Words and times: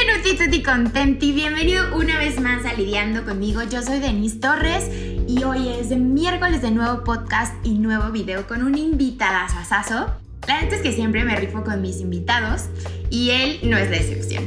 Benvenuti 0.00 0.36
tutti 0.42 0.62
contenti, 0.62 1.32
bienvenido 1.32 1.94
una 1.94 2.16
vez 2.16 2.40
más 2.40 2.64
a 2.64 2.72
Lidiando 2.72 3.22
conmigo. 3.22 3.60
Yo 3.64 3.82
soy 3.82 4.00
Denise 4.00 4.38
Torres 4.38 4.88
y 5.28 5.44
hoy 5.44 5.68
es 5.68 5.90
miércoles 5.90 6.62
de 6.62 6.70
nuevo 6.70 7.04
podcast 7.04 7.54
y 7.66 7.74
nuevo 7.74 8.10
video 8.10 8.46
con 8.46 8.62
un 8.62 8.78
invitadazazazo. 8.78 10.06
La 10.48 10.62
neta 10.62 10.76
es 10.76 10.80
que 10.80 10.94
siempre 10.94 11.22
me 11.24 11.36
rifo 11.36 11.62
con 11.64 11.82
mis 11.82 12.00
invitados 12.00 12.70
y 13.10 13.30
él 13.30 13.60
no 13.64 13.76
es 13.76 13.90
la 13.90 13.96
excepción. 13.98 14.42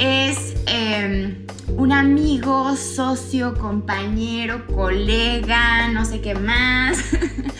Es 0.00 0.56
em, 0.66 1.46
un 1.76 1.92
amigo, 1.92 2.74
socio, 2.74 3.54
compañero, 3.54 4.66
colega, 4.66 5.86
no 5.88 6.04
sé 6.04 6.20
qué 6.20 6.34
más. 6.34 6.98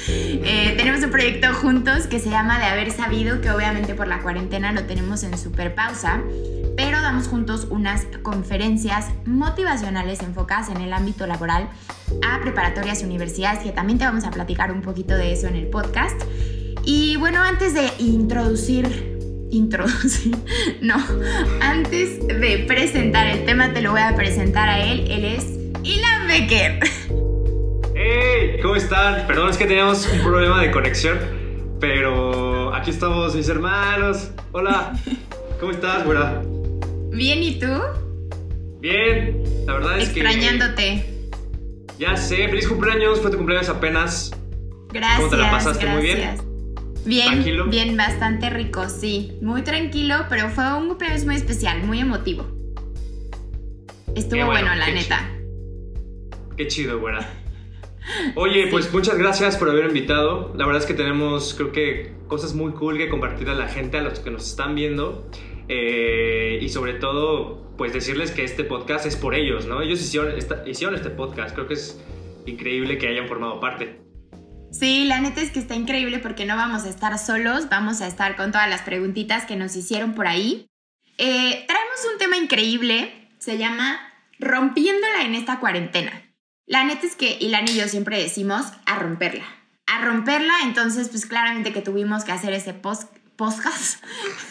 Eh, 0.08 0.74
tenemos 0.76 1.02
un 1.02 1.10
proyecto 1.10 1.52
juntos 1.52 2.06
que 2.06 2.20
se 2.20 2.30
llama 2.30 2.60
De 2.60 2.66
Haber 2.66 2.92
Sabido, 2.92 3.40
que 3.40 3.50
obviamente 3.50 3.96
por 3.96 4.06
la 4.06 4.22
cuarentena 4.22 4.70
lo 4.70 4.84
tenemos 4.84 5.24
en 5.24 5.36
super 5.36 5.74
pausa 5.74 6.22
damos 7.06 7.28
juntos 7.28 7.68
unas 7.70 8.04
conferencias 8.24 9.12
motivacionales 9.26 10.20
enfocadas 10.22 10.70
en 10.70 10.78
el 10.78 10.92
ámbito 10.92 11.24
laboral 11.28 11.68
a 12.28 12.40
preparatorias 12.40 13.00
y 13.00 13.04
universidades, 13.04 13.60
que 13.60 13.70
también 13.70 13.96
te 14.00 14.04
vamos 14.04 14.24
a 14.24 14.32
platicar 14.32 14.72
un 14.72 14.82
poquito 14.82 15.16
de 15.16 15.32
eso 15.32 15.46
en 15.46 15.54
el 15.54 15.68
podcast. 15.68 16.20
Y 16.82 17.14
bueno, 17.16 17.40
antes 17.42 17.74
de 17.74 17.88
introducir, 17.98 19.18
introducir, 19.52 20.36
no, 20.80 20.96
antes 21.60 22.26
de 22.26 22.64
presentar 22.66 23.28
el 23.28 23.44
tema, 23.44 23.72
te 23.72 23.82
lo 23.82 23.92
voy 23.92 24.00
a 24.00 24.16
presentar 24.16 24.68
a 24.68 24.80
él. 24.80 25.08
Él 25.08 25.24
es 25.26 25.44
Ilan 25.84 26.26
Becker. 26.26 26.80
¡Hey! 27.94 28.58
¿Cómo 28.60 28.74
están? 28.74 29.28
Perdón, 29.28 29.50
es 29.50 29.56
que 29.56 29.66
teníamos 29.66 30.08
un 30.12 30.22
problema 30.24 30.60
de 30.60 30.72
conexión, 30.72 31.18
pero 31.78 32.74
aquí 32.74 32.90
estamos 32.90 33.36
mis 33.36 33.48
hermanos. 33.48 34.32
Hola, 34.50 34.92
¿cómo 35.60 35.70
estás, 35.70 36.04
güera? 36.04 36.42
Bien, 37.16 37.42
¿y 37.42 37.58
tú? 37.58 37.66
Bien, 38.80 39.42
la 39.66 39.72
verdad 39.72 39.98
es 39.98 40.10
que. 40.10 40.20
Extrañándote. 40.20 41.06
Ya 41.98 42.14
sé, 42.14 42.46
feliz 42.48 42.68
cumpleaños, 42.68 43.22
fue 43.22 43.30
tu 43.30 43.38
cumpleaños 43.38 43.70
apenas. 43.70 44.32
Gracias. 44.92 45.16
¿Cómo 45.16 45.30
te 45.30 45.36
la 45.38 45.50
pasaste? 45.50 45.86
¿Muy 45.86 46.02
bien? 46.02 46.36
Bien, 47.06 47.32
¿Tranquilo? 47.32 47.66
bien, 47.68 47.96
bastante 47.96 48.50
rico, 48.50 48.90
sí. 48.90 49.38
Muy 49.40 49.62
tranquilo, 49.62 50.26
pero 50.28 50.50
fue 50.50 50.74
un 50.74 50.88
cumpleaños 50.88 51.24
muy 51.24 51.36
especial, 51.36 51.84
muy 51.84 52.00
emotivo. 52.00 52.46
Estuvo 54.14 54.44
bueno, 54.44 54.74
la 54.74 54.90
neta. 54.90 55.26
Qué 56.58 56.66
chido, 56.66 57.00
güera. 57.00 57.26
Oye, 58.34 58.66
pues 58.70 58.92
muchas 58.92 59.16
gracias 59.16 59.56
por 59.56 59.70
haber 59.70 59.86
invitado. 59.86 60.52
La 60.54 60.66
verdad 60.66 60.82
es 60.82 60.86
que 60.86 60.94
tenemos, 60.94 61.54
creo 61.54 61.72
que, 61.72 62.12
cosas 62.28 62.52
muy 62.52 62.72
cool 62.72 62.98
que 62.98 63.08
compartir 63.08 63.48
a 63.48 63.54
la 63.54 63.68
gente, 63.68 63.96
a 63.96 64.02
los 64.02 64.20
que 64.20 64.30
nos 64.30 64.46
están 64.46 64.74
viendo. 64.74 65.30
Eh, 65.68 66.58
y 66.62 66.68
sobre 66.68 66.94
todo, 66.94 67.74
pues 67.76 67.92
decirles 67.92 68.30
que 68.30 68.44
este 68.44 68.64
podcast 68.64 69.06
es 69.06 69.16
por 69.16 69.34
ellos, 69.34 69.66
¿no? 69.66 69.82
Ellos 69.82 70.00
hicieron, 70.00 70.34
hicieron 70.66 70.94
este 70.94 71.10
podcast, 71.10 71.54
creo 71.54 71.66
que 71.66 71.74
es 71.74 72.00
increíble 72.46 72.98
que 72.98 73.08
hayan 73.08 73.26
formado 73.26 73.60
parte. 73.60 74.00
Sí, 74.70 75.04
la 75.04 75.20
neta 75.20 75.40
es 75.40 75.50
que 75.50 75.58
está 75.58 75.74
increíble 75.74 76.18
porque 76.18 76.44
no 76.44 76.56
vamos 76.56 76.84
a 76.84 76.90
estar 76.90 77.18
solos, 77.18 77.68
vamos 77.70 78.00
a 78.00 78.06
estar 78.06 78.36
con 78.36 78.52
todas 78.52 78.68
las 78.68 78.82
preguntitas 78.82 79.44
que 79.44 79.56
nos 79.56 79.74
hicieron 79.74 80.14
por 80.14 80.26
ahí. 80.26 80.66
Eh, 81.18 81.64
traemos 81.66 82.06
un 82.12 82.18
tema 82.18 82.36
increíble, 82.36 83.30
se 83.38 83.58
llama 83.58 83.98
Rompiéndola 84.38 85.22
en 85.22 85.34
esta 85.34 85.60
cuarentena. 85.60 86.12
La 86.66 86.84
neta 86.84 87.06
es 87.06 87.16
que 87.16 87.38
Ilan 87.40 87.68
y 87.68 87.76
yo 87.76 87.88
siempre 87.88 88.20
decimos 88.20 88.66
a 88.86 88.98
romperla. 88.98 89.44
A 89.86 90.04
romperla, 90.04 90.54
entonces 90.64 91.08
pues 91.08 91.26
claramente 91.26 91.72
que 91.72 91.80
tuvimos 91.80 92.24
que 92.24 92.32
hacer 92.32 92.52
ese 92.52 92.74
post 92.74 93.08
podcast. 93.36 94.02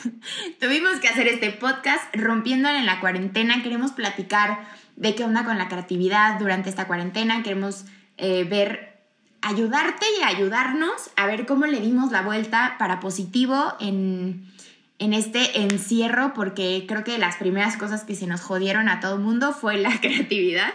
Tuvimos 0.60 1.00
que 1.00 1.08
hacer 1.08 1.28
este 1.28 1.52
podcast 1.52 2.04
rompiéndole 2.16 2.80
en 2.80 2.86
la 2.86 3.00
cuarentena. 3.00 3.62
Queremos 3.64 3.92
platicar 3.92 4.66
de 4.96 5.16
qué 5.16 5.24
onda 5.24 5.44
con 5.44 5.58
la 5.58 5.68
creatividad 5.68 6.40
durante 6.40 6.70
esta 6.70 6.88
cuarentena. 6.88 7.44
Queremos 7.44 7.86
eh, 8.18 8.44
ver, 8.46 9.00
ayudarte 9.42 10.06
y 10.20 10.24
ayudarnos 10.24 11.12
a 11.16 11.26
ver 11.26 11.46
cómo 11.46 11.66
le 11.66 11.82
dimos 11.82 12.12
la 12.12 12.22
vuelta 12.22 12.76
para 12.80 13.00
positivo 13.00 13.74
en, 13.80 14.52
en 15.00 15.14
este 15.14 15.62
encierro, 15.62 16.34
porque 16.34 16.86
creo 16.88 17.04
que 17.04 17.18
las 17.18 17.38
primeras 17.38 17.78
cosas 17.78 18.04
que 18.04 18.16
se 18.16 18.28
nos 18.28 18.42
jodieron 18.42 18.90
a 18.90 19.00
todo 19.00 19.16
el 19.16 19.22
mundo 19.22 19.54
fue 19.54 19.78
la 19.78 20.00
creatividad. 20.02 20.74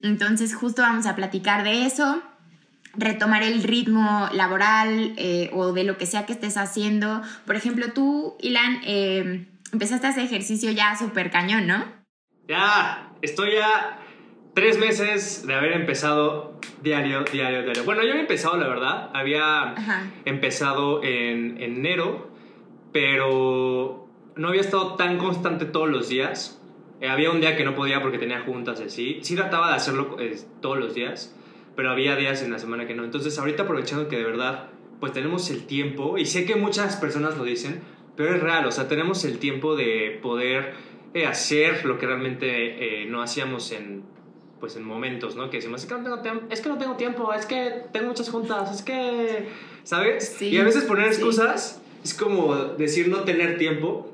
Entonces 0.00 0.54
justo 0.54 0.82
vamos 0.82 1.06
a 1.06 1.16
platicar 1.16 1.64
de 1.64 1.86
eso 1.86 2.22
retomar 2.96 3.42
el 3.42 3.62
ritmo 3.62 4.28
laboral 4.32 5.14
eh, 5.16 5.50
o 5.52 5.72
de 5.72 5.84
lo 5.84 5.98
que 5.98 6.06
sea 6.06 6.26
que 6.26 6.32
estés 6.32 6.56
haciendo. 6.56 7.22
Por 7.46 7.56
ejemplo, 7.56 7.92
tú, 7.92 8.36
Ilan, 8.40 8.80
eh, 8.84 9.46
empezaste 9.72 10.06
a 10.06 10.10
hacer 10.10 10.24
ejercicio 10.24 10.70
ya 10.70 10.96
súper 10.96 11.30
cañón, 11.30 11.66
¿no? 11.66 11.84
Ya, 12.48 13.10
estoy 13.22 13.54
ya 13.54 13.98
tres 14.54 14.78
meses 14.78 15.46
de 15.46 15.54
haber 15.54 15.72
empezado 15.72 16.60
diario, 16.82 17.24
diario, 17.24 17.62
diario. 17.62 17.84
Bueno, 17.84 18.02
yo 18.02 18.10
había 18.10 18.22
empezado, 18.22 18.56
la 18.56 18.68
verdad. 18.68 19.10
Había 19.14 19.74
empezado 20.24 21.02
en, 21.02 21.60
enero, 21.62 22.30
pero 22.92 24.08
no 24.36 24.48
había 24.48 24.60
estado 24.60 24.94
tan 24.96 25.18
constante 25.18 25.64
todos 25.64 25.88
los 25.88 26.08
días. 26.08 26.60
Eh, 27.00 27.08
había 27.08 27.30
un 27.30 27.40
día 27.40 27.56
que 27.56 27.64
no 27.64 27.74
podía 27.74 28.00
porque 28.00 28.18
tenía 28.18 28.40
juntas 28.40 28.80
y 28.80 28.84
así. 28.84 29.18
Sí 29.22 29.34
trataba 29.34 29.70
de 29.70 29.76
hacerlo 29.76 30.16
todos 30.60 30.78
los 30.78 30.94
días 30.94 31.34
pero 31.76 31.90
había 31.90 32.16
días 32.16 32.42
en 32.42 32.52
la 32.52 32.58
semana 32.58 32.86
que 32.86 32.94
no. 32.94 33.04
Entonces, 33.04 33.38
ahorita 33.38 33.64
aprovechando 33.64 34.08
que 34.08 34.16
de 34.16 34.24
verdad, 34.24 34.68
pues 35.00 35.12
tenemos 35.12 35.50
el 35.50 35.66
tiempo, 35.66 36.18
y 36.18 36.26
sé 36.26 36.44
que 36.44 36.56
muchas 36.56 36.96
personas 36.96 37.36
lo 37.36 37.44
dicen, 37.44 37.82
pero 38.16 38.34
es 38.34 38.40
real, 38.40 38.66
o 38.66 38.70
sea, 38.70 38.88
tenemos 38.88 39.24
el 39.24 39.38
tiempo 39.38 39.76
de 39.76 40.18
poder 40.22 40.74
eh, 41.14 41.26
hacer 41.26 41.84
lo 41.84 41.98
que 41.98 42.06
realmente 42.06 43.02
eh, 43.02 43.06
no 43.06 43.22
hacíamos 43.22 43.72
en, 43.72 44.04
pues 44.60 44.76
en 44.76 44.84
momentos, 44.84 45.36
¿no? 45.36 45.50
Que 45.50 45.58
decimos, 45.58 45.82
es 45.82 45.88
que 45.88 45.94
no 45.94 46.20
tengo, 46.20 46.42
es 46.50 46.60
que 46.60 46.68
no 46.68 46.78
tengo 46.78 46.96
tiempo, 46.96 47.32
es 47.32 47.46
que 47.46 47.82
tengo 47.92 48.06
muchas 48.06 48.30
juntas, 48.30 48.72
es 48.72 48.82
que, 48.82 49.48
¿sabes? 49.82 50.40
y 50.40 50.56
a 50.58 50.64
veces 50.64 50.84
poner 50.84 51.06
excusas 51.06 51.80
es 52.04 52.12
como 52.14 52.54
decir 52.54 53.08
no 53.08 53.20
tener 53.20 53.58
tiempo. 53.58 54.10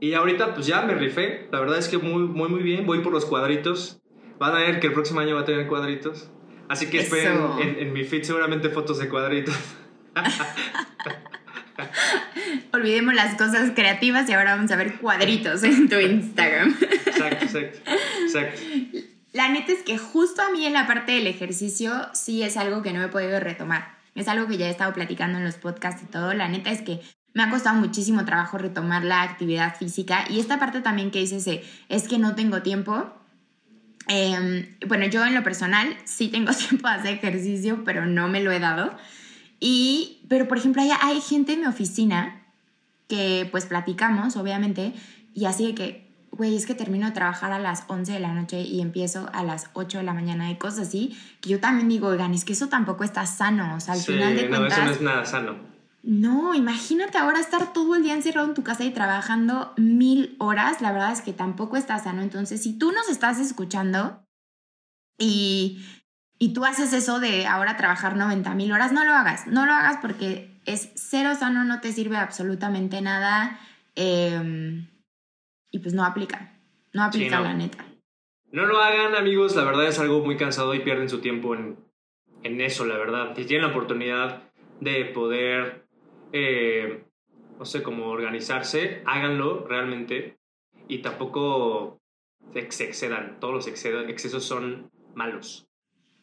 Y 0.00 0.14
ahorita 0.14 0.54
pues 0.54 0.66
ya 0.66 0.82
me 0.82 0.94
rifé, 0.94 1.48
la 1.50 1.58
verdad 1.58 1.78
es 1.78 1.88
que 1.88 1.98
muy, 1.98 2.22
muy, 2.22 2.48
muy 2.48 2.62
bien, 2.62 2.86
voy 2.86 3.00
por 3.00 3.12
los 3.12 3.26
cuadritos. 3.26 4.00
Van 4.38 4.54
a 4.54 4.60
ver 4.60 4.78
que 4.78 4.86
el 4.86 4.92
próximo 4.92 5.18
año 5.18 5.34
va 5.34 5.40
a 5.40 5.44
tener 5.44 5.66
cuadritos. 5.66 6.30
Así 6.68 6.86
que 6.86 7.00
esperen 7.00 7.38
en, 7.60 7.92
mi 7.92 8.04
feed 8.04 8.22
seguramente 8.22 8.68
fotos 8.68 8.98
de 8.98 9.08
cuadritos. 9.08 9.56
Olvidemos 12.72 13.14
las 13.14 13.36
cosas 13.36 13.72
creativas 13.74 14.28
y 14.28 14.32
ahora 14.32 14.56
vamos 14.56 14.70
a 14.70 14.76
ver 14.76 14.96
cuadritos 14.96 15.62
en 15.62 15.88
tu 15.88 15.96
Instagram. 15.96 16.76
exacto, 16.80 17.44
exacto, 17.44 17.90
exacto. 18.22 18.60
La 19.32 19.48
neta 19.48 19.72
es 19.72 19.82
que 19.82 19.98
justo 19.98 20.42
a 20.42 20.50
mí 20.50 20.66
en 20.66 20.72
la 20.72 20.86
parte 20.86 21.12
del 21.12 21.26
ejercicio 21.26 21.92
sí 22.12 22.42
es 22.42 22.56
algo 22.56 22.82
que 22.82 22.92
no 22.92 23.02
he 23.02 23.08
podido 23.08 23.38
retomar. 23.40 23.96
Es 24.14 24.28
algo 24.28 24.48
que 24.48 24.56
ya 24.56 24.66
he 24.66 24.70
estado 24.70 24.92
platicando 24.92 25.38
en 25.38 25.44
los 25.44 25.56
podcasts 25.56 26.02
y 26.02 26.06
todo. 26.06 26.34
La 26.34 26.48
neta 26.48 26.70
es 26.70 26.82
que 26.82 27.00
me 27.34 27.42
ha 27.42 27.50
costado 27.50 27.76
muchísimo 27.76 28.24
trabajo 28.24 28.58
retomar 28.58 29.04
la 29.04 29.22
actividad 29.22 29.76
física 29.76 30.24
y 30.28 30.40
esta 30.40 30.58
parte 30.58 30.80
también 30.80 31.10
que 31.10 31.20
dices 31.20 31.46
es 31.88 32.08
que 32.08 32.18
no 32.18 32.34
tengo 32.34 32.62
tiempo 32.62 33.12
Em, 34.08 34.66
bueno, 34.86 35.06
yo 35.06 35.24
en 35.24 35.34
lo 35.34 35.44
personal 35.44 35.96
sí 36.04 36.28
tengo 36.28 36.52
tiempo 36.68 36.88
de 36.88 36.94
hacer 36.94 37.14
ejercicio, 37.14 37.84
pero 37.84 38.06
no 38.06 38.28
me 38.28 38.42
lo 38.42 38.50
he 38.50 38.58
dado. 38.58 38.96
Y, 39.60 40.22
pero 40.28 40.48
por 40.48 40.58
ejemplo, 40.58 40.82
hay, 40.82 40.90
hay 41.00 41.20
gente 41.20 41.52
en 41.52 41.60
mi 41.60 41.66
oficina 41.66 42.42
que 43.06 43.48
pues 43.50 43.66
platicamos, 43.66 44.36
obviamente, 44.36 44.92
y 45.34 45.46
así 45.46 45.66
de 45.66 45.74
que, 45.74 46.10
güey, 46.30 46.56
es 46.56 46.66
que 46.66 46.74
termino 46.74 47.06
de 47.06 47.12
trabajar 47.12 47.52
a 47.52 47.58
las 47.58 47.84
11 47.88 48.12
de 48.12 48.20
la 48.20 48.32
noche 48.32 48.60
y 48.60 48.80
empiezo 48.80 49.28
a 49.32 49.42
las 49.42 49.70
8 49.72 49.98
de 49.98 50.04
la 50.04 50.14
mañana 50.14 50.50
y 50.50 50.56
cosas 50.56 50.88
así, 50.88 51.18
que 51.40 51.50
yo 51.50 51.60
también 51.60 51.88
digo, 51.88 52.08
oigan, 52.08 52.34
es 52.34 52.44
que 52.44 52.52
eso 52.52 52.68
tampoco 52.68 53.04
está 53.04 53.24
sano, 53.26 53.74
o 53.74 53.80
sea, 53.80 53.94
al 53.94 54.00
final 54.00 54.36
de 54.36 54.48
cuentas... 54.48 54.78
No, 54.78 54.84
eso 54.84 54.84
no 54.84 54.90
es 54.90 55.00
nada 55.00 55.24
sano. 55.24 55.77
No, 56.08 56.54
imagínate 56.54 57.18
ahora 57.18 57.38
estar 57.38 57.74
todo 57.74 57.94
el 57.94 58.02
día 58.02 58.14
encerrado 58.14 58.48
en 58.48 58.54
tu 58.54 58.62
casa 58.62 58.82
y 58.82 58.90
trabajando 58.90 59.74
mil 59.76 60.36
horas. 60.38 60.80
La 60.80 60.90
verdad 60.90 61.12
es 61.12 61.20
que 61.20 61.34
tampoco 61.34 61.76
está 61.76 61.98
sano. 61.98 62.22
Entonces, 62.22 62.62
si 62.62 62.78
tú 62.78 62.92
nos 62.92 63.10
estás 63.10 63.38
escuchando 63.38 64.24
y, 65.18 65.84
y 66.38 66.54
tú 66.54 66.64
haces 66.64 66.94
eso 66.94 67.20
de 67.20 67.46
ahora 67.46 67.76
trabajar 67.76 68.16
90 68.16 68.54
mil 68.54 68.72
horas, 68.72 68.90
no 68.90 69.04
lo 69.04 69.12
hagas. 69.12 69.46
No 69.48 69.66
lo 69.66 69.72
hagas 69.72 69.98
porque 70.00 70.50
es 70.64 70.92
cero 70.94 71.34
sano, 71.38 71.64
no 71.64 71.82
te 71.82 71.92
sirve 71.92 72.16
absolutamente 72.16 73.02
nada. 73.02 73.60
Em, 73.94 74.88
y 75.70 75.78
pues 75.80 75.92
no 75.92 76.06
aplica. 76.06 76.58
No 76.94 77.04
aplica, 77.04 77.38
la 77.40 77.52
neta. 77.52 77.84
No 78.50 78.64
lo 78.64 78.80
hagan, 78.80 79.14
amigos. 79.14 79.54
La 79.56 79.64
verdad 79.64 79.86
es 79.86 79.98
algo 79.98 80.24
muy 80.24 80.38
cansado 80.38 80.72
y 80.72 80.80
pierden 80.80 81.10
su 81.10 81.20
tiempo 81.20 81.54
en, 81.54 81.78
en 82.44 82.62
eso, 82.62 82.86
la 82.86 82.96
verdad. 82.96 83.36
Si 83.36 83.44
tienen 83.44 83.66
la 83.66 83.72
oportunidad 83.74 84.44
de 84.80 85.04
poder 85.04 85.87
eh, 86.32 87.04
no 87.58 87.64
sé, 87.64 87.82
cómo 87.82 88.06
organizarse, 88.06 89.02
háganlo 89.06 89.66
realmente 89.66 90.38
y 90.88 90.98
tampoco 90.98 92.00
se 92.52 92.84
excedan. 92.84 93.38
Todos 93.40 93.54
los 93.54 93.66
excesos 93.66 94.44
son 94.44 94.90
malos. 95.14 95.66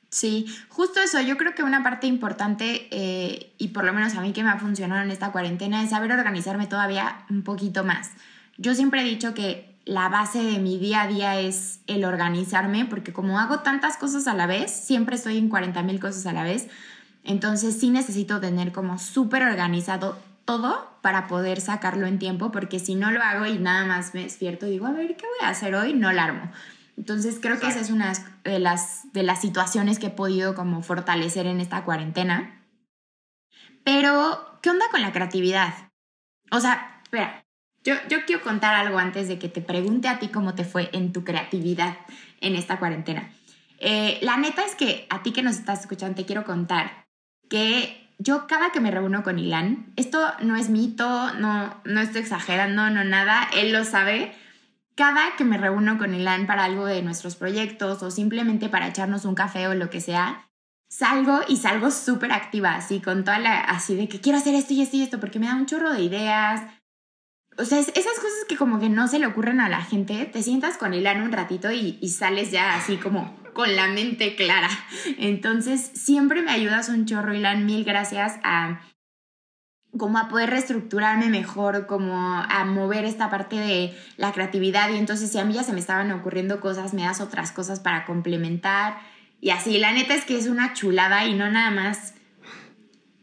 Sí, 0.10 0.46
justo 0.70 1.02
eso. 1.02 1.20
Yo 1.22 1.36
creo 1.38 1.54
que 1.56 1.64
una 1.64 1.84
parte 1.84 2.08
importante, 2.08 2.88
eh, 2.92 3.54
y 3.58 3.70
por 3.70 3.84
lo 3.84 3.94
menos 3.94 4.16
a 4.16 4.22
mí 4.22 4.32
que 4.32 4.44
me 4.44 4.50
ha 4.50 4.58
funcionado 4.58 5.04
en 5.04 5.12
esta 5.12 5.32
cuarentena, 5.32 5.84
es 5.84 5.90
saber 5.90 6.12
organizarme 6.12 6.68
todavía 6.68 7.26
un 7.30 7.44
poquito 7.44 7.84
más. 7.84 8.12
yo 8.58 8.74
siempre 8.74 9.02
he 9.02 9.04
dicho 9.04 9.34
que 9.34 9.76
la 9.84 10.08
base 10.08 10.42
de 10.42 10.60
mi 10.60 10.80
día 10.80 11.02
a 11.02 11.08
día 11.08 11.40
es 11.40 11.82
el 11.88 12.06
organizarme, 12.06 12.86
porque 12.86 13.12
como 13.14 13.40
hago 13.40 13.60
tantas 13.60 13.98
cosas 13.98 14.28
a 14.28 14.34
la 14.34 14.48
vez, 14.48 14.72
siempre 14.72 15.16
estoy 15.16 15.38
en 15.38 15.50
40 15.50 15.84
mil 15.84 16.00
cosas 16.00 16.26
a 16.26 16.34
la 16.34 16.44
vez, 16.44 16.70
entonces 17.26 17.80
sí 17.80 17.90
necesito 17.90 18.40
tener 18.40 18.72
como 18.72 18.98
súper 18.98 19.44
organizado 19.44 20.18
todo 20.46 20.96
para 21.02 21.28
poder 21.28 21.60
sacarlo 21.60 22.06
en 22.06 22.20
tiempo, 22.20 22.52
porque 22.52 22.80
si 22.80 22.96
no 22.96 23.12
lo 23.12 23.22
hago 23.22 23.46
y 23.46 23.58
nada 23.58 23.86
más 23.86 24.14
me 24.14 24.24
despierto 24.24 24.68
y 24.68 24.72
digo, 24.72 24.86
a 24.86 24.92
ver, 24.92 25.18
¿qué 25.18 25.26
voy 25.26 25.48
a 25.48 25.50
hacer 25.50 25.76
hoy? 25.76 25.94
No 25.94 26.14
lo 26.14 26.22
armo. 26.22 26.52
Entonces 26.98 27.40
creo 27.42 27.60
que 27.60 27.68
esa 27.68 27.82
es 27.82 27.90
una 27.90 28.14
de 28.44 28.60
las, 28.60 29.12
de 29.12 29.24
las 29.24 29.42
situaciones 29.42 30.00
que 30.00 30.08
he 30.08 30.12
podido 30.12 30.56
como 30.56 30.82
fortalecer 30.82 31.48
en 31.48 31.60
esta 31.60 31.84
cuarentena. 31.84 32.62
Pero, 33.84 34.60
¿qué 34.62 34.70
onda 34.70 34.86
con 34.92 35.02
la 35.02 35.12
creatividad? 35.12 35.74
O 36.52 36.60
sea, 36.60 37.02
espera, 37.04 37.44
yo, 37.84 37.96
yo 38.08 38.26
quiero 38.26 38.42
contar 38.44 38.76
algo 38.76 38.98
antes 38.98 39.28
de 39.28 39.38
que 39.38 39.50
te 39.50 39.62
pregunte 39.62 40.08
a 40.08 40.20
ti 40.20 40.30
cómo 40.30 40.56
te 40.56 40.64
fue 40.64 40.90
en 40.94 41.12
tu 41.12 41.24
creatividad 41.24 41.98
en 42.40 42.56
esta 42.56 42.80
cuarentena. 42.80 43.30
Eh, 43.80 44.20
la 44.22 44.38
neta 44.38 44.64
es 44.64 44.76
que 44.76 45.06
a 45.10 45.22
ti 45.22 45.34
que 45.34 45.44
nos 45.44 45.58
estás 45.58 45.82
escuchando 45.82 46.16
te 46.16 46.26
quiero 46.26 46.46
contar 46.46 47.05
que 47.50 48.06
yo 48.18 48.48
cada 48.48 48.72
que 48.72 48.80
me 48.80 48.92
reúno 48.92 49.24
con 49.24 49.40
Ilan, 49.40 49.92
esto 49.96 50.20
no 50.42 50.56
es 50.56 50.70
mito, 50.70 51.34
no, 51.34 51.82
no 51.84 52.02
estoy 52.02 52.22
exagerando, 52.22 52.90
no 52.90 53.04
nada, 53.04 53.48
él 53.56 53.72
lo 53.72 53.84
sabe. 53.84 54.34
Cada 54.96 55.36
que 55.38 55.44
me 55.44 55.58
reúno 55.58 55.98
con 55.98 56.14
Ilan 56.14 56.48
para 56.48 56.64
algo 56.64 56.86
de 56.86 57.02
nuestros 57.02 57.36
proyectos 57.36 58.02
o 58.02 58.12
simplemente 58.12 58.70
para 58.70 58.88
echarnos 58.88 59.26
un 59.26 59.36
café 59.36 59.68
o 59.68 59.76
lo 59.76 59.90
que 59.90 60.00
sea, 60.00 60.50
salgo 60.88 61.42
y 61.48 61.58
salgo 61.58 61.92
súper 61.92 62.32
activa, 62.32 62.76
así 62.76 63.02
con 63.02 63.26
toda 63.26 63.40
la, 63.40 63.60
así 63.60 63.96
de 63.96 64.08
que 64.08 64.22
quiero 64.22 64.38
hacer 64.38 64.56
esto 64.56 64.74
y 64.74 64.82
esto 64.82 64.96
y 64.96 65.04
esto, 65.04 65.20
porque 65.20 65.40
me 65.40 65.48
da 65.48 65.56
un 65.56 65.66
chorro 65.66 65.92
de 65.92 66.02
ideas. 66.02 66.62
O 67.58 67.66
sea, 67.66 67.80
esas 67.80 67.94
cosas 67.96 68.46
que 68.48 68.58
como 68.58 68.80
que 68.80 68.90
no 68.90 69.08
se 69.08 69.20
le 69.20 69.28
ocurren 69.28 69.60
a 69.60 69.70
la 69.70 69.82
gente, 69.82 70.26
te 70.26 70.44
sientas 70.44 70.78
con 70.78 70.94
Ilan 70.94 71.22
un 71.22 71.32
ratito 71.34 71.72
y, 71.72 71.98
y 72.02 72.10
sales 72.10 72.52
ya 72.52 72.76
así 72.76 72.98
como 72.98 73.45
con 73.56 73.76
la 73.76 73.88
mente 73.88 74.36
clara. 74.36 74.70
Entonces, 75.18 75.90
siempre 75.96 76.44
me 76.44 76.52
ayudas 76.52 76.90
un 76.90 77.08
chorro, 77.08 77.34
Ilan. 77.34 77.66
Mil 77.66 77.84
gracias 77.84 78.38
a 78.44 78.82
como 79.98 80.18
a 80.18 80.28
poder 80.28 80.50
reestructurarme 80.50 81.30
mejor, 81.30 81.88
como 81.88 82.16
a 82.18 82.66
mover 82.66 83.06
esta 83.06 83.30
parte 83.30 83.56
de 83.56 83.98
la 84.18 84.34
creatividad 84.34 84.90
y 84.90 84.98
entonces 84.98 85.32
si 85.32 85.38
a 85.38 85.46
mí 85.46 85.54
ya 85.54 85.64
se 85.64 85.72
me 85.72 85.80
estaban 85.80 86.12
ocurriendo 86.12 86.60
cosas, 86.60 86.94
me 86.94 87.04
das 87.04 87.22
otras 87.22 87.54
cosas 87.54 87.80
para 87.80 88.04
complementar 88.04 88.98
y 89.40 89.52
así, 89.52 89.78
la 89.78 89.94
neta 89.94 90.14
es 90.14 90.26
que 90.26 90.38
es 90.38 90.48
una 90.48 90.74
chulada 90.74 91.26
y 91.26 91.34
no 91.34 91.50
nada 91.50 91.72
más 91.72 92.14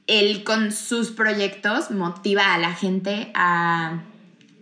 él 0.07 0.45
con 0.45 0.73
sus 0.73 1.11
proyectos 1.11 1.91
motiva 1.91 2.55
a 2.55 2.59
la 2.59 2.73
gente 2.73 3.31
a, 3.35 4.03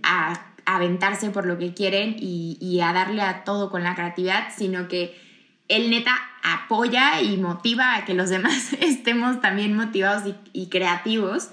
a, 0.03 0.47
aventarse 0.67 1.31
por 1.31 1.47
lo 1.47 1.59
que 1.59 1.75
quieren 1.75 2.17
y, 2.19 2.59
y 2.61 2.81
a 2.81 2.93
darle 2.93 3.23
a 3.23 3.45
todo 3.45 3.71
con 3.71 3.85
la 3.85 3.95
creatividad, 3.95 4.49
sino 4.57 4.89
que 4.89 5.30
él 5.71 5.89
neta 5.89 6.17
apoya 6.43 7.23
y 7.23 7.37
motiva 7.37 7.95
a 7.95 8.05
que 8.05 8.13
los 8.13 8.29
demás 8.29 8.73
estemos 8.81 9.41
también 9.41 9.75
motivados 9.75 10.35
y, 10.53 10.67
creativos. 10.69 11.53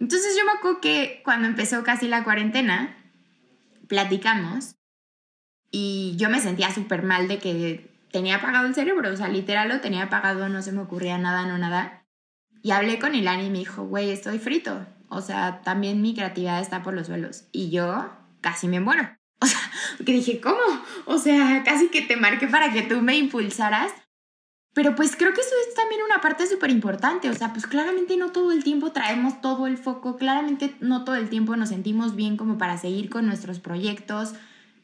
Entonces 0.00 0.36
yo 0.36 0.44
me 0.44 0.52
acuerdo 0.52 0.80
que 0.80 1.20
cuando 1.24 1.46
empezó 1.46 1.84
casi 1.84 2.08
la 2.08 2.24
cuarentena, 2.24 2.96
platicamos 3.88 4.74
y 5.70 6.14
yo 6.16 6.28
me 6.30 6.40
sentía 6.40 6.72
súper 6.72 7.02
mal 7.02 7.28
de 7.28 7.38
que 7.38 7.90
tenía 8.10 8.36
apagado 8.36 8.66
el 8.66 8.74
cerebro, 8.74 9.12
o 9.12 9.16
sea, 9.16 9.28
literal 9.28 9.68
lo 9.68 9.80
tenía 9.80 10.04
apagado, 10.04 10.48
no 10.48 10.62
se 10.62 10.72
me 10.72 10.80
ocurría 10.80 11.18
nada, 11.18 11.46
no 11.46 11.58
nada. 11.58 12.04
Y 12.62 12.70
hablé 12.70 12.98
con 12.98 13.14
Ilani 13.14 13.46
y 13.46 13.50
me 13.50 13.58
dijo, 13.58 13.84
güey, 13.84 14.10
estoy 14.10 14.38
frito. 14.38 14.86
O 15.08 15.20
sea, 15.20 15.60
también 15.62 16.02
mi 16.02 16.14
creatividad 16.14 16.60
está 16.60 16.82
por 16.82 16.94
los 16.94 17.06
suelos. 17.06 17.44
Y 17.52 17.70
yo 17.70 18.10
casi 18.40 18.66
me 18.66 18.80
muero. 18.80 19.08
O 19.40 19.46
sea, 19.46 19.60
que 20.04 20.12
dije, 20.12 20.40
¿cómo? 20.40 20.60
O 21.04 21.18
sea, 21.18 21.62
casi 21.64 21.88
que 21.88 22.02
te 22.02 22.16
marqué 22.16 22.46
para 22.46 22.72
que 22.72 22.82
tú 22.82 23.02
me 23.02 23.16
impulsaras. 23.16 23.92
Pero 24.74 24.94
pues 24.94 25.16
creo 25.16 25.32
que 25.32 25.40
eso 25.40 25.54
es 25.68 25.74
también 25.74 26.02
una 26.04 26.20
parte 26.20 26.46
súper 26.46 26.70
importante. 26.70 27.30
O 27.30 27.34
sea, 27.34 27.52
pues 27.52 27.66
claramente 27.66 28.16
no 28.16 28.30
todo 28.30 28.52
el 28.52 28.62
tiempo 28.62 28.92
traemos 28.92 29.40
todo 29.40 29.66
el 29.66 29.78
foco, 29.78 30.16
claramente 30.16 30.74
no 30.80 31.04
todo 31.04 31.16
el 31.16 31.30
tiempo 31.30 31.56
nos 31.56 31.70
sentimos 31.70 32.14
bien 32.14 32.36
como 32.36 32.58
para 32.58 32.76
seguir 32.76 33.08
con 33.08 33.26
nuestros 33.26 33.58
proyectos, 33.58 34.34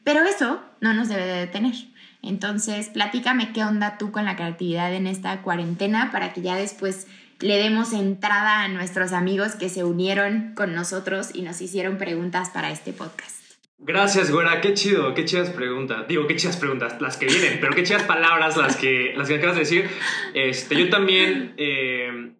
pero 0.03 0.23
eso 0.23 0.61
no 0.81 0.93
nos 0.93 1.09
debe 1.09 1.25
de 1.25 1.39
detener. 1.41 1.75
Entonces, 2.23 2.89
platícame 2.89 3.53
qué 3.53 3.63
onda 3.63 3.97
tú 3.99 4.11
con 4.11 4.25
la 4.25 4.35
creatividad 4.35 4.93
en 4.93 5.05
esta 5.05 5.41
cuarentena 5.43 6.11
para 6.11 6.33
que 6.33 6.41
ya 6.41 6.55
después 6.55 7.05
le 7.39 7.57
demos 7.57 7.93
entrada 7.93 8.61
a 8.61 8.69
nuestros 8.69 9.11
amigos 9.11 9.55
que 9.55 9.69
se 9.69 9.83
unieron 9.83 10.53
con 10.55 10.73
nosotros 10.73 11.29
y 11.33 11.41
nos 11.41 11.61
hicieron 11.61 11.97
preguntas 11.97 12.49
para 12.49 12.71
este 12.71 12.93
podcast. 12.93 13.42
Gracias, 13.85 14.31
güera. 14.31 14.61
Qué 14.61 14.73
chido, 14.73 15.13
qué 15.13 15.25
chidas 15.25 15.49
preguntas. 15.49 16.07
Digo, 16.07 16.25
qué 16.25 16.37
chidas 16.37 16.55
preguntas, 16.55 17.01
las 17.01 17.17
que 17.17 17.25
vienen, 17.25 17.57
pero 17.59 17.73
qué 17.73 17.83
chidas 17.83 18.03
palabras 18.03 18.55
las 18.55 18.77
que, 18.77 19.13
las 19.17 19.27
que 19.27 19.35
acabas 19.35 19.55
de 19.55 19.61
decir. 19.61 19.89
Este, 20.33 20.75
yo 20.79 20.89
también, 20.89 21.53
eh, 21.57 22.31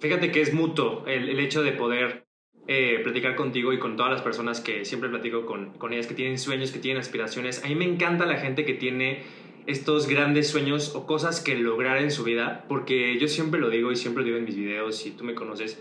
fíjate 0.00 0.32
que 0.32 0.40
es 0.40 0.54
mutuo 0.54 1.04
el, 1.06 1.38
hecho 1.38 1.62
de 1.62 1.72
poder 1.72 2.26
eh, 2.66 3.00
platicar 3.02 3.36
contigo 3.36 3.74
y 3.74 3.78
con 3.78 3.96
todas 3.96 4.10
las 4.10 4.22
personas 4.22 4.62
que 4.62 4.86
siempre 4.86 5.10
platico 5.10 5.44
con, 5.44 5.74
con 5.74 5.92
ellas, 5.92 6.06
que 6.06 6.14
tienen 6.14 6.38
sueños, 6.38 6.72
que 6.72 6.78
tienen 6.78 6.98
aspiraciones. 6.98 7.62
A 7.62 7.68
mí 7.68 7.74
me 7.74 7.84
encanta 7.84 8.24
la 8.24 8.38
gente 8.38 8.64
que 8.64 8.72
tiene 8.72 9.22
estos 9.66 10.08
grandes 10.08 10.48
sueños 10.48 10.94
o 10.94 11.06
cosas 11.06 11.42
que 11.42 11.56
lograr 11.56 11.98
en 11.98 12.10
su 12.10 12.24
vida, 12.24 12.64
porque 12.68 13.18
yo 13.18 13.28
siempre 13.28 13.60
lo 13.60 13.68
digo 13.68 13.92
y 13.92 13.96
siempre 13.96 14.22
lo 14.22 14.28
digo 14.28 14.38
en 14.38 14.44
mis 14.44 14.56
videos, 14.56 14.96
si 14.96 15.10
tú 15.10 15.24
me 15.24 15.34
conoces, 15.34 15.78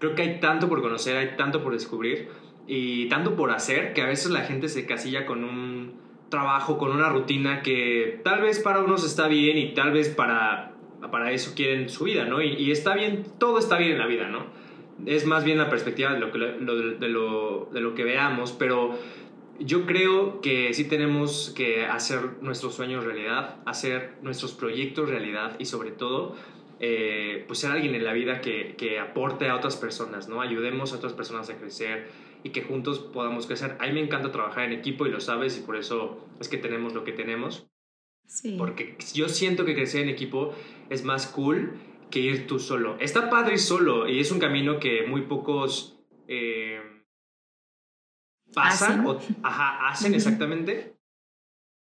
creo 0.00 0.16
que 0.16 0.22
hay 0.22 0.40
tanto 0.40 0.68
por 0.68 0.82
conocer, 0.82 1.16
hay 1.16 1.36
tanto 1.36 1.62
por 1.62 1.72
descubrir 1.72 2.30
y 2.66 3.08
tanto 3.08 3.36
por 3.36 3.50
hacer 3.50 3.92
que 3.92 4.02
a 4.02 4.06
veces 4.06 4.30
la 4.30 4.40
gente 4.40 4.68
se 4.68 4.86
casilla 4.86 5.26
con 5.26 5.44
un 5.44 5.94
trabajo, 6.28 6.78
con 6.78 6.90
una 6.90 7.08
rutina 7.08 7.62
que 7.62 8.20
tal 8.24 8.42
vez 8.42 8.58
para 8.58 8.80
unos 8.80 9.04
está 9.04 9.28
bien 9.28 9.56
y 9.56 9.74
tal 9.74 9.92
vez 9.92 10.08
para, 10.08 10.72
para 11.10 11.30
eso 11.32 11.52
quieren 11.54 11.88
su 11.88 12.04
vida, 12.04 12.24
¿no? 12.24 12.42
Y, 12.42 12.70
está 12.70 12.94
bien, 12.94 13.24
todo 13.38 13.58
está 13.58 13.78
bien 13.78 13.92
en 13.92 13.98
la 13.98 14.06
vida, 14.06 14.28
¿no? 14.28 14.46
Es 15.04 15.26
más 15.26 15.44
bien 15.44 15.58
la 15.58 15.70
perspectiva 15.70 16.12
de 16.12 16.20
lo 16.20 16.32
que, 16.32 16.38
de 16.38 17.08
lo, 17.08 17.68
de 17.72 17.80
lo 17.80 17.94
que 17.94 18.04
veamos, 18.04 18.52
pero 18.52 18.98
yo 19.58 19.86
creo 19.86 20.40
que 20.40 20.74
sí 20.74 20.84
tenemos 20.84 21.52
que 21.56 21.86
hacer 21.86 22.20
nuestros 22.40 22.74
sueños 22.74 23.04
realidad, 23.04 23.56
hacer 23.66 24.14
nuestros 24.22 24.52
proyectos 24.52 25.08
realidad 25.08 25.56
y 25.58 25.66
sobre 25.66 25.90
todo 25.90 26.34
eh, 26.80 27.44
pues 27.46 27.60
ser 27.60 27.72
alguien 27.72 27.94
en 27.94 28.04
la 28.04 28.12
vida 28.12 28.40
que, 28.40 28.74
que, 28.76 28.98
aporte 28.98 29.48
a 29.48 29.56
otras 29.56 29.76
personas, 29.76 30.28
¿no? 30.28 30.42
Ayudemos 30.42 30.92
a 30.92 30.96
otras 30.96 31.14
personas 31.14 31.48
a 31.48 31.56
crecer, 31.56 32.08
y 32.46 32.50
que 32.50 32.62
juntos 32.62 33.00
podamos 33.00 33.48
crecer. 33.48 33.76
A 33.80 33.86
mí 33.88 33.92
me 33.92 34.00
encanta 34.00 34.30
trabajar 34.30 34.66
en 34.66 34.72
equipo 34.72 35.04
y 35.04 35.10
lo 35.10 35.18
sabes 35.18 35.58
y 35.58 35.62
por 35.62 35.74
eso 35.74 36.24
es 36.38 36.48
que 36.48 36.56
tenemos 36.56 36.94
lo 36.94 37.02
que 37.02 37.10
tenemos. 37.10 37.66
Sí. 38.28 38.54
Porque 38.56 38.96
yo 39.14 39.28
siento 39.28 39.64
que 39.64 39.74
crecer 39.74 40.02
en 40.02 40.08
equipo 40.08 40.54
es 40.88 41.02
más 41.02 41.26
cool 41.26 41.72
que 42.08 42.20
ir 42.20 42.46
tú 42.46 42.60
solo. 42.60 42.96
Está 43.00 43.30
padre 43.30 43.58
solo 43.58 44.08
y 44.08 44.20
es 44.20 44.30
un 44.30 44.38
camino 44.38 44.78
que 44.78 45.04
muy 45.08 45.22
pocos 45.22 45.98
eh, 46.28 46.80
pasan 48.54 49.00
¿Hacen? 49.00 49.06
o 49.06 49.18
ajá, 49.42 49.88
hacen 49.88 50.14
exactamente. 50.14 50.96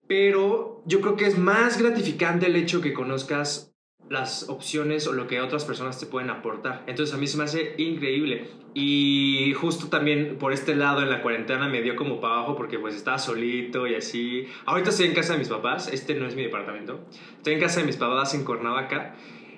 Pero 0.07 0.85
yo 0.87 1.01
creo 1.01 1.17
que 1.17 1.27
es 1.27 1.39
más 1.39 1.77
gratificante 1.77 2.47
el 2.47 2.55
hecho 2.55 2.81
que 2.81 2.93
conozcas 2.93 3.75
las 4.09 4.49
opciones 4.49 5.09
o 5.09 5.13
lo 5.13 5.27
que 5.27 5.41
otras 5.41 5.65
personas 5.65 5.99
te 5.99 6.07
pueden 6.07 6.31
aportar. 6.31 6.85
Entonces 6.87 7.13
a 7.17 7.19
mí 7.19 7.27
se 7.27 7.37
me 7.37 7.45
hace 7.45 7.75
increíble. 7.79 8.62
Y 8.75 9.53
justo 9.55 9.89
también 9.89 10.39
por 10.39 10.53
este 10.53 10.75
lado 10.75 11.03
en 11.03 11.11
la 11.11 11.21
cuarentena 11.21 11.69
me 11.69 11.83
dio 11.83 11.95
como 11.95 12.21
para 12.21 12.35
abajo 12.35 12.57
porque 12.57 12.79
pues 12.79 12.95
estaba 12.95 13.19
solito 13.19 13.87
y 13.87 13.95
así. 13.95 14.47
Ahorita 14.65 14.91
estoy 14.91 15.07
en 15.07 15.15
casa 15.15 15.35
de 15.35 15.41
mis 15.41 15.49
papás, 15.49 15.93
este 15.93 16.15
no 16.15 16.27
es 16.27 16.35
mi 16.35 16.43
departamento. 16.43 17.01
Estoy 17.37 17.55
en 17.55 17.61
casa 17.61 17.81
de 17.81 17.87
mis 17.87 17.97
papás 17.97 18.35
en 18.35 18.45
Cuernavaca 18.45 19.15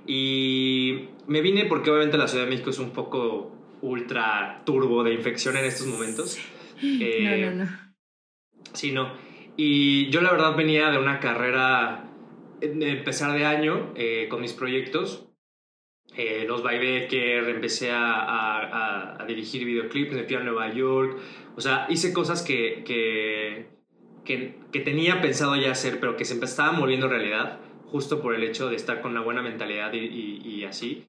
y 0.07 1.09
me 1.29 1.41
vine 1.41 1.67
porque 1.67 1.91
obviamente 1.91 2.19
la 2.19 2.29
Ciudad 2.29 2.45
de 2.45 2.51
México 2.51 2.71
es 2.71 2.79
un 2.79 2.91
poco 2.91 3.53
ultra 3.83 4.63
turbo 4.65 5.05
de 5.05 5.15
infección 5.15 5.57
en 5.57 5.65
estos 5.65 5.87
momentos. 5.87 6.39
Eh, 6.83 7.51
no, 7.51 7.57
no, 7.57 7.65
no. 7.65 7.79
Sí, 8.73 8.91
no. 8.91 9.13
Y 9.57 10.11
yo 10.11 10.21
la 10.21 10.33
verdad 10.33 10.57
venía 10.57 10.91
de 10.91 10.99
una 10.99 11.21
carrera 11.21 12.11
empezar 12.61 13.33
de 13.33 13.45
año 13.45 13.93
eh, 13.95 14.27
con 14.29 14.41
mis 14.41 14.53
proyectos. 14.53 15.29
Eh, 16.17 16.45
los 16.47 16.63
que 16.63 17.39
empecé 17.39 17.91
a, 17.91 18.21
a, 18.21 19.21
a, 19.21 19.27
dirigir 19.27 19.65
videoclips, 19.65 20.13
me 20.13 20.25
fui 20.25 20.37
a 20.37 20.41
Nueva 20.41 20.73
York. 20.73 21.19
O 21.57 21.61
sea, 21.61 21.87
hice 21.89 22.13
cosas 22.13 22.43
que, 22.43 22.85
que, 22.85 23.67
que, 24.25 24.81
tenía 24.81 25.21
pensado 25.21 25.57
ya 25.57 25.73
hacer, 25.73 25.99
pero 25.99 26.17
que 26.17 26.25
se 26.25 26.43
estaban 26.45 26.79
volviendo 26.79 27.09
realidad, 27.09 27.59
justo 27.87 28.23
por 28.23 28.35
el 28.35 28.45
hecho 28.45 28.69
de 28.69 28.77
estar 28.77 29.01
con 29.01 29.11
una 29.11 29.23
buena 29.23 29.43
mentalidad 29.43 29.93
y, 29.93 30.41
y, 30.45 30.65
así. 30.65 31.07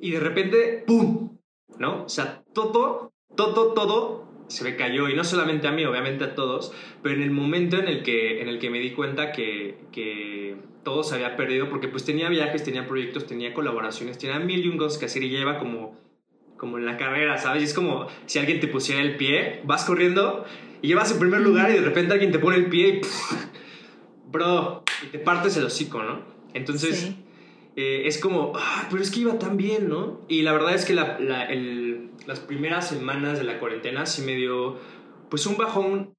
Y 0.00 0.10
de 0.10 0.20
repente, 0.20 0.84
¡pum! 0.84 1.38
¿No? 1.78 2.04
O 2.04 2.08
sea, 2.08 2.42
todo, 2.52 3.12
todo, 3.36 3.74
todo 3.74 4.25
se 4.48 4.64
me 4.64 4.76
cayó, 4.76 5.08
y 5.08 5.14
no 5.14 5.24
solamente 5.24 5.66
a 5.66 5.72
mí, 5.72 5.84
obviamente 5.84 6.24
a 6.24 6.34
todos, 6.34 6.72
pero 7.02 7.14
en 7.14 7.22
el 7.22 7.30
momento 7.30 7.78
en 7.78 7.88
el 7.88 8.02
que, 8.02 8.40
en 8.40 8.48
el 8.48 8.58
que 8.58 8.70
me 8.70 8.78
di 8.78 8.90
cuenta 8.92 9.32
que, 9.32 9.78
que 9.92 10.56
todo 10.84 11.02
se 11.02 11.16
había 11.16 11.36
perdido, 11.36 11.68
porque 11.68 11.88
pues 11.88 12.04
tenía 12.04 12.28
viajes, 12.28 12.62
tenía 12.62 12.86
proyectos, 12.86 13.26
tenía 13.26 13.52
colaboraciones, 13.52 14.18
tenía 14.18 14.38
mil 14.38 14.64
y 14.64 14.68
un 14.68 14.78
cosas 14.78 14.98
que 14.98 15.06
hacer 15.06 15.22
y 15.24 15.30
lleva 15.30 15.58
como, 15.58 15.98
como 16.56 16.78
en 16.78 16.86
la 16.86 16.96
carrera, 16.96 17.38
¿sabes? 17.38 17.62
Y 17.62 17.64
es 17.64 17.74
como 17.74 18.06
si 18.26 18.38
alguien 18.38 18.60
te 18.60 18.68
pusiera 18.68 19.02
el 19.02 19.16
pie, 19.16 19.60
vas 19.64 19.84
corriendo 19.84 20.44
y 20.82 20.88
llevas 20.88 21.10
en 21.10 21.18
primer 21.18 21.40
lugar 21.40 21.70
y 21.70 21.74
de 21.74 21.80
repente 21.80 22.12
alguien 22.12 22.30
te 22.30 22.38
pone 22.38 22.56
el 22.56 22.66
pie 22.66 22.88
y, 22.88 23.00
bro, 24.30 24.84
y 25.02 25.06
te 25.08 25.18
partes 25.18 25.56
el 25.56 25.64
hocico, 25.64 26.02
¿no? 26.02 26.20
Entonces, 26.54 27.14
eh, 27.76 28.02
es 28.06 28.18
como, 28.18 28.52
ah, 28.56 28.88
pero 28.90 29.02
es 29.02 29.10
que 29.10 29.20
iba 29.20 29.38
tan 29.38 29.56
bien, 29.56 29.88
¿no? 29.88 30.24
Y 30.28 30.42
la 30.42 30.52
verdad 30.52 30.74
es 30.74 30.84
que 30.84 30.94
las 30.94 32.40
primeras 32.40 32.88
semanas 32.88 33.38
de 33.38 33.44
la 33.44 33.60
cuarentena 33.60 34.06
sí 34.06 34.22
me 34.22 34.34
dio, 34.34 34.78
pues, 35.30 35.46
un 35.46 35.56
bajón 35.56 36.14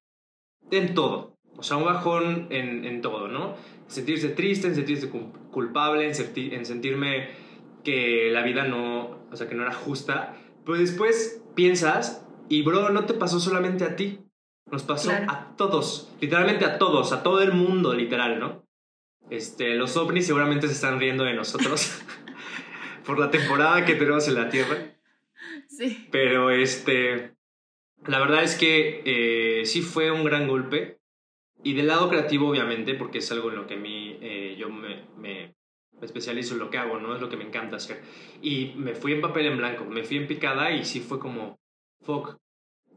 en 0.70 0.94
todo. 0.94 1.36
O 1.56 1.62
sea, 1.62 1.76
un 1.76 1.84
bajón 1.84 2.46
en, 2.50 2.84
en 2.84 3.02
todo, 3.02 3.26
¿no? 3.26 3.56
sentirse 3.88 4.28
triste, 4.28 4.68
en 4.68 4.74
sentirse 4.74 5.10
culpable, 5.50 6.10
en, 6.10 6.52
en 6.52 6.66
sentirme 6.66 7.30
que 7.82 8.30
la 8.30 8.42
vida 8.42 8.64
no, 8.64 9.18
o 9.30 9.36
sea, 9.36 9.48
que 9.48 9.54
no 9.54 9.62
era 9.62 9.74
justa. 9.74 10.36
Pero 10.64 10.78
después 10.78 11.42
piensas, 11.54 12.24
y 12.48 12.62
bro, 12.62 12.90
no 12.90 13.06
te 13.06 13.14
pasó 13.14 13.40
solamente 13.40 13.84
a 13.84 13.96
ti, 13.96 14.20
nos 14.70 14.82
pasó 14.82 15.10
a 15.10 15.56
todos, 15.56 16.12
literalmente 16.20 16.66
a 16.66 16.78
todos, 16.78 17.12
a 17.12 17.22
todo 17.22 17.40
el 17.40 17.52
mundo, 17.52 17.94
literal, 17.94 18.38
¿no? 18.38 18.62
Este, 19.30 19.74
los 19.74 19.96
ovnis 19.96 20.26
seguramente 20.26 20.66
se 20.68 20.74
están 20.74 20.98
riendo 20.98 21.24
de 21.24 21.34
nosotros 21.34 22.02
por 23.04 23.18
la 23.18 23.30
temporada 23.30 23.84
que 23.84 23.94
tenemos 23.94 24.26
en 24.28 24.34
la 24.34 24.48
Tierra. 24.48 24.94
Sí. 25.68 26.08
Pero 26.10 26.50
este, 26.50 27.34
la 28.06 28.20
verdad 28.20 28.42
es 28.42 28.56
que 28.56 29.02
eh, 29.04 29.66
sí 29.66 29.82
fue 29.82 30.10
un 30.10 30.24
gran 30.24 30.48
golpe. 30.48 30.98
Y 31.64 31.74
del 31.74 31.88
lado 31.88 32.08
creativo, 32.08 32.48
obviamente, 32.48 32.94
porque 32.94 33.18
es 33.18 33.32
algo 33.32 33.50
en 33.50 33.56
lo 33.56 33.66
que 33.66 33.74
a 33.74 33.78
mí 33.78 34.16
eh, 34.20 34.54
yo 34.56 34.70
me, 34.70 35.02
me, 35.16 35.56
especializo 36.00 36.54
en 36.54 36.60
lo 36.60 36.70
que 36.70 36.78
hago, 36.78 37.00
¿no? 37.00 37.16
Es 37.16 37.20
lo 37.20 37.28
que 37.28 37.36
me 37.36 37.44
encanta 37.44 37.76
hacer. 37.76 38.00
Y 38.40 38.74
me 38.76 38.94
fui 38.94 39.12
en 39.12 39.20
papel 39.20 39.46
en 39.46 39.58
blanco, 39.58 39.84
me 39.84 40.04
fui 40.04 40.18
en 40.18 40.28
picada 40.28 40.70
y 40.70 40.84
sí 40.84 41.00
fue 41.00 41.18
como, 41.18 41.58
fuck. 42.04 42.36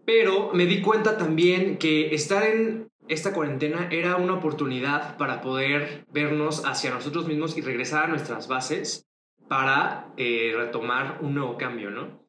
Pero 0.05 0.51
me 0.53 0.67
di 0.67 0.81
cuenta 0.81 1.17
también 1.17 1.77
que 1.77 2.13
estar 2.13 2.43
en 2.43 2.90
esta 3.07 3.33
cuarentena 3.33 3.89
era 3.91 4.15
una 4.15 4.33
oportunidad 4.33 5.17
para 5.17 5.41
poder 5.41 6.05
vernos 6.11 6.65
hacia 6.65 6.91
nosotros 6.91 7.27
mismos 7.27 7.57
y 7.57 7.61
regresar 7.61 8.05
a 8.05 8.07
nuestras 8.07 8.47
bases 8.47 9.07
para 9.47 10.13
eh, 10.17 10.53
retomar 10.55 11.19
un 11.21 11.33
nuevo 11.33 11.57
cambio, 11.57 11.91
¿no? 11.91 12.21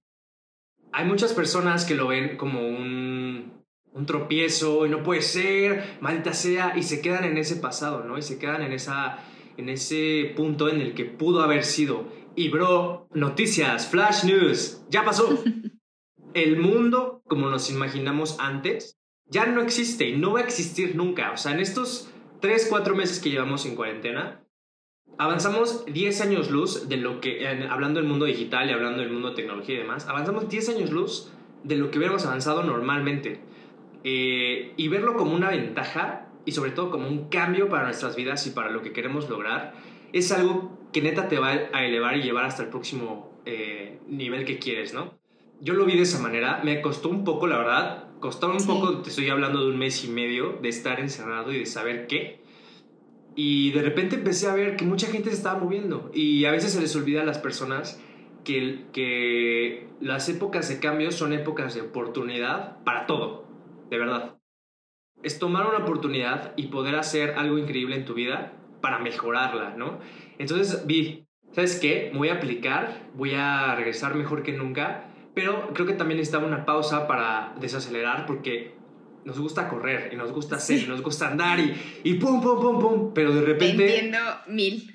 Hay 0.92 1.06
muchas 1.06 1.32
personas 1.32 1.84
que 1.84 1.94
lo 1.94 2.08
ven 2.08 2.36
como 2.36 2.60
un 2.60 3.62
un 3.94 4.06
tropiezo 4.06 4.86
y 4.86 4.88
no 4.88 5.02
puede 5.02 5.22
ser, 5.22 5.98
maldita 6.00 6.32
sea, 6.32 6.76
y 6.76 6.82
se 6.82 7.00
quedan 7.00 7.24
en 7.24 7.36
ese 7.36 7.56
pasado, 7.56 8.04
¿no? 8.04 8.18
Y 8.18 8.22
se 8.22 8.38
quedan 8.38 8.62
en, 8.62 8.72
esa, 8.72 9.18
en 9.56 9.68
ese 9.68 10.32
punto 10.36 10.68
en 10.68 10.80
el 10.80 10.94
que 10.94 11.04
pudo 11.04 11.42
haber 11.42 11.64
sido. 11.64 12.06
Y 12.34 12.48
bro, 12.48 13.06
noticias, 13.12 13.86
flash 13.86 14.24
news, 14.24 14.84
ya 14.88 15.04
pasó. 15.04 15.42
El 16.34 16.58
mundo, 16.58 17.22
como 17.26 17.50
nos 17.50 17.70
imaginamos 17.70 18.38
antes, 18.40 18.98
ya 19.32 19.46
no 19.46 19.62
existe 19.62 20.08
y 20.08 20.16
no 20.16 20.34
va 20.34 20.40
a 20.40 20.42
existir 20.42 20.94
nunca. 20.94 21.32
O 21.32 21.36
sea, 21.36 21.52
en 21.52 21.60
estos 21.60 22.10
3, 22.40 22.66
4 22.68 22.94
meses 22.94 23.18
que 23.18 23.30
llevamos 23.30 23.64
en 23.64 23.74
cuarentena, 23.74 24.42
avanzamos 25.16 25.86
10 25.86 26.20
años 26.20 26.50
luz 26.50 26.88
de 26.88 26.98
lo 26.98 27.20
que, 27.20 27.48
hablando 27.70 27.98
del 27.98 28.08
mundo 28.08 28.26
digital 28.26 28.68
y 28.68 28.72
hablando 28.72 29.00
del 29.00 29.10
mundo 29.10 29.30
de 29.30 29.36
tecnología 29.36 29.76
y 29.76 29.78
demás, 29.78 30.06
avanzamos 30.06 30.48
10 30.48 30.68
años 30.68 30.90
luz 30.90 31.32
de 31.64 31.76
lo 31.76 31.90
que 31.90 31.98
hubiéramos 31.98 32.26
avanzado 32.26 32.62
normalmente. 32.62 33.40
Eh, 34.04 34.74
y 34.76 34.88
verlo 34.88 35.16
como 35.16 35.34
una 35.34 35.48
ventaja 35.48 36.28
y 36.44 36.52
sobre 36.52 36.72
todo 36.72 36.90
como 36.90 37.08
un 37.08 37.28
cambio 37.28 37.68
para 37.68 37.84
nuestras 37.84 38.16
vidas 38.16 38.46
y 38.46 38.50
para 38.50 38.70
lo 38.70 38.82
que 38.82 38.92
queremos 38.92 39.30
lograr, 39.30 39.72
es 40.12 40.30
algo 40.30 40.78
que 40.92 41.00
neta 41.00 41.28
te 41.28 41.38
va 41.38 41.52
a 41.72 41.84
elevar 41.86 42.18
y 42.18 42.22
llevar 42.22 42.44
hasta 42.44 42.64
el 42.64 42.68
próximo 42.68 43.32
eh, 43.46 43.98
nivel 44.08 44.44
que 44.44 44.58
quieres, 44.58 44.92
¿no? 44.92 45.14
Yo 45.60 45.72
lo 45.74 45.86
vi 45.86 45.96
de 45.96 46.02
esa 46.02 46.18
manera, 46.18 46.60
me 46.64 46.82
costó 46.82 47.08
un 47.08 47.24
poco, 47.24 47.46
la 47.46 47.56
verdad, 47.56 48.11
costó 48.22 48.50
un 48.50 48.66
poco, 48.66 49.02
te 49.02 49.10
estoy 49.10 49.28
hablando 49.28 49.62
de 49.62 49.70
un 49.70 49.78
mes 49.78 50.02
y 50.04 50.08
medio 50.08 50.58
de 50.62 50.70
estar 50.70 50.98
encerrado 51.00 51.52
y 51.52 51.58
de 51.58 51.66
saber 51.66 52.06
qué. 52.06 52.40
Y 53.36 53.72
de 53.72 53.82
repente 53.82 54.16
empecé 54.16 54.48
a 54.48 54.54
ver 54.54 54.76
que 54.76 54.86
mucha 54.86 55.08
gente 55.08 55.28
se 55.28 55.36
estaba 55.36 55.58
moviendo 55.58 56.10
y 56.14 56.46
a 56.46 56.50
veces 56.50 56.72
se 56.72 56.80
les 56.80 56.96
olvida 56.96 57.22
a 57.22 57.24
las 57.24 57.38
personas 57.38 58.00
que, 58.44 58.84
que 58.92 59.88
las 60.00 60.28
épocas 60.30 60.68
de 60.70 60.80
cambio 60.80 61.12
son 61.12 61.34
épocas 61.34 61.74
de 61.74 61.82
oportunidad 61.82 62.82
para 62.84 63.06
todo 63.06 63.42
de 63.92 63.98
verdad. 63.98 64.38
Es 65.22 65.38
tomar 65.38 65.66
una 65.66 65.84
oportunidad 65.84 66.54
y 66.56 66.68
poder 66.68 66.94
hacer 66.96 67.34
algo 67.36 67.58
increíble 67.58 67.94
en 67.94 68.06
tu 68.06 68.14
vida 68.14 68.54
para 68.80 68.98
mejorarla, 68.98 69.74
¿no? 69.76 69.98
Entonces 70.38 70.86
vi, 70.86 71.26
¿sabes 71.52 71.78
qué? 71.78 72.10
voy 72.14 72.30
a 72.30 72.34
aplicar, 72.36 73.10
voy 73.14 73.34
a 73.34 73.74
regresar 73.74 74.14
mejor 74.14 74.42
que 74.42 74.52
nunca, 74.52 75.11
pero 75.34 75.72
creo 75.72 75.86
que 75.86 75.94
también 75.94 76.18
necesitaba 76.18 76.46
una 76.46 76.64
pausa 76.64 77.06
para 77.06 77.54
desacelerar 77.60 78.26
porque 78.26 78.74
nos 79.24 79.38
gusta 79.38 79.68
correr 79.68 80.10
y 80.12 80.16
nos 80.16 80.32
gusta 80.32 80.56
hacer 80.56 80.80
y 80.80 80.86
nos 80.86 81.02
gusta 81.02 81.28
andar 81.28 81.60
y, 81.60 81.74
y 82.04 82.14
pum, 82.14 82.40
pum, 82.40 82.60
pum, 82.60 82.80
pum, 82.80 83.14
pero 83.14 83.32
de 83.32 83.42
repente... 83.42 83.84
entiendo 83.84 84.18
mil. 84.48 84.94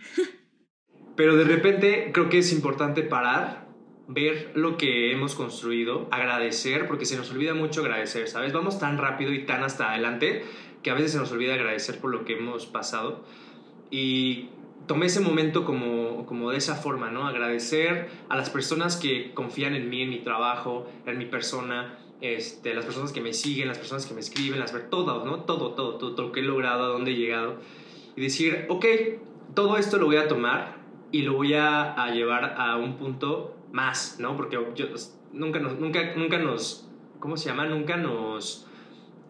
pero 1.16 1.36
de 1.36 1.46
repente 1.46 2.12
creo 2.14 2.30
que 2.30 2.40
es 2.40 2.52
importante 2.52 3.04
parar 3.04 3.68
ver 4.08 4.52
lo 4.56 4.78
que 4.78 5.12
hemos 5.12 5.36
construido, 5.36 6.08
agradecer, 6.12 6.88
porque 6.88 7.06
se 7.06 7.18
nos 7.18 7.30
olvida 7.32 7.54
mucho 7.54 7.82
agradecer, 7.82 8.28
¿sabes? 8.28 8.54
Vamos 8.54 8.80
tan 8.80 8.98
rápido 8.98 9.34
y 9.34 9.46
tan 9.46 9.64
hasta 9.64 9.92
adelante 9.92 10.44
que 10.82 10.90
a 10.90 10.94
veces 10.94 11.12
se 11.12 11.18
nos 11.18 11.32
olvida 11.32 11.56
agradecer 11.56 12.00
por 12.00 12.12
lo 12.12 12.24
que 12.24 12.38
hemos 12.38 12.66
pasado. 12.66 13.26
Y 13.92 14.50
tomé 14.88 15.08
ese 15.08 15.20
momento 15.20 15.66
como, 15.66 16.26
como 16.26 16.52
de 16.52 16.58
esa 16.58 16.76
forma, 16.76 17.12
¿no? 17.12 17.28
Agradecer 17.28 18.10
a 18.30 18.38
las 18.38 18.50
personas 18.50 18.96
que 18.96 19.34
confían 19.34 19.76
en 19.76 19.90
mí, 19.90 20.02
en 20.02 20.10
mi 20.10 20.20
trabajo, 20.20 20.88
en 21.06 21.18
mi 21.18 21.26
persona, 21.26 22.00
este, 22.22 22.74
las 22.74 22.86
personas 22.86 23.12
que 23.12 23.22
me 23.22 23.34
siguen, 23.34 23.68
las 23.68 23.78
personas 23.78 24.06
que 24.06 24.14
me 24.14 24.22
escriben, 24.22 24.60
las 24.60 24.74
ver 24.74 24.90
todo, 24.90 25.26
¿no? 25.26 25.42
Todo, 25.42 25.72
todo, 25.72 25.96
todo, 25.96 26.16
todo 26.16 26.28
lo 26.28 26.32
que 26.32 26.40
he 26.40 26.44
logrado, 26.44 26.86
a 26.86 26.88
dónde 26.88 27.12
he 27.12 27.16
llegado. 27.16 27.58
Y 28.16 28.22
decir, 28.22 28.66
ok, 28.70 28.86
todo 29.54 29.78
esto 29.78 29.98
lo 29.98 30.08
voy 30.08 30.18
a 30.18 30.28
tomar 30.28 30.78
y 31.12 31.22
lo 31.22 31.34
voy 31.34 31.54
a, 31.54 31.94
a 31.94 32.12
llevar 32.12 32.56
a 32.58 32.78
un 32.78 32.98
punto 32.98 33.56
más, 33.72 34.18
¿no? 34.20 34.36
Porque 34.36 34.58
yo, 34.76 34.88
nunca, 35.34 35.60
nos, 35.60 35.80
nunca, 35.80 36.16
nunca 36.16 36.38
nos, 36.38 36.90
¿cómo 37.20 37.38
se 37.38 37.50
llama? 37.50 37.66
Nunca 37.66 37.98
nos, 37.98 38.68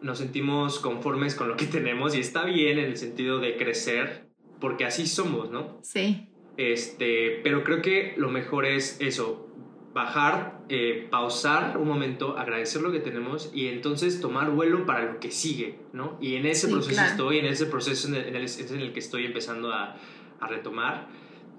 nos 0.02 0.18
sentimos 0.20 0.80
conformes 0.80 1.36
con 1.36 1.50
lo 1.50 1.58
que 1.58 1.66
tenemos 1.68 2.16
y 2.16 2.20
está 2.20 2.46
bien 2.46 2.80
en 2.80 2.86
el 2.86 2.98
sentido 2.98 3.40
de 3.40 3.58
crecer, 3.58 4.26
porque 4.60 4.86
así 4.86 5.08
somos, 5.08 5.50
¿no? 5.50 5.80
Sí. 5.84 6.28
Este, 6.58 7.40
pero 7.44 7.64
creo 7.64 7.82
que 7.82 8.14
lo 8.18 8.30
mejor 8.30 8.66
es 8.66 8.98
eso, 9.00 9.48
bajar, 9.94 10.60
eh, 10.70 11.08
pausar 11.10 11.78
un 11.78 11.88
momento, 11.88 12.38
agradecer 12.38 12.82
lo 12.82 12.92
que 12.92 13.00
tenemos 13.00 13.52
y 13.54 13.68
entonces 13.68 14.22
tomar 14.22 14.52
vuelo 14.52 14.86
para 14.86 15.12
lo 15.12 15.20
que 15.20 15.32
sigue, 15.32 15.80
¿no? 15.94 16.18
Y 16.22 16.36
en 16.36 16.46
ese 16.46 16.68
proceso 16.68 17.02
estoy, 17.02 17.40
en 17.40 17.46
ese 17.46 17.66
proceso 17.68 18.08
en 18.08 18.16
el, 18.16 18.26
en 18.28 18.36
el, 18.36 18.46
en 18.48 18.80
el 18.80 18.94
que 18.94 19.00
estoy 19.00 19.26
empezando 19.26 19.72
a, 19.72 19.98
a 20.40 20.48
retomar. 20.48 21.08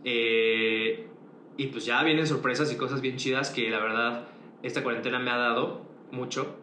Eh, 0.04 1.06
y 1.56 1.66
pues 1.66 1.84
ya 1.84 2.02
vienen 2.04 2.26
sorpresas 2.26 2.72
y 2.72 2.76
cosas 2.76 3.00
bien 3.00 3.16
chidas 3.16 3.50
que 3.50 3.68
la 3.70 3.80
verdad 3.80 4.28
esta 4.62 4.82
cuarentena 4.82 5.18
me 5.18 5.30
ha 5.30 5.36
dado 5.36 5.82
mucho. 6.12 6.56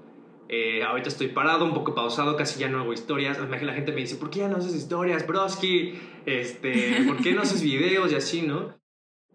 Eh, 0.48 0.84
ahorita 0.84 1.10
estoy 1.10 1.30
parado, 1.30 1.66
un 1.66 1.74
poco 1.74 1.96
pausado, 1.96 2.36
casi 2.36 2.60
ya 2.60 2.70
no 2.70 2.80
hago 2.80 2.94
historias. 2.94 3.40
La 3.40 3.74
gente 3.74 3.92
me 3.92 4.02
dice, 4.02 4.16
¿por 4.16 4.30
qué 4.30 4.40
ya 4.40 4.48
no 4.48 4.58
haces 4.58 4.76
historias, 4.76 5.26
broski? 5.26 6.00
Este, 6.26 7.04
¿Por 7.08 7.18
qué 7.18 7.34
no 7.34 7.42
haces 7.42 7.62
videos 7.62 8.12
y 8.12 8.16
así, 8.16 8.42
no? 8.44 8.78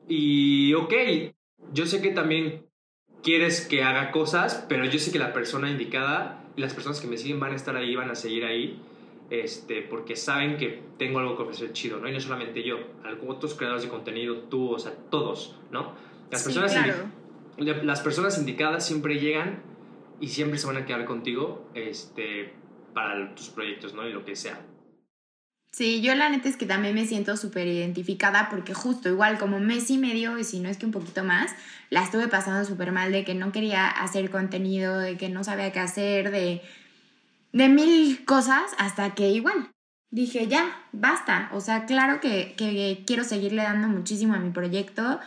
Y 0.09 0.75
ok, 0.75 0.93
yo 1.73 1.87
sé 1.87 2.01
que 2.01 2.11
también 2.11 2.67
quieres 3.23 3.67
que 3.67 3.83
haga 3.83 4.11
cosas, 4.13 4.65
pero 4.69 4.85
yo 4.85 4.99
sé 4.99 5.13
que 5.13 5.19
la 5.19 5.33
persona 5.33 5.71
indicada 5.71 6.45
y 6.57 6.61
las 6.61 6.75
personas 6.75 7.01
que 7.01 7.07
me 7.07 7.17
siguen 7.17 7.41
van 7.41 7.53
a 7.53 7.57
estar 7.57 7.77
ahí, 7.77 7.95
van 7.95 8.11
a 8.11 8.15
seguir 8.15 8.45
ahí 8.45 8.81
este, 9.31 9.83
porque 9.83 10.17
saben 10.17 10.57
que 10.57 10.83
tengo 10.99 11.21
algo 11.21 11.37
que 11.37 11.45
ofrecer 11.45 11.73
chido, 11.73 11.99
¿no? 11.99 12.09
Y 12.09 12.13
no 12.13 12.21
solamente 12.21 12.65
yo, 12.65 12.79
otros 13.29 13.55
creadores 13.55 13.85
de 13.85 13.89
contenido, 13.89 14.37
tú, 14.51 14.73
o 14.73 14.79
sea, 14.79 14.93
todos, 15.09 15.57
¿no? 15.71 15.95
Las, 16.31 16.43
personas, 16.43 16.77
las 17.59 18.01
personas 18.01 18.39
indicadas 18.39 18.85
siempre 18.85 19.21
llegan 19.21 19.63
y 20.21 20.29
siempre 20.29 20.59
se 20.59 20.67
van 20.67 20.77
a 20.77 20.87
quedar 20.87 21.05
contigo 21.05 21.71
este, 21.75 22.53
para 22.95 23.35
tus 23.35 23.49
proyectos, 23.49 23.95
¿no? 23.95 24.07
Y 24.07 24.13
lo 24.13 24.25
que 24.25 24.37
sea. 24.37 24.61
Sí, 25.73 26.03
yo 26.03 26.15
la 26.17 26.29
neta 26.29 26.49
es 26.49 26.57
que 26.57 26.67
también 26.67 26.95
me 26.95 27.07
siento 27.07 27.37
súper 27.37 27.69
identificada 27.69 28.49
porque 28.51 28.75
justo 28.75 29.09
igual 29.09 29.39
como 29.39 29.61
mes 29.61 29.89
y 29.91 29.99
medio, 29.99 30.37
y 30.37 30.45
si 30.45 30.59
no 30.59 30.69
es 30.69 30.79
que 30.79 30.87
un 30.87 30.93
poquito 30.93 31.23
más, 31.23 31.55
la 31.91 32.03
estuve 32.03 32.27
pasando 32.27 32.65
súper 32.65 32.91
mal 32.91 33.13
de 33.13 33.25
que 33.25 33.35
no 33.35 33.53
quería 33.53 33.89
hacer 33.89 34.31
contenido, 34.31 34.99
de 34.99 35.17
que 35.17 35.29
no 35.29 35.45
sabía 35.45 35.73
qué 35.73 35.79
hacer, 35.79 36.31
de 36.31 36.63
de 37.53 37.69
mil 37.69 38.25
cosas 38.25 38.75
hasta 38.79 39.15
que 39.15 39.31
igual 39.31 39.71
dije, 40.11 40.49
ya, 40.49 40.85
basta. 40.93 41.51
O 41.53 41.61
sea, 41.61 41.87
claro 41.87 42.21
que, 42.21 42.55
que, 42.57 43.05
quiero 43.07 43.25
seguirle 43.25 43.63
dando 43.63 43.89
muchísimo 43.89 44.35
a 44.35 44.39
mi 44.39 44.51
proyecto. 44.51 45.21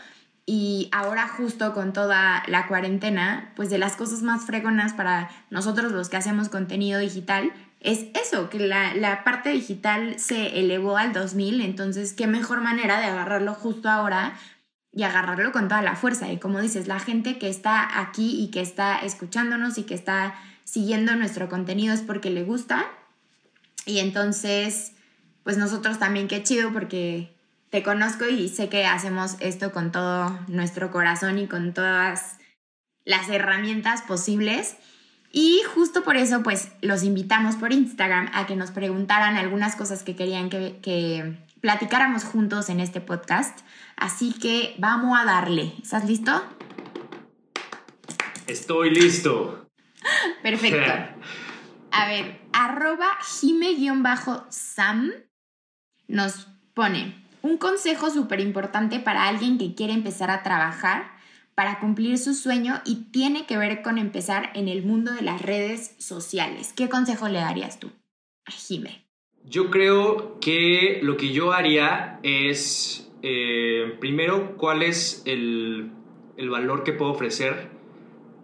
Y 0.46 0.90
ahora 0.92 1.28
justo 1.28 1.74
con 1.74 1.94
toda 1.94 2.44
la 2.48 2.68
cuarentena, 2.68 3.54
pues 3.56 3.70
de 3.70 3.78
las 3.78 3.96
cosas 3.96 4.24
más 4.24 4.46
fregonas 4.46 4.94
para 4.94 5.30
nosotros 5.50 5.92
los 5.92 6.10
que 6.10 6.18
hacemos 6.18 6.50
contenido 6.50 7.00
digital, 7.00 7.54
es 7.80 8.06
eso, 8.22 8.50
que 8.50 8.60
la, 8.60 8.94
la 8.94 9.24
parte 9.24 9.50
digital 9.50 10.20
se 10.20 10.60
elevó 10.60 10.98
al 10.98 11.14
2000, 11.14 11.62
entonces 11.62 12.14
qué 12.14 12.28
mejor 12.28 12.62
manera 12.62 13.00
de 13.00 13.06
agarrarlo 13.06 13.54
justo 13.54 13.90
ahora 13.90 14.34
y 14.94 15.04
agarrarlo 15.04 15.52
con 15.52 15.68
toda 15.68 15.82
la 15.82 15.96
fuerza. 15.96 16.32
Y 16.32 16.38
como 16.38 16.62
dices, 16.62 16.88
la 16.88 17.00
gente 17.00 17.38
que 17.40 17.50
está 17.50 18.00
aquí 18.00 18.42
y 18.42 18.52
que 18.52 18.62
está 18.62 19.00
escuchándonos 19.00 19.78
y 19.78 19.84
que 19.84 19.96
está 19.96 20.36
siguiendo 20.64 21.16
nuestro 21.16 21.50
contenido 21.50 21.94
es 21.94 22.02
porque 22.02 22.30
le 22.30 22.44
gusta. 22.44 22.86
Y 23.86 24.00
entonces, 24.00 24.94
pues 25.44 25.58
nosotros 25.58 26.00
también 26.00 26.28
qué 26.28 26.44
chido 26.44 26.72
porque 26.72 27.36
te 27.74 27.82
conozco 27.82 28.26
y 28.28 28.50
sé 28.50 28.70
que 28.70 28.86
hacemos 28.86 29.36
esto 29.40 29.72
con 29.72 29.92
todo 29.92 30.40
nuestro 30.48 30.92
corazón 30.92 31.40
y 31.40 31.48
con 31.48 31.74
todas 31.74 32.38
las 33.04 33.30
herramientas 33.30 34.04
posibles. 34.04 34.76
Y 35.32 35.60
justo 35.74 36.04
por 36.04 36.16
eso, 36.16 36.44
pues 36.44 36.72
los 36.82 37.02
invitamos 37.02 37.56
por 37.56 37.74
Instagram 37.74 38.30
a 38.32 38.46
que 38.46 38.56
nos 38.56 38.70
preguntaran 38.70 39.38
algunas 39.38 39.76
cosas 39.76 40.04
que 40.04 40.16
querían 40.16 40.52
que, 40.52 40.78
que 40.84 41.36
platicáramos 41.62 42.26
juntos 42.26 42.70
en 42.70 42.80
este 42.80 43.02
podcast. 43.02 43.62
Así 43.98 44.34
que 44.34 44.76
vamos 44.78 45.20
a 45.20 45.26
darle. 45.26 45.74
¿Estás 45.82 46.06
listo? 46.06 46.44
Estoy 48.46 48.92
listo. 48.92 49.68
Perfecto. 50.44 50.94
A 51.92 52.08
ver, 52.08 52.40
arroba 52.54 53.18
jime-sam 53.40 55.12
nos 56.08 56.48
pone 56.76 57.23
un 57.44 57.58
consejo 57.58 58.10
súper 58.10 58.40
importante 58.40 59.00
para 59.00 59.28
alguien 59.28 59.60
que 59.60 59.76
quiere 59.76 59.94
empezar 59.94 60.32
a 60.32 60.42
trabajar 60.42 61.12
para 61.54 61.80
cumplir 61.80 62.18
su 62.18 62.34
sueño 62.34 62.82
y 62.84 63.12
tiene 63.12 63.46
que 63.46 63.58
ver 63.58 63.84
con 63.84 64.00
empezar 64.00 64.50
en 64.56 64.68
el 64.68 64.84
mundo 64.84 65.12
de 65.12 65.22
las 65.22 65.42
redes 65.42 65.96
sociales. 66.00 66.74
¿Qué 66.76 66.90
consejo 66.90 67.30
le 67.30 67.40
darías 67.40 67.80
tú 67.80 67.92
a? 68.48 69.06
Yo 69.46 69.70
creo 69.70 70.40
que 70.40 71.00
lo 71.04 71.18
que 71.18 71.32
yo 71.32 71.54
haría 71.54 72.20
es, 72.24 73.12
eh, 73.22 73.96
primero, 74.00 74.56
cuál 74.58 74.82
es 74.82 75.22
el, 75.26 75.92
el 76.38 76.50
valor 76.50 76.84
que 76.84 76.94
puedo 76.94 77.12
ofrecer 77.12 77.68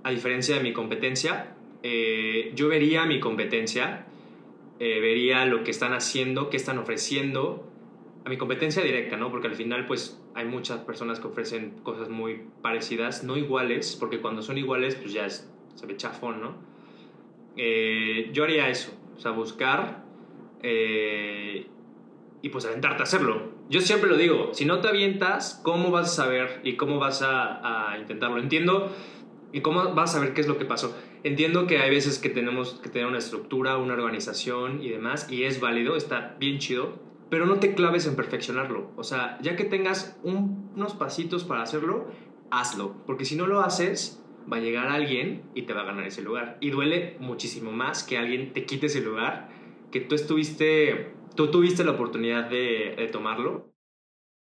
a 0.03 0.11
diferencia 0.11 0.55
de 0.55 0.61
mi 0.61 0.73
competencia, 0.73 1.55
eh, 1.83 2.51
yo 2.55 2.67
vería 2.67 3.05
mi 3.05 3.19
competencia, 3.19 4.05
eh, 4.79 4.99
vería 4.99 5.45
lo 5.45 5.63
que 5.63 5.71
están 5.71 5.93
haciendo, 5.93 6.49
qué 6.49 6.57
están 6.57 6.77
ofreciendo, 6.77 7.68
a 8.29 8.31
mi 8.31 8.38
competencia 8.38 8.83
directa, 8.83 9.17
¿no? 9.17 9.31
Porque 9.31 9.48
al 9.48 9.55
final, 9.55 9.88
pues, 9.88 10.21
hay 10.36 10.45
muchas 10.45 10.81
personas 10.81 11.19
que 11.19 11.27
ofrecen 11.27 11.71
cosas 11.81 12.09
muy 12.09 12.43
parecidas, 12.62 13.24
no 13.24 13.38
iguales, 13.38 13.98
porque 14.00 14.21
cuando 14.21 14.43
son 14.43 14.59
iguales, 14.59 14.95
pues 14.95 15.13
ya 15.13 15.27
se 15.29 15.86
ve 15.88 15.98
chafón, 15.98 16.41
¿no? 16.41 16.53
Eh, 17.57 18.29
yo 18.31 18.43
haría 18.43 18.69
eso, 18.69 18.91
o 19.17 19.19
sea, 19.19 19.31
buscar 19.31 20.05
y 22.41 22.50
pues 22.50 22.65
aventarte 22.65 23.01
a 23.01 23.03
hacerlo. 23.03 23.53
Yo 23.69 23.81
siempre 23.81 24.09
lo 24.09 24.17
digo, 24.17 24.53
si 24.53 24.65
no 24.65 24.81
te 24.81 24.89
avientas, 24.89 25.59
¿cómo 25.63 25.89
vas 25.89 26.07
a 26.07 26.24
saber 26.24 26.62
y 26.63 26.75
cómo 26.75 27.00
vas 27.00 27.21
a, 27.21 27.91
a 27.91 27.98
intentarlo? 27.98 28.39
Entiendo 28.39 28.93
¿Y 29.51 29.62
cómo 29.62 29.93
vas 29.93 30.12
a 30.12 30.13
saber 30.13 30.33
qué 30.33 30.41
es 30.41 30.48
lo 30.48 30.57
que 30.57 30.65
pasó? 30.65 30.95
Entiendo 31.24 31.65
que 31.65 31.79
hay 31.79 31.89
veces 31.89 32.19
que 32.19 32.29
tenemos 32.29 32.79
que 32.81 32.89
tener 32.89 33.07
una 33.07 33.17
estructura, 33.17 33.77
una 33.77 33.93
organización 33.93 34.83
y 34.83 34.89
demás, 34.89 35.27
y 35.29 35.43
es 35.43 35.59
válido, 35.59 35.95
está 35.95 36.36
bien 36.39 36.59
chido, 36.59 37.00
pero 37.29 37.45
no 37.45 37.59
te 37.59 37.74
claves 37.74 38.07
en 38.07 38.15
perfeccionarlo. 38.15 38.91
O 38.98 39.03
sea, 39.03 39.38
ya 39.41 39.55
que 39.55 39.63
tengas 39.63 40.19
unos 40.24 40.93
pasitos 40.93 41.43
para 41.43 41.62
hacerlo, 41.62 42.07
hazlo, 42.51 42.95
porque 43.05 43.25
si 43.25 43.36
no 43.36 43.48
lo 43.48 43.62
haces, 43.62 44.24
va 44.51 44.57
a 44.57 44.62
llegar 44.62 44.88
alguien 44.88 45.43
y 45.53 45.63
te 45.63 45.74
va 45.74 45.81
a 45.81 45.86
ganar 45.86 46.05
ese 46.05 46.21
lugar. 46.21 46.57
Y 46.59 46.71
duele 46.71 47.17
muchísimo 47.19 47.71
más 47.71 48.03
que 48.03 48.17
alguien 48.17 48.53
te 48.53 48.65
quite 48.65 48.88
ese 48.88 49.01
lugar, 49.01 49.50
que 49.91 50.01
tú 50.01 50.15
estuviste, 50.15 51.13
tú 51.36 51.51
tuviste 51.51 51.83
la 51.83 51.91
oportunidad 51.91 52.50
de, 52.50 53.07
tomarlo. 53.12 53.71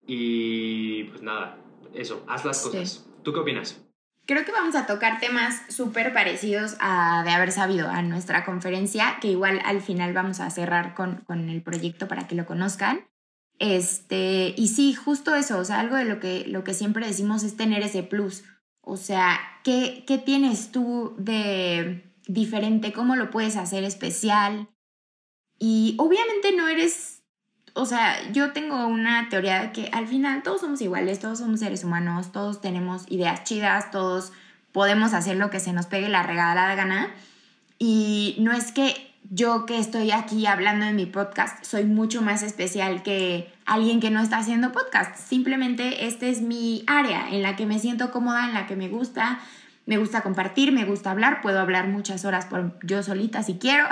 Y 0.07 1.05
pues 1.05 1.21
nada, 1.21 1.57
eso, 1.93 2.23
haz 2.27 2.45
las 2.45 2.63
cosas. 2.63 3.07
¿Tú 3.23 3.33
qué 3.33 3.39
opinas? 3.39 3.85
Creo 4.25 4.45
que 4.45 4.51
vamos 4.51 4.75
a 4.75 4.85
tocar 4.85 5.19
temas 5.19 5.61
súper 5.67 6.13
parecidos 6.13 6.75
a 6.79 7.23
de 7.25 7.31
haber 7.31 7.51
sabido 7.51 7.89
a 7.89 8.01
nuestra 8.01 8.45
conferencia, 8.45 9.17
que 9.19 9.29
igual 9.29 9.61
al 9.65 9.81
final 9.81 10.13
vamos 10.13 10.39
a 10.39 10.49
cerrar 10.49 10.93
con, 10.93 11.25
el 11.49 11.61
proyecto 11.61 12.07
para 12.07 12.27
que 12.27 12.35
lo 12.35 12.45
conozcan. 12.45 13.07
Este, 13.59 14.53
y 14.57 14.69
sí, 14.69 14.93
justo 14.93 15.35
eso, 15.35 15.57
o 15.57 15.65
sea, 15.65 15.79
algo 15.79 15.95
de 15.95 16.05
lo 16.05 16.19
que, 16.19 16.45
lo 16.47 16.63
que 16.63 16.73
siempre 16.73 17.05
decimos 17.05 17.43
es 17.43 17.57
tener 17.57 17.83
ese 17.83 18.03
plus. 18.03 18.43
O 18.81 18.97
sea, 18.97 19.39
¿qué, 19.63 20.03
¿qué 20.07 20.17
tienes 20.17 20.71
tú 20.71 21.15
de 21.17 22.11
diferente? 22.27 22.93
¿Cómo 22.93 23.15
lo 23.15 23.29
puedes 23.29 23.57
hacer 23.57 23.83
especial? 23.83 24.69
Y 25.59 25.95
obviamente 25.99 26.53
no 26.53 26.67
eres 26.67 27.20
o 27.73 27.85
sea, 27.85 28.31
yo 28.31 28.51
tengo 28.51 28.87
una 28.87 29.29
teoría 29.29 29.61
de 29.61 29.71
que 29.71 29.89
al 29.93 30.07
final 30.07 30.43
todos 30.43 30.61
somos 30.61 30.81
iguales, 30.81 31.19
todos 31.19 31.39
somos 31.39 31.59
seres 31.59 31.83
humanos, 31.83 32.31
todos 32.31 32.61
tenemos 32.61 33.05
ideas 33.09 33.43
chidas, 33.43 33.91
todos 33.91 34.33
podemos 34.71 35.13
hacer 35.13 35.37
lo 35.37 35.49
que 35.49 35.59
se 35.59 35.73
nos 35.73 35.85
pegue 35.85 36.09
la 36.09 36.23
regalada 36.23 36.75
gana. 36.75 37.09
Y 37.79 38.35
no 38.39 38.51
es 38.51 38.71
que 38.71 39.11
yo 39.29 39.65
que 39.65 39.79
estoy 39.79 40.11
aquí 40.11 40.45
hablando 40.45 40.85
en 40.85 40.95
mi 40.95 41.05
podcast 41.05 41.63
soy 41.63 41.85
mucho 41.85 42.21
más 42.21 42.43
especial 42.43 43.03
que 43.03 43.51
alguien 43.65 43.99
que 43.99 44.09
no 44.09 44.19
está 44.19 44.37
haciendo 44.37 44.71
podcast. 44.71 45.15
Simplemente 45.15 46.05
esta 46.05 46.25
es 46.25 46.41
mi 46.41 46.83
área 46.87 47.29
en 47.29 47.41
la 47.41 47.55
que 47.55 47.65
me 47.65 47.79
siento 47.79 48.11
cómoda, 48.11 48.45
en 48.45 48.53
la 48.53 48.67
que 48.67 48.75
me 48.75 48.89
gusta. 48.89 49.39
Me 49.85 49.97
gusta 49.97 50.21
compartir, 50.21 50.71
me 50.71 50.85
gusta 50.85 51.11
hablar, 51.11 51.41
puedo 51.41 51.59
hablar 51.59 51.87
muchas 51.87 52.23
horas 52.23 52.45
por 52.45 52.77
yo 52.83 53.01
solita 53.01 53.41
si 53.41 53.55
quiero. 53.55 53.87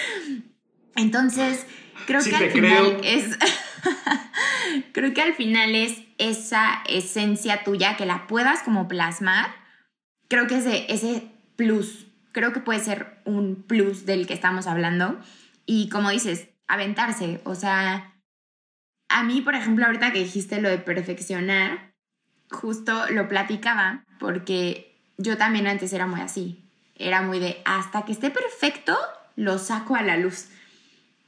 Entonces, 0.96 1.66
Creo 2.06 2.22
que 2.22 2.36
al 2.36 2.50
final 2.50 3.00
es. 3.02 3.38
creo 4.92 5.14
que 5.14 5.22
al 5.22 5.34
final 5.34 5.74
es 5.74 5.98
esa 6.18 6.82
esencia 6.88 7.64
tuya 7.64 7.96
que 7.96 8.06
la 8.06 8.26
puedas 8.26 8.62
como 8.62 8.88
plasmar. 8.88 9.54
Creo 10.28 10.46
que 10.46 10.56
ese, 10.56 10.92
ese 10.92 11.28
plus, 11.56 12.06
creo 12.32 12.52
que 12.52 12.60
puede 12.60 12.80
ser 12.80 13.20
un 13.24 13.62
plus 13.62 14.06
del 14.06 14.26
que 14.26 14.34
estamos 14.34 14.66
hablando. 14.66 15.20
Y 15.66 15.88
como 15.88 16.10
dices, 16.10 16.48
aventarse. 16.68 17.40
O 17.44 17.54
sea, 17.54 18.14
a 19.08 19.22
mí, 19.24 19.40
por 19.40 19.54
ejemplo, 19.54 19.84
ahorita 19.86 20.12
que 20.12 20.20
dijiste 20.20 20.60
lo 20.60 20.68
de 20.68 20.78
perfeccionar, 20.78 21.92
justo 22.50 23.06
lo 23.10 23.28
platicaba 23.28 24.04
porque 24.18 24.98
yo 25.18 25.36
también 25.36 25.66
antes 25.66 25.92
era 25.92 26.06
muy 26.06 26.20
así. 26.20 26.64
Era 26.96 27.22
muy 27.22 27.38
de 27.38 27.60
hasta 27.64 28.04
que 28.04 28.12
esté 28.12 28.30
perfecto, 28.30 28.96
lo 29.36 29.58
saco 29.58 29.96
a 29.96 30.02
la 30.02 30.16
luz. 30.16 30.48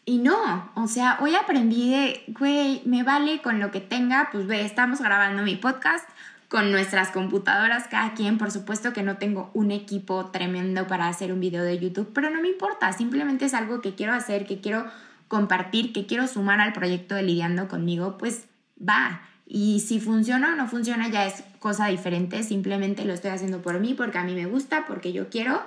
Y 0.06 0.18
no, 0.18 0.70
o 0.74 0.86
sea, 0.86 1.18
hoy 1.22 1.34
aprendí 1.34 1.90
de, 1.90 2.24
güey, 2.28 2.82
me 2.84 3.02
vale 3.02 3.40
con 3.40 3.58
lo 3.58 3.70
que 3.70 3.80
tenga, 3.80 4.28
pues 4.30 4.46
ve, 4.46 4.62
estamos 4.62 5.00
grabando 5.00 5.42
mi 5.42 5.56
podcast 5.56 6.06
con 6.48 6.70
nuestras 6.70 7.10
computadoras, 7.10 7.88
cada 7.88 8.12
quien, 8.12 8.36
por 8.36 8.50
supuesto 8.50 8.92
que 8.92 9.02
no 9.02 9.16
tengo 9.16 9.50
un 9.54 9.70
equipo 9.70 10.26
tremendo 10.26 10.86
para 10.86 11.08
hacer 11.08 11.32
un 11.32 11.40
video 11.40 11.64
de 11.64 11.78
YouTube, 11.78 12.12
pero 12.12 12.28
no 12.28 12.42
me 12.42 12.48
importa, 12.48 12.92
simplemente 12.92 13.46
es 13.46 13.54
algo 13.54 13.80
que 13.80 13.94
quiero 13.94 14.12
hacer, 14.12 14.46
que 14.46 14.60
quiero 14.60 14.84
compartir, 15.26 15.94
que 15.94 16.04
quiero 16.04 16.26
sumar 16.26 16.60
al 16.60 16.74
proyecto 16.74 17.14
de 17.14 17.22
Lidiando 17.22 17.66
conmigo, 17.66 18.18
pues 18.18 18.46
va. 18.78 19.22
Y 19.46 19.80
si 19.80 20.00
funciona 20.00 20.52
o 20.52 20.56
no 20.56 20.68
funciona 20.68 21.08
ya 21.08 21.24
es 21.26 21.44
cosa 21.60 21.86
diferente, 21.86 22.42
simplemente 22.42 23.06
lo 23.06 23.14
estoy 23.14 23.30
haciendo 23.30 23.62
por 23.62 23.80
mí, 23.80 23.94
porque 23.94 24.18
a 24.18 24.24
mí 24.24 24.34
me 24.34 24.46
gusta, 24.46 24.84
porque 24.86 25.14
yo 25.14 25.30
quiero. 25.30 25.62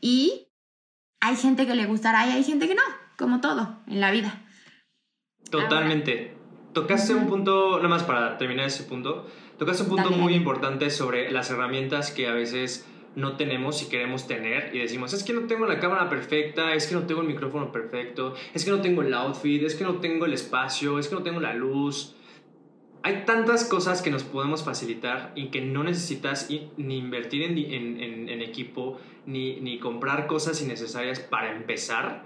Y 0.00 0.48
hay 1.20 1.36
gente 1.36 1.66
que 1.66 1.76
le 1.76 1.86
gustará 1.86 2.26
y 2.26 2.32
hay 2.32 2.42
gente 2.42 2.66
que 2.66 2.74
no 2.74 3.05
como 3.16 3.40
todo 3.40 3.76
en 3.86 4.00
la 4.00 4.10
vida. 4.10 4.42
Totalmente. 5.50 6.34
Tocaste 6.72 7.14
un 7.14 7.26
punto, 7.26 7.76
nada 7.76 7.88
más 7.88 8.04
para 8.04 8.36
terminar 8.36 8.66
ese 8.66 8.84
punto, 8.84 9.26
tocaste 9.58 9.84
un 9.84 9.88
punto 9.88 10.10
muy 10.10 10.34
importante 10.34 10.90
sobre 10.90 11.30
las 11.30 11.50
herramientas 11.50 12.10
que 12.10 12.28
a 12.28 12.34
veces 12.34 12.86
no 13.14 13.36
tenemos 13.36 13.82
y 13.82 13.88
queremos 13.88 14.26
tener 14.26 14.76
y 14.76 14.80
decimos, 14.80 15.14
es 15.14 15.24
que 15.24 15.32
no 15.32 15.46
tengo 15.46 15.64
la 15.64 15.80
cámara 15.80 16.10
perfecta, 16.10 16.74
es 16.74 16.86
que 16.86 16.94
no 16.94 17.06
tengo 17.06 17.22
el 17.22 17.26
micrófono 17.26 17.72
perfecto, 17.72 18.34
es 18.52 18.64
que 18.64 18.70
no 18.70 18.82
tengo 18.82 19.00
el 19.00 19.14
outfit, 19.14 19.62
es 19.62 19.74
que 19.74 19.84
no 19.84 19.94
tengo 19.96 20.26
el 20.26 20.34
espacio, 20.34 20.98
es 20.98 21.08
que 21.08 21.14
no 21.14 21.22
tengo 21.22 21.40
la 21.40 21.54
luz. 21.54 22.14
Hay 23.02 23.24
tantas 23.24 23.64
cosas 23.64 24.02
que 24.02 24.10
nos 24.10 24.24
podemos 24.24 24.62
facilitar 24.62 25.32
y 25.34 25.46
que 25.46 25.62
no 25.62 25.82
necesitas 25.82 26.50
ni 26.76 26.98
invertir 26.98 27.42
en, 27.42 27.56
en, 27.56 28.28
en 28.28 28.42
equipo, 28.42 29.00
ni, 29.24 29.60
ni 29.60 29.78
comprar 29.78 30.26
cosas 30.26 30.60
innecesarias 30.60 31.20
para 31.20 31.56
empezar 31.56 32.24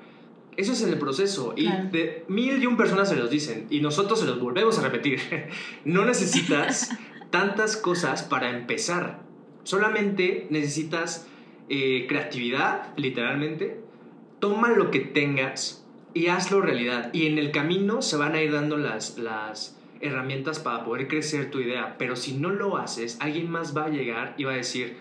eso 0.57 0.73
es 0.73 0.83
en 0.83 0.91
el 0.91 0.99
proceso. 0.99 1.55
Y 1.57 1.67
de 1.67 2.25
mil 2.29 2.63
y 2.63 2.67
un 2.67 2.77
personas 2.77 3.09
se 3.09 3.17
los 3.17 3.31
dicen. 3.31 3.67
Y 3.71 3.81
nosotros 3.81 4.21
se 4.21 4.27
los 4.27 4.41
volvemos 4.41 4.79
a 4.79 4.83
repetir. 4.83 5.21
no 5.85 6.05
necesitas 6.05 6.91
tantas 7.31 7.77
cosas 7.77 8.23
para 8.23 8.51
empezar. 8.51 9.23
Solamente 9.65 10.47
necesitas 10.51 11.27
eh, 11.69 12.07
creatividad, 12.09 12.97
literalmente. 12.97 13.81
Toma 14.39 14.71
lo 14.71 14.91
que 14.91 15.01
tengas 15.01 15.87
y 16.15 16.27
hazlo 16.29 16.61
realidad. 16.61 17.11
Y 17.13 17.27
en 17.27 17.39
el 17.39 17.53
camino 17.53 18.03
se 18.03 18.17
van 18.17 18.35
a 18.35 18.43
ir 18.43 18.53
dando 18.53 18.77
las, 18.77 19.19
las 19.19 19.79
herramientas 20.01 20.59
para 20.59 20.85
poder 20.85 21.09
crecer 21.09 21.51
tu 21.51 21.61
idea. 21.61 21.97
Pero 21.99 22.17
si 22.17 22.35
no 22.35 22.51
lo 22.51 22.77
haces, 22.77 23.19
alguien 23.21 23.51
más 23.51 23.77
va 23.77 23.85
a 23.85 23.91
llegar 23.91 24.35
y 24.37 24.45
va 24.45 24.53
a 24.53 24.57
decir, 24.57 24.97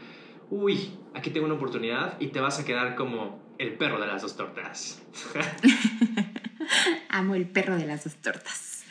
uy, 0.50 0.92
aquí 1.14 1.32
tengo 1.32 1.46
una 1.46 1.56
oportunidad 1.56 2.20
y 2.20 2.28
te 2.28 2.40
vas 2.40 2.60
a 2.60 2.66
quedar 2.66 2.96
como 2.96 3.39
el 3.60 3.74
perro 3.74 4.00
de 4.00 4.08
las 4.08 4.24
dos 4.24 4.36
tortas. 4.36 5.00
Amo 7.10 7.36
el 7.36 7.48
perro 7.48 7.76
de 7.76 7.86
las 7.86 8.06
dos 8.06 8.16
tortas. 8.16 8.84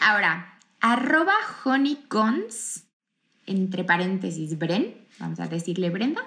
Ahora, 0.00 0.58
arroba 0.80 1.34
honeycons, 1.64 2.84
entre 3.44 3.84
paréntesis, 3.84 4.56
Bren, 4.56 5.06
vamos 5.18 5.40
a 5.40 5.48
decirle 5.48 5.90
Brenda. 5.90 6.22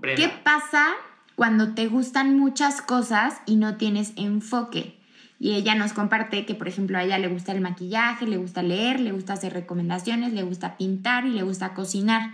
¿Qué 0.00 0.28
pasa 0.44 0.94
cuando 1.34 1.74
te 1.74 1.86
gustan 1.88 2.38
muchas 2.38 2.80
cosas 2.80 3.40
y 3.44 3.56
no 3.56 3.76
tienes 3.76 4.12
enfoque. 4.16 4.96
Y 5.38 5.52
ella 5.52 5.74
nos 5.74 5.92
comparte 5.92 6.46
que, 6.46 6.54
por 6.54 6.66
ejemplo, 6.66 6.96
a 6.96 7.04
ella 7.04 7.18
le 7.18 7.28
gusta 7.28 7.52
el 7.52 7.60
maquillaje, 7.60 8.26
le 8.26 8.38
gusta 8.38 8.62
leer, 8.62 9.00
le 9.00 9.12
gusta 9.12 9.34
hacer 9.34 9.52
recomendaciones, 9.52 10.32
le 10.32 10.42
gusta 10.42 10.78
pintar 10.78 11.26
y 11.26 11.30
le 11.30 11.42
gusta 11.42 11.74
cocinar. 11.74 12.30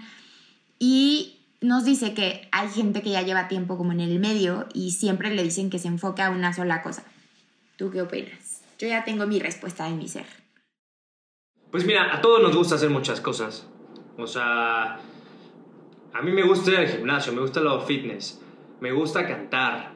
Y 0.78 1.41
nos 1.62 1.84
dice 1.84 2.14
que 2.14 2.48
hay 2.52 2.68
gente 2.68 3.02
que 3.02 3.10
ya 3.10 3.22
lleva 3.22 3.48
tiempo 3.48 3.76
como 3.76 3.92
en 3.92 4.00
el 4.00 4.18
medio 4.18 4.66
y 4.74 4.92
siempre 4.92 5.34
le 5.34 5.42
dicen 5.42 5.70
que 5.70 5.78
se 5.78 5.88
enfoque 5.88 6.22
a 6.22 6.30
una 6.30 6.52
sola 6.52 6.82
cosa. 6.82 7.04
¿Tú 7.76 7.90
qué 7.90 8.02
opinas? 8.02 8.62
Yo 8.78 8.88
ya 8.88 9.04
tengo 9.04 9.26
mi 9.26 9.38
respuesta 9.38 9.84
de 9.84 9.92
mi 9.92 10.08
ser. 10.08 10.26
Pues 11.70 11.86
mira, 11.86 12.14
a 12.14 12.20
todos 12.20 12.42
nos 12.42 12.54
gusta 12.54 12.74
hacer 12.74 12.90
muchas 12.90 13.20
cosas. 13.20 13.66
O 14.18 14.26
sea, 14.26 14.98
a 16.12 16.22
mí 16.22 16.32
me 16.32 16.42
gusta 16.42 16.70
ir 16.72 16.76
al 16.76 16.88
gimnasio, 16.88 17.32
me 17.32 17.40
gusta 17.40 17.60
lo 17.60 17.80
fitness, 17.80 18.42
me 18.80 18.92
gusta 18.92 19.26
cantar, 19.26 19.92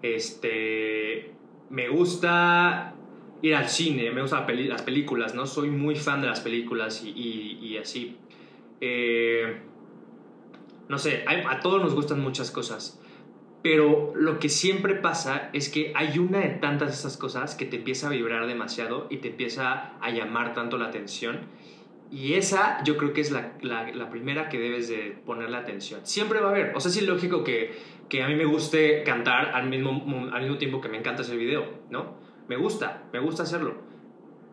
este, 0.00 1.34
me 1.68 1.88
gusta 1.88 2.94
ir 3.42 3.54
al 3.54 3.68
cine, 3.68 4.10
me 4.12 4.22
gustan 4.22 4.46
las 4.68 4.82
películas, 4.82 5.34
¿no? 5.34 5.46
Soy 5.46 5.68
muy 5.68 5.96
fan 5.96 6.20
de 6.20 6.28
las 6.28 6.40
películas 6.40 7.02
y, 7.04 7.76
así. 7.76 8.16
Eh, 8.80 9.60
no 10.92 10.98
sé, 10.98 11.24
a 11.26 11.60
todos 11.60 11.80
nos 11.80 11.94
gustan 11.94 12.20
muchas 12.20 12.50
cosas. 12.50 13.00
Pero 13.62 14.12
lo 14.14 14.38
que 14.38 14.50
siempre 14.50 14.94
pasa 14.94 15.48
es 15.54 15.70
que 15.70 15.90
hay 15.96 16.18
una 16.18 16.40
de 16.40 16.50
tantas 16.50 16.88
de 16.88 16.94
esas 16.94 17.16
cosas 17.16 17.54
que 17.54 17.64
te 17.64 17.76
empieza 17.76 18.08
a 18.08 18.10
vibrar 18.10 18.46
demasiado 18.46 19.06
y 19.08 19.16
te 19.16 19.28
empieza 19.28 19.96
a 20.02 20.10
llamar 20.10 20.52
tanto 20.52 20.76
la 20.76 20.88
atención. 20.88 21.46
Y 22.10 22.34
esa 22.34 22.84
yo 22.84 22.98
creo 22.98 23.14
que 23.14 23.22
es 23.22 23.30
la, 23.30 24.10
primera 24.10 24.50
que 24.50 24.58
debes 24.58 24.90
de 24.90 25.16
ponerle 25.24 25.56
atención. 25.56 26.00
Siempre 26.02 26.40
va 26.40 26.48
a 26.48 26.50
haber. 26.50 26.76
O 26.76 26.80
sea, 26.80 26.90
es 26.90 27.08
lógico 27.08 27.42
que, 27.42 27.74
que 28.10 28.22
a 28.22 28.28
mí 28.28 28.34
me 28.34 28.44
guste 28.44 29.02
cantar 29.02 29.52
al 29.54 29.70
mismo, 29.70 30.28
al 30.30 30.42
mismo 30.42 30.58
tiempo 30.58 30.82
que 30.82 30.90
me 30.90 30.98
encanta 30.98 31.22
hacer 31.22 31.38
video, 31.38 31.64
¿no? 31.88 32.18
Me 32.48 32.56
gusta, 32.56 33.04
me 33.14 33.18
gusta 33.18 33.44
hacerlo. 33.44 33.76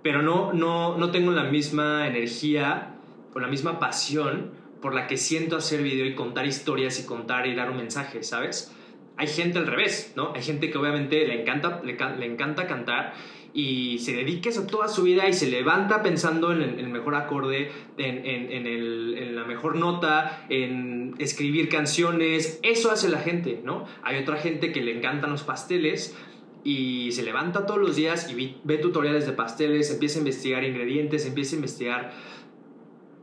Pero 0.04 0.22
no, 0.22 0.54
no, 0.54 0.98
no 0.98 1.12
tengo 1.12 1.34
la 1.34 1.44
misma 1.44 2.08
energía 2.08 2.96
o 3.34 3.40
la 3.42 3.50
misma 3.50 3.78
pasión 3.78 4.58
por 4.82 4.94
la 4.94 5.08
que 5.08 5.18
siento 5.18 5.58
hacer 5.58 5.82
video 5.84 6.06
y 6.06 6.16
contar 6.16 6.46
historias 6.46 7.00
y 7.00 7.06
contar 7.06 7.48
y 7.48 7.56
dar 7.56 7.70
un 7.70 7.78
mensaje, 7.78 8.24
¿sabes? 8.24 8.74
hay 9.20 9.28
gente 9.28 9.60
al 9.60 9.68
revés, 9.68 10.14
¿no? 10.16 10.32
Hay 10.34 10.42
gente 10.42 10.72
que 10.72 10.78
obviamente 10.78 11.28
le 11.28 11.42
encanta, 11.42 11.82
le, 11.84 12.26
encanta 12.26 12.68
cantar 12.68 13.14
y 13.54 14.00
se 14.00 14.14
dedica 14.14 14.48
eso 14.48 14.66
toda 14.66 14.88
su 14.88 15.04
vida 15.04 15.28
y 15.28 15.34
se 15.34 15.48
levanta 15.48 16.02
pensando 16.02 16.54
en 16.54 16.62
el, 16.62 16.88
mejor 16.88 17.16
acorde, 17.16 17.70
en, 17.98 18.26
en, 18.26 19.36
la 19.36 19.44
mejor 19.44 19.76
nota, 19.76 20.46
en 20.48 21.16
escribir 21.20 21.68
canciones. 21.68 22.62
Eso 22.64 22.92
hace 22.92 23.10
la 23.10 23.20
gente, 23.20 23.60
¿no? 23.62 23.84
Hay 24.04 24.22
otra 24.24 24.38
gente 24.38 24.72
que 24.72 24.80
le 24.80 24.96
encantan 24.96 25.32
los 25.32 25.44
pasteles 25.44 26.16
y 26.64 27.12
se 27.12 27.24
levanta 27.24 27.66
todos 27.66 27.82
los 27.82 27.98
días 27.98 28.32
y 28.32 28.56
ve 28.64 28.78
tutoriales 28.78 29.26
de 29.26 29.34
pasteles, 29.34 29.92
empieza 29.92 30.18
a 30.18 30.20
investigar 30.20 30.64
ingredientes, 30.64 31.26
empieza 31.26 31.56
a 31.56 31.58
investigar 31.58 32.14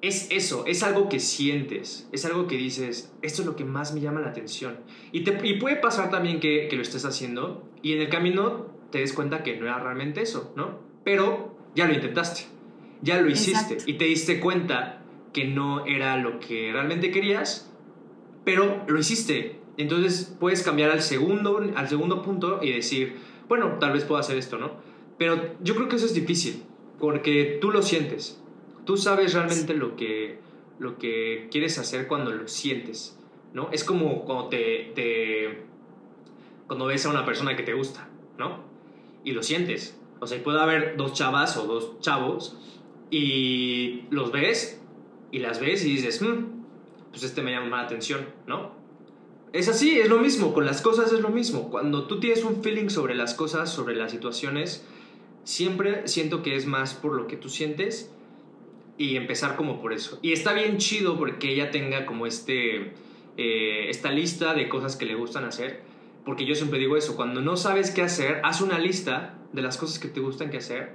es 0.07 0.29
eso, 0.31 0.65
es 0.67 0.83
algo 0.83 1.09
que 1.09 1.21
sientes, 1.21 2.09
es 2.13 2.25
algo 2.25 2.47
que 2.47 2.57
dices, 2.57 3.13
esto 3.23 3.43
es 3.43 3.47
lo 3.47 3.57
que 3.57 3.65
más 3.65 3.95
me 3.95 4.01
llama 4.01 4.21
la 4.21 4.29
atención. 4.29 4.79
Y, 5.13 5.25
te, 5.25 5.33
puede 5.33 5.77
pasar 5.77 6.11
también 6.11 6.41
que, 6.41 6.69
lo 6.73 6.83
estés 6.83 7.05
haciendo 7.05 7.69
y 7.83 7.95
en 7.95 8.03
el 8.03 8.09
camino 8.09 8.67
te 8.91 8.99
des 8.99 9.13
cuenta 9.13 9.43
que 9.43 9.57
no 9.57 9.67
era 9.67 9.79
realmente 9.79 10.23
eso, 10.23 10.53
¿no? 10.57 10.81
Pero 11.05 11.57
ya 11.75 11.87
lo 11.87 11.95
intentaste, 11.95 12.43
ya 13.03 13.21
lo 13.21 13.31
hiciste 13.31 13.79
y 13.87 13.95
te 13.95 14.05
diste 14.05 14.41
cuenta 14.41 15.03
que 15.33 15.45
no 15.45 15.87
era 15.87 16.17
lo 16.17 16.41
que 16.41 16.71
realmente 16.73 17.11
querías, 17.11 17.73
pero 18.45 18.85
lo 18.89 18.99
hiciste. 18.99 19.61
Entonces 19.77 20.35
puedes 20.41 20.63
cambiar 20.63 20.91
al 20.91 21.03
segundo, 21.03 21.63
al 21.75 21.89
segundo 21.89 22.23
punto 22.23 22.61
y 22.63 22.73
decir, 22.73 23.17
bueno, 23.49 23.77
tal 23.79 23.93
vez 23.93 24.05
puedo 24.05 24.19
hacer 24.19 24.39
esto, 24.39 24.59
¿no? 24.59 24.73
Pero 25.19 25.55
yo 25.63 25.75
creo 25.75 25.89
que 25.89 25.97
eso 25.97 26.07
es 26.07 26.15
difícil, 26.15 26.63
porque 26.99 27.59
tú 27.61 27.71
lo 27.71 27.83
sientes 27.83 28.43
Tú 28.87 28.97
sabes 28.97 29.35
realmente 29.35 29.75
lo 29.75 29.97
que, 29.97 30.39
lo 30.79 30.97
que 30.97 31.49
quieres 31.51 31.77
hacer 31.79 32.07
cuando 32.07 32.31
lo 32.31 32.47
sientes, 32.47 33.19
¿no? 33.53 33.69
Es 33.73 33.83
como 33.83 34.25
cuando 34.25 34.49
te, 34.49 35.65
cuando 36.69 36.87
ves 36.87 37.05
a 37.05 37.11
una 37.11 37.27
persona 37.27 37.57
que 37.57 37.65
te 37.65 37.75
gusta, 37.75 38.09
¿no? 38.39 38.61
Y 39.25 39.33
lo 39.33 39.43
sientes. 39.43 39.99
O 40.21 40.27
sea, 40.29 40.43
puede 40.43 40.61
haber 40.61 40.97
dos 40.97 41.13
chavas 41.15 41.57
o 41.57 41.67
dos 41.67 42.01
chavos 42.01 42.57
y 43.11 44.05
los 44.11 44.31
ves 44.31 44.81
y 45.33 45.41
las 45.41 45.61
ves 45.61 45.85
y 45.85 45.91
dices, 45.91 46.23
hmm, 46.23 46.45
pues 47.11 47.25
este 47.25 47.43
me 47.43 47.51
llama 47.51 47.79
la 47.79 47.83
atención, 47.83 48.25
¿no? 48.47 48.71
Es 49.53 49.69
así, 49.69 49.99
es 49.99 50.09
lo 50.09 50.19
mismo, 50.19 50.55
con 50.55 50.65
las 50.65 50.81
cosas 50.81 51.13
es 51.13 51.21
lo 51.21 51.31
mismo. 51.31 51.71
Cuando 51.71 52.07
tú 52.07 52.21
tienes 52.21 52.45
un 52.45 52.63
feeling 52.63 52.89
sobre 52.89 53.17
las 53.17 53.35
cosas, 53.35 53.73
sobre 53.73 53.97
las 53.97 54.13
situaciones, 54.13 54.85
siempre 55.43 56.07
siento 56.07 56.43
que 56.45 56.55
es 56.55 56.67
más 56.67 56.95
por 56.95 57.15
lo 57.15 57.27
que 57.27 57.37
tú 57.37 57.49
sientes 57.49 58.13
y 58.99 59.17
empezar 59.17 59.57
como 59.57 59.81
por 59.81 59.93
eso. 59.93 60.19
Y 60.23 60.33
está 60.33 60.53
bien 60.53 60.79
chido 60.79 61.19
porque 61.19 61.53
ella 61.53 61.71
tenga 61.71 62.07
como 62.07 62.27
este, 62.27 62.93
eh, 63.37 63.89
esta 63.89 64.11
lista 64.11 64.55
de 64.55 64.69
cosas 64.69 64.97
que 64.97 65.05
le 65.07 65.15
gustan 65.15 65.45
hacer. 65.45 65.83
Porque 66.25 66.45
yo 66.45 66.55
siempre 66.55 66.79
digo 66.79 66.97
eso, 66.97 67.15
cuando 67.15 67.41
no 67.41 67.57
sabes 67.57 67.91
qué 67.93 68.03
hacer, 68.03 68.41
haz 68.43 68.61
una 68.61 68.79
lista 68.79 69.39
de 69.53 69.63
las 69.63 69.77
cosas 69.79 69.99
que 69.99 70.09
te 70.09 70.21
gustan 70.21 70.51
que 70.51 70.57
hacer 70.59 70.95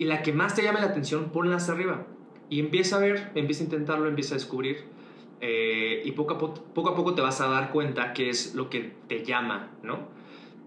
y 0.00 0.04
la 0.04 0.22
que 0.22 0.32
más 0.32 0.54
te 0.54 0.62
llame 0.62 0.80
la 0.80 0.86
atención, 0.86 1.30
ponla 1.30 1.56
hasta 1.56 1.72
arriba. 1.72 2.06
Y 2.48 2.58
empieza 2.58 2.96
a 2.96 3.00
ver, 3.00 3.30
empieza 3.34 3.62
a 3.62 3.64
intentarlo, 3.64 4.08
empieza 4.08 4.34
a 4.34 4.38
descubrir. 4.38 4.84
Eh, 5.42 6.02
y 6.04 6.12
poco 6.12 6.34
a, 6.34 6.38
poco 6.38 6.88
a 6.88 6.96
poco 6.96 7.14
te 7.14 7.20
vas 7.20 7.40
a 7.40 7.48
dar 7.48 7.70
cuenta 7.70 8.14
qué 8.14 8.30
es 8.30 8.54
lo 8.54 8.70
que 8.70 8.92
te 9.08 9.24
llama, 9.24 9.70
¿no? 9.82 10.08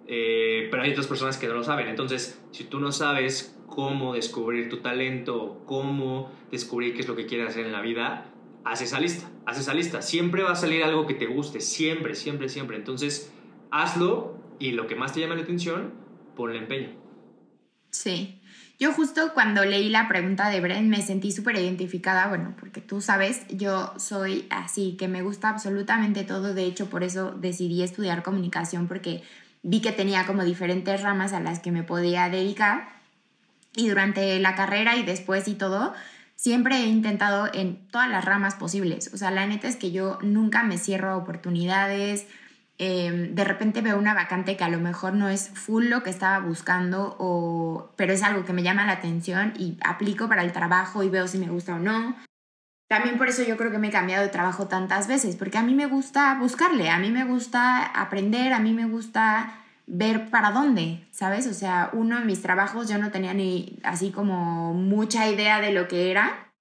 Eh, 0.08 0.68
pero 0.70 0.84
hay 0.84 0.92
otras 0.92 1.08
personas 1.08 1.38
que 1.38 1.48
no 1.48 1.56
lo 1.56 1.64
saben. 1.64 1.88
Entonces, 1.88 2.40
si 2.52 2.66
tú 2.66 2.80
no 2.80 2.92
sabes 2.92 3.53
cómo 3.74 4.14
descubrir 4.14 4.70
tu 4.70 4.82
talento, 4.82 5.64
cómo 5.66 6.32
descubrir 6.52 6.94
qué 6.94 7.02
es 7.02 7.08
lo 7.08 7.16
que 7.16 7.26
quieres 7.26 7.50
hacer 7.50 7.66
en 7.66 7.72
la 7.72 7.82
vida, 7.82 8.28
haz 8.64 8.84
esa 8.84 9.00
lista, 9.00 9.28
haz 9.48 9.60
esa 9.60 9.74
lista. 9.74 10.04
Siempre 10.04 10.44
va 10.44 10.52
a 10.52 10.56
salir 10.56 10.84
algo 10.84 11.08
que 11.08 11.16
te 11.16 11.26
guste, 11.26 11.60
siempre, 11.60 12.14
siempre, 12.14 12.50
siempre. 12.50 12.78
Entonces, 12.78 13.34
hazlo 13.72 14.38
y 14.60 14.74
lo 14.74 14.86
que 14.86 14.96
más 14.96 15.14
te 15.14 15.22
llame 15.22 15.36
la 15.36 15.42
atención, 15.42 15.92
ponle 16.36 16.60
empeño. 16.60 16.90
Sí. 17.90 18.40
Yo 18.80 18.94
justo 18.94 19.32
cuando 19.34 19.66
leí 19.66 19.90
la 19.90 20.08
pregunta 20.08 20.50
de 20.50 20.62
Bren 20.62 20.90
me 20.90 21.02
sentí 21.02 21.32
súper 21.32 21.56
identificada, 21.56 22.28
bueno, 22.28 22.56
porque 22.60 22.80
tú 22.80 23.02
sabes, 23.02 23.44
yo 23.50 23.92
soy 23.98 24.46
así, 24.52 24.98
que 25.00 25.08
me 25.08 25.24
gusta 25.24 25.50
absolutamente 25.50 26.24
todo, 26.24 26.54
de 26.54 26.66
hecho 26.66 26.92
por 26.92 27.04
eso 27.04 27.32
decidí 27.32 27.82
estudiar 27.82 28.22
comunicación, 28.22 28.88
porque 28.88 29.24
vi 29.64 29.82
que 29.82 29.92
tenía 29.92 30.28
como 30.28 30.44
diferentes 30.44 31.02
ramas 31.02 31.34
a 31.34 31.40
las 31.40 31.60
que 31.60 31.72
me 31.72 31.84
podía 31.84 32.30
dedicar 32.30 32.93
y 33.76 33.90
durante 33.90 34.40
la 34.40 34.56
carrera 34.56 34.96
y 34.96 35.04
después 35.04 35.48
y 35.48 35.56
todo, 35.56 35.94
siempre 36.36 36.78
he 36.78 36.88
intentado 36.88 37.50
en 37.54 37.88
todas 37.88 38.10
las 38.10 38.26
ramas 38.26 38.56
posibles. 38.56 39.12
O 39.14 39.18
sea, 39.18 39.32
la 39.32 39.48
neta 39.48 39.68
es 39.68 39.76
que 39.76 39.92
yo 39.92 40.20
nunca 40.22 40.64
me 40.64 40.78
cierro 40.78 41.12
a 41.12 41.18
oportunidades. 41.18 42.28
Em, 42.78 43.36
de 43.36 43.44
repente 43.44 43.82
veo 43.82 43.98
una 43.98 44.14
vacante 44.14 44.58
que 44.58 44.64
a 44.64 44.70
lo 44.70 44.80
mejor 44.80 45.14
no 45.14 45.30
es 45.30 45.50
full 45.50 45.86
lo 45.86 46.04
que 46.04 46.10
estaba 46.10 46.40
buscando, 46.40 47.16
o, 47.20 47.92
pero 47.96 48.14
es 48.14 48.24
algo 48.24 48.46
que 48.46 48.54
me 48.54 48.64
llama 48.64 48.86
la 48.86 48.94
atención 48.94 49.54
y 49.58 49.78
aplico 49.84 50.28
para 50.28 50.44
el 50.44 50.52
trabajo 50.52 51.04
y 51.04 51.10
veo 51.10 51.28
si 51.28 51.38
me 51.38 51.50
gusta 51.50 51.76
o 51.76 51.80
no. 51.80 52.16
También 52.90 53.18
por 53.18 53.28
eso 53.30 53.44
yo 53.44 53.58
creo 53.58 53.72
que 53.72 53.80
me 53.80 53.88
he 53.88 53.92
cambiado 53.92 54.24
de 54.24 54.30
trabajo 54.30 54.68
tantas 54.68 55.08
veces, 55.08 55.36
porque 55.36 55.58
a 55.58 55.64
mí 55.64 55.74
me 55.74 55.88
gusta 55.88 56.36
buscarle, 56.40 56.90
a 56.90 57.00
mí 57.00 57.10
me 57.10 57.24
gusta 57.24 57.86
aprender, 57.86 58.54
a 58.54 58.60
mí 58.60 58.74
me 58.74 58.86
gusta 58.86 59.63
ver 59.86 60.30
para 60.30 60.52
dónde, 60.52 61.06
¿sabes? 61.12 61.48
O 61.48 61.54
sea, 61.54 61.90
uno 61.94 62.20
de 62.20 62.26
mis 62.26 62.42
trabajos 62.42 62.88
yo 62.88 62.98
no 62.98 63.12
tenía 63.12 63.34
ni 63.34 63.80
así 63.84 64.12
como 64.12 64.74
mucha 64.74 65.30
idea 65.30 65.60
de 65.60 65.74
lo 65.74 65.88
que 65.88 66.12
era. 66.12 66.52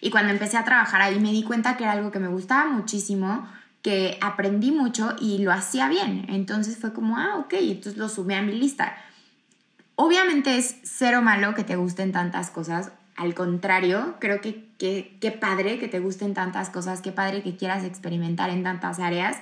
Y 0.00 0.10
cuando 0.10 0.32
empecé 0.32 0.56
a 0.56 0.64
trabajar 0.64 1.02
ahí 1.02 1.20
me 1.20 1.32
di 1.32 1.42
cuenta 1.42 1.76
que 1.76 1.84
era 1.84 1.92
algo 1.92 2.10
que 2.10 2.20
me 2.20 2.28
gustaba 2.28 2.70
muchísimo, 2.70 3.48
que 3.82 4.18
aprendí 4.20 4.70
mucho 4.70 5.16
y 5.20 5.38
lo 5.38 5.52
hacía 5.52 5.88
bien. 5.88 6.26
Entonces 6.28 6.78
fue 6.78 6.92
como, 6.92 7.18
ah, 7.18 7.36
ok, 7.36 7.54
entonces 7.54 7.96
lo 7.96 8.08
sumé 8.08 8.36
a 8.36 8.42
mi 8.42 8.52
lista. 8.52 8.96
Obviamente 9.96 10.56
es 10.56 10.76
cero 10.82 11.20
malo 11.20 11.54
que 11.54 11.64
te 11.64 11.76
gusten 11.76 12.12
tantas 12.12 12.50
cosas. 12.50 12.92
Al 13.16 13.34
contrario, 13.34 14.16
creo 14.18 14.40
que 14.40 14.70
qué 14.78 15.38
padre 15.38 15.78
que 15.78 15.88
te 15.88 15.98
gusten 15.98 16.32
tantas 16.32 16.70
cosas, 16.70 17.02
qué 17.02 17.12
padre 17.12 17.42
que 17.42 17.56
quieras 17.56 17.84
experimentar 17.84 18.48
en 18.48 18.62
tantas 18.62 18.98
áreas 18.98 19.36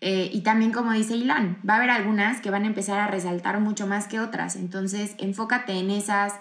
eh, 0.00 0.30
y 0.32 0.42
también 0.42 0.72
como 0.72 0.92
dice 0.92 1.16
Ilan, 1.16 1.58
va 1.68 1.74
a 1.74 1.76
haber 1.78 1.90
algunas 1.90 2.40
que 2.40 2.50
van 2.50 2.64
a 2.64 2.66
empezar 2.66 3.00
a 3.00 3.06
resaltar 3.06 3.60
mucho 3.60 3.86
más 3.86 4.06
que 4.06 4.20
otras. 4.20 4.56
Entonces, 4.56 5.14
enfócate 5.18 5.72
en 5.72 5.90
esas, 5.90 6.34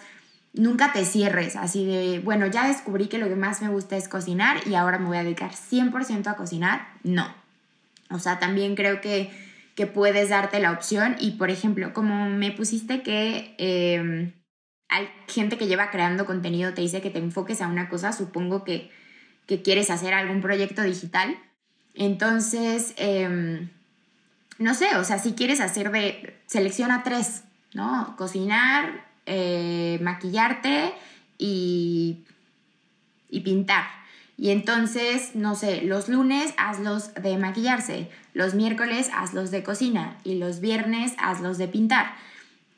nunca 0.53 0.91
te 0.93 1.05
cierres 1.05 1.55
así 1.55 1.85
de, 1.85 2.19
bueno, 2.19 2.47
ya 2.47 2.67
descubrí 2.67 3.07
que 3.07 3.17
lo 3.17 3.29
que 3.29 3.35
más 3.35 3.61
me 3.61 3.69
gusta 3.69 3.95
es 3.95 4.07
cocinar 4.09 4.57
y 4.67 4.75
ahora 4.75 4.99
me 4.99 5.07
voy 5.07 5.17
a 5.17 5.23
dedicar 5.23 5.51
100% 5.51 6.27
a 6.27 6.35
cocinar. 6.35 6.87
No. 7.03 7.33
O 8.09 8.19
sea, 8.19 8.39
también 8.39 8.75
creo 8.75 9.01
que, 9.01 9.31
que, 9.75 9.87
puedes 9.87 10.29
darte 10.29 10.59
la 10.59 10.71
opción 10.71 11.15
y, 11.19 11.31
por 11.31 11.49
ejemplo, 11.49 11.93
como 11.93 12.29
me 12.29 12.51
pusiste 12.51 13.01
que 13.01 13.55
em, 13.57 14.33
hay 14.89 15.09
gente 15.27 15.57
que 15.57 15.67
lleva 15.67 15.89
creando 15.89 16.25
contenido, 16.25 16.73
te 16.73 16.81
dice 16.81 17.01
que 17.01 17.09
te 17.09 17.19
enfoques 17.19 17.61
a 17.61 17.67
una 17.67 17.89
cosa, 17.89 18.11
supongo 18.11 18.63
que, 18.63 18.91
que 19.47 19.61
quieres 19.63 19.89
hacer 19.89 20.13
algún 20.13 20.41
proyecto 20.41 20.83
digital 20.83 21.35
entonces, 21.95 22.93
em, 22.97 23.69
no 24.57 24.73
sé, 24.73 24.95
o 24.97 25.03
sea, 25.03 25.19
si 25.19 25.33
quieres 25.33 25.59
hacer 25.59 25.91
de, 25.91 26.35
selecciona 26.45 27.03
tres, 27.03 27.43
¿no? 27.73 28.15
Cocinar, 28.17 29.05
eh, 29.25 29.99
maquillarte 30.01 30.93
y, 31.37 32.23
y 33.29 33.41
pintar. 33.41 33.85
Y 34.37 34.51
entonces, 34.51 35.35
no 35.35 35.55
sé, 35.55 35.81
los 35.81 36.09
lunes 36.09 36.53
hazlos 36.57 37.13
de 37.13 37.37
maquillarse, 37.37 38.09
los 38.33 38.53
miércoles 38.53 39.09
hazlos 39.13 39.49
de 39.49 39.63
cocina 39.63 40.17
y 40.23 40.35
los 40.35 40.59
viernes 40.59 41.13
hazlos 41.17 41.57
de 41.57 41.69
pintar. 41.69 42.13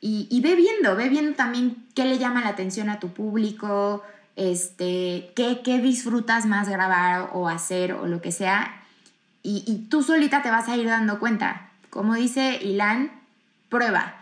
Y, 0.00 0.28
y, 0.30 0.40
ve 0.40 0.54
viendo, 0.54 0.94
ve 0.94 1.08
viendo 1.08 1.34
también 1.34 1.84
qué 1.96 2.04
le 2.04 2.18
llama 2.18 2.42
la 2.42 2.50
atención 2.50 2.88
a 2.88 3.00
tu 3.00 3.08
público, 3.08 4.04
este, 4.36 5.32
qué, 5.34 5.60
qué 5.64 5.80
disfrutas 5.80 6.46
más 6.46 6.68
grabar 6.68 7.30
o 7.32 7.48
hacer 7.48 7.92
o 7.92 8.06
lo 8.06 8.22
que 8.22 8.30
sea. 8.30 8.77
Y, 9.50 9.86
tú 9.88 10.02
solita 10.02 10.42
te 10.42 10.50
vas 10.50 10.68
a 10.68 10.76
ir 10.76 10.86
dando 10.86 11.18
cuenta. 11.18 11.70
Como 11.88 12.14
dice 12.14 12.58
Ilan, 12.62 13.10
prueba. 13.70 14.16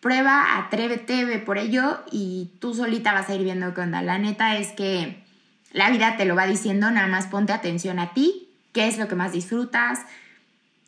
Prueba, 0.00 0.58
atrévete, 0.58 1.24
ve 1.24 1.38
por 1.38 1.58
ello 1.58 1.98
y 2.12 2.52
tú 2.60 2.72
solita 2.74 3.12
vas 3.12 3.28
a 3.28 3.34
ir 3.34 3.42
viendo 3.42 3.74
qué 3.74 3.80
onda. 3.80 4.00
La 4.00 4.18
neta 4.18 4.56
es 4.56 4.68
que 4.68 5.24
la 5.72 5.90
vida 5.90 6.16
te 6.16 6.24
lo 6.24 6.36
va 6.36 6.46
diciendo, 6.46 6.90
nada 6.90 7.08
más 7.08 7.26
ponte 7.26 7.52
atención 7.52 7.98
a 7.98 8.14
ti, 8.14 8.48
qué 8.72 8.86
es 8.86 8.96
lo 8.96 9.08
que 9.08 9.16
más 9.16 9.32
disfrutas, 9.32 10.00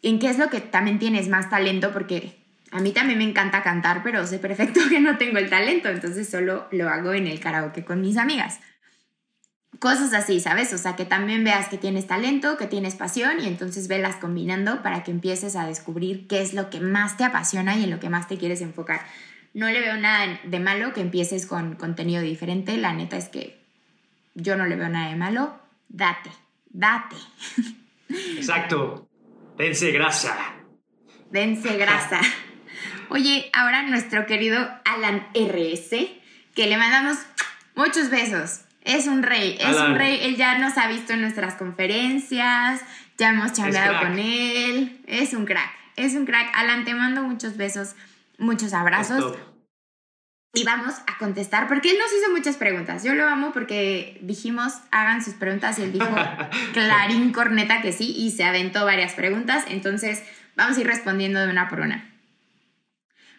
en 0.02 0.20
qué 0.20 0.30
es 0.30 0.38
lo 0.38 0.48
que 0.48 0.60
también 0.60 1.00
tienes 1.00 1.28
más 1.28 1.50
talento, 1.50 1.92
porque 1.92 2.38
a 2.70 2.80
mí 2.80 2.92
también 2.92 3.18
me 3.18 3.24
encanta 3.24 3.62
cantar, 3.62 4.02
pero 4.02 4.26
sé 4.26 4.38
perfecto 4.38 4.80
que 4.88 5.00
no 5.00 5.18
tengo 5.18 5.38
el 5.38 5.50
talento, 5.50 5.88
entonces 5.88 6.30
solo 6.30 6.68
lo 6.70 6.88
hago 6.88 7.12
en 7.12 7.26
el 7.26 7.40
karaoke 7.40 7.84
con 7.84 8.00
mis 8.00 8.16
amigas. 8.16 8.60
Cosas 9.82 10.14
así, 10.14 10.38
¿sabes? 10.38 10.72
O 10.72 10.78
sea, 10.78 10.94
que 10.94 11.04
también 11.04 11.42
veas 11.42 11.66
que 11.66 11.76
tienes 11.76 12.06
talento, 12.06 12.56
que 12.56 12.68
tienes 12.68 12.94
pasión 12.94 13.40
y 13.40 13.48
entonces 13.48 13.88
velas 13.88 14.14
combinando 14.14 14.80
para 14.80 15.02
que 15.02 15.10
empieces 15.10 15.56
a 15.56 15.66
descubrir 15.66 16.28
qué 16.28 16.40
es 16.40 16.54
lo 16.54 16.70
que 16.70 16.78
más 16.78 17.16
te 17.16 17.24
apasiona 17.24 17.76
y 17.76 17.82
en 17.82 17.90
lo 17.90 17.98
que 17.98 18.08
más 18.08 18.28
te 18.28 18.38
quieres 18.38 18.60
enfocar. 18.60 19.04
No 19.54 19.68
le 19.68 19.80
veo 19.80 19.96
nada 19.96 20.38
de 20.44 20.60
malo 20.60 20.92
que 20.92 21.00
empieces 21.00 21.46
con 21.46 21.74
contenido 21.74 22.22
diferente, 22.22 22.76
la 22.76 22.92
neta 22.92 23.16
es 23.16 23.28
que 23.28 23.60
yo 24.36 24.54
no 24.54 24.66
le 24.66 24.76
veo 24.76 24.88
nada 24.88 25.08
de 25.08 25.16
malo, 25.16 25.60
date, 25.88 26.30
date. 26.70 27.16
Exacto. 28.36 29.08
Dense 29.58 29.90
grasa. 29.90 30.36
Dense 31.32 31.76
grasa. 31.76 32.20
Oye, 33.08 33.50
ahora 33.52 33.82
nuestro 33.82 34.26
querido 34.26 34.60
Alan 34.84 35.26
RS, 35.34 35.90
que 36.54 36.68
le 36.68 36.78
mandamos 36.78 37.18
muchos 37.74 38.10
besos. 38.10 38.60
Es 38.84 39.06
un 39.06 39.22
rey, 39.22 39.56
es 39.60 39.76
un 39.76 39.94
rey. 39.94 40.20
Él 40.22 40.36
ya 40.36 40.58
nos 40.58 40.76
ha 40.76 40.88
visto 40.88 41.12
en 41.12 41.20
nuestras 41.20 41.54
conferencias, 41.54 42.80
ya 43.16 43.30
hemos 43.30 43.52
charlado 43.52 44.00
con 44.00 44.18
él. 44.18 45.00
Es 45.06 45.34
un 45.34 45.44
crack, 45.44 45.70
es 45.96 46.14
un 46.14 46.26
crack. 46.26 46.50
Alan, 46.54 46.84
te 46.84 46.94
mando 46.94 47.22
muchos 47.22 47.56
besos, 47.56 47.94
muchos 48.38 48.72
abrazos 48.72 49.36
y 50.54 50.64
vamos 50.64 50.94
a 51.06 51.16
contestar, 51.18 51.66
porque 51.66 51.90
él 51.90 51.96
nos 51.98 52.12
hizo 52.12 52.30
muchas 52.30 52.56
preguntas. 52.56 53.02
Yo 53.02 53.14
lo 53.14 53.26
amo 53.26 53.52
porque 53.52 54.18
dijimos, 54.20 54.74
hagan 54.90 55.24
sus 55.24 55.34
preguntas 55.34 55.78
y 55.78 55.82
él 55.82 55.92
dijo 55.92 56.14
clarín 56.74 57.32
corneta 57.32 57.80
que 57.80 57.92
sí 57.92 58.14
y 58.16 58.30
se 58.32 58.44
aventó 58.44 58.84
varias 58.84 59.14
preguntas. 59.14 59.64
Entonces, 59.68 60.22
vamos 60.54 60.76
a 60.76 60.80
ir 60.80 60.86
respondiendo 60.86 61.40
de 61.40 61.50
una 61.50 61.68
por 61.68 61.80
una. 61.80 62.10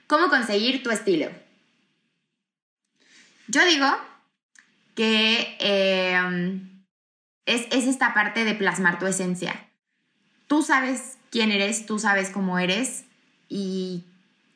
¿Cómo 0.07 0.29
conseguir 0.29 0.81
tu 0.81 0.89
estilo? 0.89 1.29
Yo 3.47 3.63
digo 3.65 3.85
que 4.95 5.57
em, 5.59 6.83
es, 7.45 7.67
es 7.71 7.87
esta 7.87 8.13
parte 8.13 8.45
de 8.45 8.55
plasmar 8.55 8.99
tu 8.99 9.07
esencia. 9.07 9.67
Tú 10.47 10.61
sabes 10.61 11.17
quién 11.31 11.51
eres, 11.51 11.85
tú 11.85 11.99
sabes 11.99 12.29
cómo 12.29 12.59
eres 12.59 13.05
y 13.49 14.03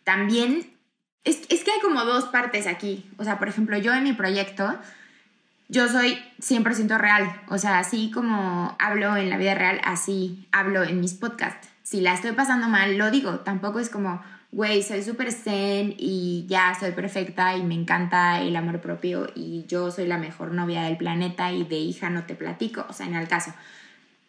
también 0.03 0.77
es, 1.23 1.63
que 1.63 1.71
hay 1.71 1.79
como 1.81 2.05
dos 2.05 2.25
partes 2.25 2.67
aquí. 2.67 3.09
O 3.17 3.23
sea, 3.23 3.37
por 3.37 3.47
ejemplo, 3.47 3.77
yo 3.77 3.93
en 3.93 4.03
mi 4.03 4.13
proyecto, 4.13 4.77
yo 5.67 5.89
soy 5.89 6.17
100% 6.39 6.97
real. 6.97 7.41
O 7.49 7.57
sea, 7.57 7.79
así 7.79 8.11
como 8.11 8.75
hablo 8.79 9.17
en 9.17 9.29
la 9.29 9.37
vida 9.37 9.53
real, 9.55 9.81
así 9.83 10.47
hablo 10.51 10.83
en 10.83 11.01
mis 11.01 11.13
podcasts. 11.13 11.67
Si 11.83 12.01
la 12.01 12.13
estoy 12.13 12.31
pasando 12.31 12.67
mal, 12.69 12.97
lo 12.97 13.11
digo. 13.11 13.39
Tampoco 13.39 13.79
es 13.79 13.89
como, 13.89 14.21
güey, 14.51 14.81
soy 14.83 15.03
súper 15.03 15.31
zen 15.31 15.95
y 15.97 16.45
ya 16.47 16.75
soy 16.79 16.91
perfecta 16.91 17.55
y 17.55 17.63
me 17.63 17.75
encanta 17.75 18.41
el 18.41 18.55
amor 18.55 18.81
propio 18.81 19.27
y 19.35 19.65
yo 19.67 19.91
soy 19.91 20.07
la 20.07 20.17
mejor 20.17 20.53
novia 20.53 20.83
del 20.83 20.97
planeta 20.97 21.51
y 21.51 21.63
de 21.63 21.77
hija 21.77 22.09
no 22.09 22.23
te 22.23 22.35
platico. 22.35 22.85
O 22.89 22.93
sea, 22.93 23.05
en 23.05 23.15
el 23.15 23.27
caso. 23.27 23.53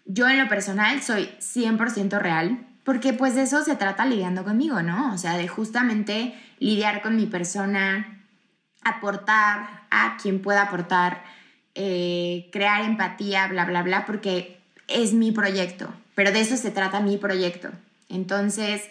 Yo 0.04 0.28
en 0.28 0.38
lo 0.38 0.48
personal 0.48 1.02
soy 1.02 1.28
100% 1.38 2.18
real 2.18 2.66
porque 2.82 3.12
pues 3.12 3.34
de 3.34 3.42
eso 3.42 3.62
se 3.62 3.76
trata 3.76 4.06
lidiando 4.06 4.44
conmigo, 4.44 4.80
¿no? 4.82 5.12
O 5.12 5.18
sea, 5.18 5.36
de 5.36 5.46
justamente 5.46 6.34
lidiar 6.58 7.02
con 7.02 7.16
mi 7.16 7.26
persona, 7.26 8.22
aportar 8.82 9.82
a 9.90 10.16
quien 10.20 10.40
pueda 10.40 10.62
aportar, 10.62 11.22
eh, 11.74 12.48
crear 12.50 12.84
empatía, 12.84 13.46
bla, 13.48 13.66
bla, 13.66 13.82
bla, 13.82 14.06
porque 14.06 14.58
es 14.88 15.12
mi 15.12 15.32
proyecto, 15.32 15.92
pero 16.14 16.32
de 16.32 16.40
eso 16.40 16.56
se 16.56 16.70
trata 16.70 17.00
mi 17.00 17.18
proyecto. 17.18 17.68
Entonces, 18.08 18.82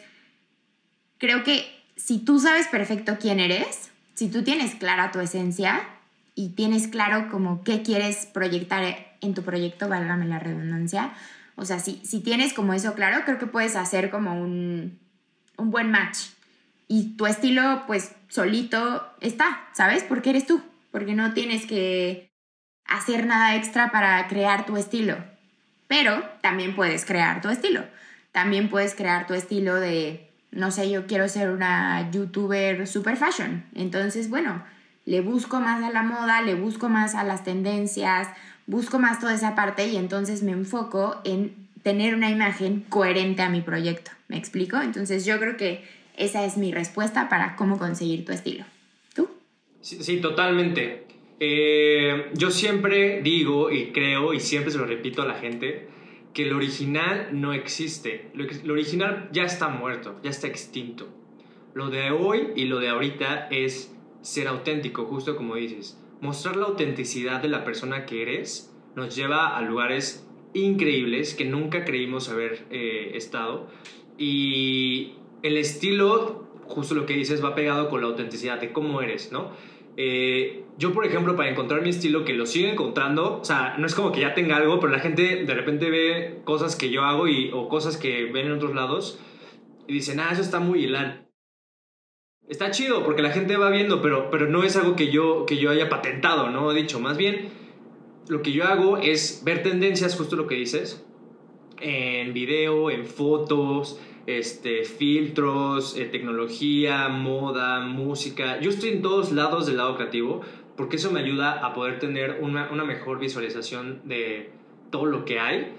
creo 1.17 1.43
que 1.43 1.65
si 1.95 2.19
tú 2.19 2.39
sabes 2.39 2.67
perfecto 2.67 3.17
quién 3.19 3.39
eres, 3.39 3.91
si 4.13 4.29
tú 4.29 4.43
tienes 4.43 4.75
clara 4.75 5.11
tu 5.11 5.19
esencia 5.19 5.87
y 6.35 6.49
tienes 6.49 6.87
claro 6.87 7.29
como 7.29 7.63
qué 7.63 7.81
quieres 7.81 8.25
proyectar 8.25 8.83
en 9.21 9.33
tu 9.33 9.43
proyecto, 9.43 9.89
válgame 9.89 10.25
la 10.25 10.39
redundancia, 10.39 11.13
o 11.55 11.65
sea, 11.65 11.79
si, 11.79 11.99
si 12.03 12.21
tienes 12.21 12.53
como 12.53 12.73
eso 12.73 12.93
claro, 12.93 13.25
creo 13.25 13.39
que 13.39 13.47
puedes 13.47 13.75
hacer 13.75 14.11
como 14.11 14.39
un, 14.39 14.99
un 15.57 15.71
buen 15.71 15.89
match. 15.89 16.17
Y 16.87 17.17
tu 17.17 17.25
estilo, 17.25 17.83
pues, 17.87 18.15
solito 18.29 19.11
está, 19.19 19.67
¿sabes? 19.73 20.03
Porque 20.03 20.29
eres 20.29 20.45
tú. 20.45 20.61
Porque 20.91 21.15
no 21.15 21.33
tienes 21.33 21.65
que 21.65 22.31
hacer 22.85 23.25
nada 23.25 23.55
extra 23.55 23.91
para 23.91 24.27
crear 24.27 24.67
tu 24.67 24.77
estilo. 24.77 25.17
Pero 25.87 26.23
también 26.41 26.75
puedes 26.75 27.05
crear 27.05 27.41
tu 27.41 27.49
estilo. 27.49 27.83
También 28.31 28.69
puedes 28.69 28.93
crear 28.93 29.25
tu 29.25 29.33
estilo 29.33 29.75
de, 29.75 30.26
no 30.51 30.71
sé, 30.71 30.89
yo 30.89 31.07
quiero 31.07 31.27
ser 31.27 31.49
una 31.49 32.09
youtuber 32.11 32.87
super 32.87 33.17
fashion. 33.17 33.63
Entonces, 33.75 34.29
bueno, 34.29 34.63
le 35.05 35.21
busco 35.21 35.59
más 35.59 35.83
a 35.83 35.91
la 35.91 36.03
moda, 36.03 36.41
le 36.41 36.55
busco 36.55 36.89
más 36.89 37.15
a 37.15 37.23
las 37.23 37.43
tendencias, 37.43 38.27
busco 38.65 38.99
más 38.99 39.19
toda 39.19 39.33
esa 39.33 39.55
parte 39.55 39.87
y 39.87 39.97
entonces 39.97 40.43
me 40.43 40.51
enfoco 40.51 41.21
en 41.23 41.67
tener 41.83 42.15
una 42.15 42.29
imagen 42.29 42.81
coherente 42.89 43.41
a 43.41 43.49
mi 43.49 43.61
proyecto. 43.61 44.11
¿Me 44.27 44.37
explico? 44.37 44.77
Entonces 44.81 45.25
yo 45.25 45.39
creo 45.39 45.57
que 45.57 45.83
esa 46.17 46.43
es 46.43 46.57
mi 46.57 46.73
respuesta 46.73 47.29
para 47.29 47.55
cómo 47.55 47.77
conseguir 47.77 48.25
tu 48.25 48.31
estilo. 48.31 48.65
¿Tú? 49.13 49.29
Sí, 49.81 50.19
totalmente. 50.19 51.05
Eh, 51.39 52.31
yo 52.33 52.51
siempre 52.51 53.21
digo 53.21 53.71
y 53.71 53.91
creo 53.91 54.33
y 54.33 54.39
siempre 54.39 54.71
se 54.71 54.79
lo 54.79 54.85
repito 54.85 55.21
a 55.21 55.25
la 55.25 55.35
gente 55.35 55.87
que 56.37 56.43
el 56.43 56.53
original 56.53 57.29
no 57.33 57.51
existe. 57.51 58.29
Lo, 58.33 58.45
lo 58.63 58.73
original 58.73 59.27
ya 59.33 59.43
está 59.43 59.69
muerto, 59.69 60.19
ya 60.23 60.29
está 60.29 60.45
extinto. 60.45 61.09
Lo 61.73 61.89
de 61.89 62.11
hoy 62.11 62.51
y 62.55 62.65
lo 62.65 62.79
de 62.79 62.89
ahorita 62.89 63.47
es 63.49 63.93
ser 64.21 64.47
auténtico, 64.47 65.05
justo 65.05 65.35
como 65.35 65.55
dices 65.55 65.99
mostrar 66.21 66.55
la 66.55 66.65
autenticidad 66.65 67.41
de 67.41 67.47
la 67.47 67.63
persona 67.63 68.05
que 68.05 68.21
eres 68.21 68.73
nos 68.95 69.15
lleva 69.15 69.55
a 69.55 69.61
lugares 69.61 70.27
increíbles 70.53 71.35
que 71.35 71.45
nunca 71.45 71.85
creímos 71.85 72.29
haber 72.29 72.65
eh, 72.71 73.11
estado. 73.13 73.67
Y 74.17 75.13
el 75.43 75.57
estilo, 75.57 76.47
justo 76.65 76.95
lo 76.95 77.05
que 77.05 77.13
dices, 77.13 77.43
va 77.43 77.53
pegado 77.53 77.89
con 77.89 78.01
la 78.01 78.07
autenticidad 78.07 78.59
de 78.59 78.71
cómo 78.71 79.01
eres, 79.01 79.31
¿no? 79.31 79.51
Eh, 79.97 80.63
yo, 80.77 80.93
por 80.93 81.05
ejemplo, 81.05 81.35
para 81.35 81.49
encontrar 81.49 81.81
mi 81.81 81.89
estilo, 81.89 82.23
que 82.23 82.33
lo 82.33 82.45
sigo 82.45 82.69
encontrando, 82.69 83.39
o 83.41 83.43
sea, 83.43 83.75
no 83.77 83.85
es 83.85 83.95
como 83.95 84.11
que 84.11 84.21
ya 84.21 84.33
tenga 84.33 84.55
algo, 84.55 84.79
pero 84.79 84.91
la 84.93 84.99
gente 84.99 85.43
de 85.43 85.53
repente 85.53 85.89
ve 85.89 86.39
cosas 86.45 86.75
que 86.75 86.89
yo 86.89 87.03
hago 87.03 87.27
y, 87.27 87.51
o 87.51 87.67
cosas 87.67 87.97
que 87.97 88.25
ven 88.25 88.45
en 88.45 88.53
otros 88.53 88.75
lados 88.75 89.19
y 89.87 89.93
dicen, 89.93 90.19
ah, 90.19 90.29
eso 90.31 90.41
está 90.41 90.59
muy 90.59 90.83
hilán 90.83 91.27
está 92.47 92.71
chido 92.71 93.03
porque 93.03 93.21
la 93.21 93.31
gente 93.31 93.57
va 93.57 93.69
viendo, 93.69 94.01
pero, 94.01 94.29
pero 94.31 94.47
no 94.47 94.63
es 94.63 94.75
algo 94.75 94.95
que 94.95 95.11
yo, 95.11 95.45
que 95.45 95.57
yo 95.57 95.69
haya 95.69 95.89
patentado, 95.89 96.49
¿no? 96.49 96.71
He 96.71 96.75
dicho, 96.75 96.99
más 96.99 97.17
bien, 97.17 97.49
lo 98.29 98.41
que 98.41 98.51
yo 98.51 98.65
hago 98.65 98.97
es 98.97 99.41
ver 99.43 99.63
tendencias, 99.63 100.15
justo 100.15 100.35
lo 100.35 100.47
que 100.47 100.55
dices, 100.55 101.05
en 101.79 102.33
video, 102.33 102.89
en 102.89 103.05
fotos, 103.05 103.99
este, 104.27 104.83
filtros, 104.83 105.97
eh, 105.97 106.05
tecnología, 106.05 107.07
moda, 107.07 107.79
música. 107.79 108.59
Yo 108.59 108.69
estoy 108.69 108.89
en 108.89 109.01
todos 109.01 109.31
lados 109.31 109.65
del 109.65 109.77
lado 109.77 109.95
creativo 109.95 110.41
porque 110.75 110.97
eso 110.97 111.11
me 111.11 111.21
ayuda 111.21 111.65
a 111.65 111.73
poder 111.73 111.97
tener 111.97 112.37
una, 112.41 112.69
una 112.71 112.83
mejor 112.83 113.17
visualización 113.19 114.01
de 114.03 114.51
todo 114.91 115.05
lo 115.05 115.25
que 115.25 115.39
hay 115.39 115.73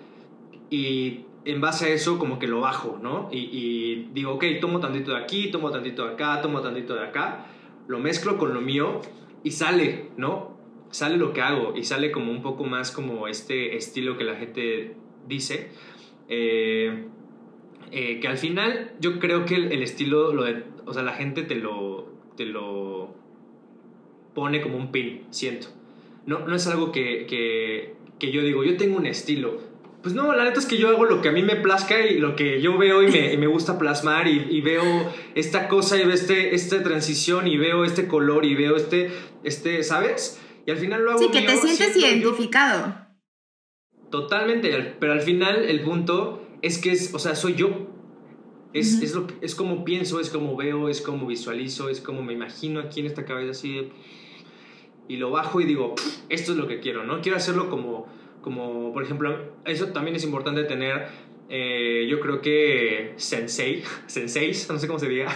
y 0.70 1.20
en 1.44 1.60
base 1.60 1.86
a 1.86 1.88
eso 1.90 2.18
como 2.18 2.38
que 2.38 2.46
lo 2.46 2.60
bajo, 2.60 2.98
¿no? 3.02 3.28
Y, 3.30 4.08
digo, 4.12 4.32
ok, 4.32 4.44
tomo 4.60 4.80
tantito 4.80 5.12
de 5.12 5.18
aquí, 5.18 5.50
tomo 5.50 5.70
tantito 5.70 6.06
de 6.06 6.14
acá, 6.14 6.40
tomo 6.42 6.60
tantito 6.60 6.94
de 6.94 7.04
acá, 7.04 7.46
lo 7.86 7.98
mezclo 7.98 8.38
con 8.38 8.52
lo 8.52 8.60
mío 8.60 9.00
y 9.44 9.52
sale, 9.52 10.10
¿no? 10.16 10.58
Sale 10.90 11.16
lo 11.16 11.32
que 11.32 11.42
hago 11.42 11.74
y 11.76 11.84
sale 11.84 12.10
como 12.10 12.32
un 12.32 12.42
poco 12.42 12.64
más 12.64 12.90
como 12.90 13.28
este 13.28 13.76
estilo 13.76 14.16
que 14.16 14.24
la 14.24 14.36
gente 14.36 14.96
dice. 15.26 15.70
Eh, 16.28 17.06
eh, 17.90 18.20
que 18.20 18.28
al 18.28 18.38
final 18.38 18.92
yo 19.00 19.18
creo 19.18 19.44
que 19.44 19.56
el, 19.56 19.82
estilo, 19.82 20.32
lo 20.32 20.44
de, 20.44 20.64
o 20.86 20.92
sea, 20.92 21.02
la 21.02 21.12
gente 21.12 21.42
te 21.42 21.54
lo, 21.54 22.12
te 22.36 22.44
lo 22.44 23.14
pone 24.34 24.60
como 24.60 24.76
un 24.76 24.92
pin, 24.92 25.26
siento. 25.30 25.68
No, 26.26 26.40
no 26.40 26.54
es 26.54 26.66
algo 26.66 26.92
que, 26.92 27.26
que, 27.26 27.94
que 28.18 28.30
yo 28.30 28.42
digo, 28.42 28.64
yo 28.64 28.76
tengo 28.76 28.96
un 28.96 29.06
estilo. 29.06 29.60
Pues 30.02 30.14
no, 30.14 30.32
la 30.32 30.44
neta 30.44 30.60
es 30.60 30.66
que 30.66 30.76
yo 30.76 30.88
hago 30.88 31.06
lo 31.06 31.22
que 31.22 31.28
a 31.28 31.32
mí 31.32 31.42
me 31.42 31.56
plazca 31.56 32.06
y 32.06 32.18
lo 32.18 32.36
que 32.36 32.60
yo 32.60 32.78
veo 32.78 33.02
y 33.02 33.10
me, 33.10 33.36
me 33.36 33.46
gusta 33.46 33.78
plasmar 33.78 34.28
y, 34.28 34.46
y, 34.48 34.60
veo 34.60 34.82
esta 35.34 35.66
cosa 35.66 35.96
y 35.96 36.04
veo 36.04 36.14
este, 36.14 36.54
esta 36.54 36.82
transición 36.82 37.48
y 37.48 37.56
veo 37.56 37.84
este 37.84 38.06
color 38.06 38.44
y 38.44 38.54
veo 38.54 38.76
este, 38.76 39.10
este 39.42 39.82
¿sabes? 39.82 40.40
Y 40.66 40.70
al 40.70 40.76
final 40.76 41.02
lo 41.02 41.10
hago 41.12 41.20
Sí, 41.20 41.30
que 41.30 41.42
te 41.42 41.56
sientes 41.56 41.96
identificado. 41.96 43.08
Totalmente, 44.10 44.96
pero 45.00 45.12
al 45.12 45.20
final 45.20 45.64
el 45.64 45.80
punto 45.80 46.47
es 46.62 46.78
que 46.78 46.92
es, 46.92 47.14
o 47.14 47.18
sea, 47.18 47.34
soy 47.34 47.54
yo. 47.54 47.86
Es, 48.74 49.00
es, 49.02 49.14
lo, 49.14 49.26
es 49.40 49.54
como 49.54 49.84
pienso, 49.84 50.20
es 50.20 50.28
como 50.28 50.54
veo, 50.54 50.88
es 50.88 51.00
como 51.00 51.26
visualizo, 51.26 51.88
es 51.88 52.00
como 52.02 52.22
me 52.22 52.34
imagino 52.34 52.80
aquí 52.80 53.00
en 53.00 53.06
esta 53.06 53.24
cabeza 53.24 53.52
así. 53.52 53.90
y 55.08 55.16
lo 55.16 55.30
bajo 55.30 55.60
y 55.60 55.64
digo, 55.64 55.94
esto 56.28 56.52
es 56.52 56.58
lo 56.58 56.68
que 56.68 56.78
quiero, 56.80 57.04
¿no? 57.04 57.22
Quiero 57.22 57.38
hacerlo 57.38 57.70
como, 57.70 58.06
como 58.42 58.92
por 58.92 59.02
ejemplo, 59.02 59.54
eso 59.64 59.86
también 59.88 60.16
es 60.16 60.24
importante 60.24 60.64
tener, 60.64 61.08
eh, 61.48 62.06
yo 62.10 62.20
creo 62.20 62.42
que 62.42 63.14
sensei, 63.16 63.82
senseis, 64.06 64.68
no 64.68 64.78
sé 64.78 64.86
cómo 64.86 64.98
se 64.98 65.08
diga, 65.08 65.28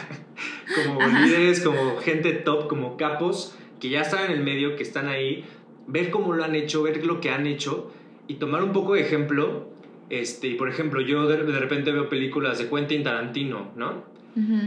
como 0.85 1.01
líderes, 1.01 1.63
como 1.63 1.97
gente 1.97 2.33
top, 2.35 2.69
como 2.69 2.99
capos, 2.99 3.57
que 3.81 3.89
ya 3.89 4.03
están 4.03 4.27
en 4.27 4.33
el 4.33 4.45
medio, 4.45 4.77
que 4.77 4.83
están 4.83 5.09
ahí, 5.09 5.45
ver 5.87 6.11
cómo 6.11 6.35
lo 6.35 6.45
han 6.45 6.55
hecho, 6.55 6.83
ver 6.83 7.05
lo 7.07 7.21
que 7.21 7.31
han 7.31 7.47
hecho 7.47 7.91
y 8.29 8.35
tomar 8.35 8.63
un 8.63 8.73
poco 8.73 8.95
de 8.95 9.01
ejemplo. 9.01 9.72
Este, 10.12 10.48
y 10.48 10.55
por 10.57 10.68
ejemplo, 10.68 11.01
yo 11.01 11.27
de, 11.27 11.38
repente 11.38 11.90
veo 11.90 12.11
películas 12.11 12.59
de 12.59 12.68
Quentin 12.68 13.03
Tarantino, 13.03 13.72
¿no? 13.77 14.05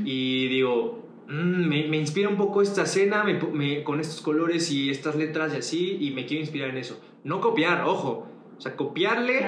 Y 0.04 0.48
digo, 0.48 1.08
mm, 1.28 1.68
me, 1.68 1.88
me, 1.88 1.98
inspira 1.98 2.30
un 2.30 2.36
poco 2.36 2.64
esta 2.64 2.82
escena 2.82 3.24
me, 3.24 3.84
con 3.84 4.00
estos 4.00 4.22
colores 4.22 4.72
y 4.72 4.90
estas 4.90 5.16
letras 5.16 5.54
y 5.54 5.58
así, 5.58 5.98
y 6.02 6.10
me 6.10 6.26
quiero 6.26 6.42
inspirar 6.42 6.70
en 6.72 6.78
eso. 6.78 7.00
No 7.24 7.42
copiar, 7.42 7.84
ojo. 7.86 8.28
O 8.58 8.60
sea, 8.60 8.76
copiarle 8.76 9.46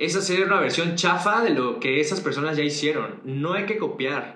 es 0.00 0.16
hacer 0.16 0.44
una 0.44 0.58
versión 0.58 0.96
chafa 0.96 1.44
de 1.44 1.50
lo 1.50 1.78
que 1.78 2.00
esas 2.00 2.20
personas 2.20 2.56
ya 2.56 2.64
hicieron. 2.64 3.20
No 3.22 3.52
hay 3.52 3.66
que 3.66 3.78
copiar. 3.78 4.34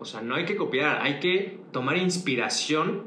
O 0.00 0.04
sea, 0.04 0.20
no 0.20 0.34
hay 0.34 0.46
que 0.46 0.56
copiar, 0.56 0.98
hay 1.00 1.20
que 1.20 1.60
tomar 1.70 1.96
inspiración 1.96 3.04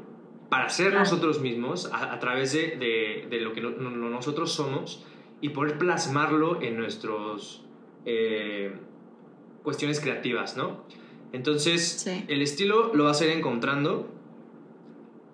para 0.48 0.70
ser 0.70 0.94
nosotros 0.94 1.42
mismos 1.42 1.90
a, 1.92 2.18
través 2.20 2.54
de, 2.54 3.26
de, 3.28 3.40
lo 3.40 3.52
que 3.52 3.60
nosotros 3.60 4.52
somos 4.52 5.04
y 5.44 5.50
poder 5.50 5.76
plasmarlo 5.76 6.62
en 6.62 6.78
nuestras 6.78 7.60
eh, 8.06 8.72
cuestiones 9.62 10.00
creativas, 10.00 10.56
¿no? 10.56 10.86
Entonces, 11.34 12.06
el 12.28 12.40
estilo 12.40 12.94
lo 12.94 13.04
vas 13.04 13.20
a 13.20 13.26
ir 13.26 13.32
encontrando, 13.32 14.08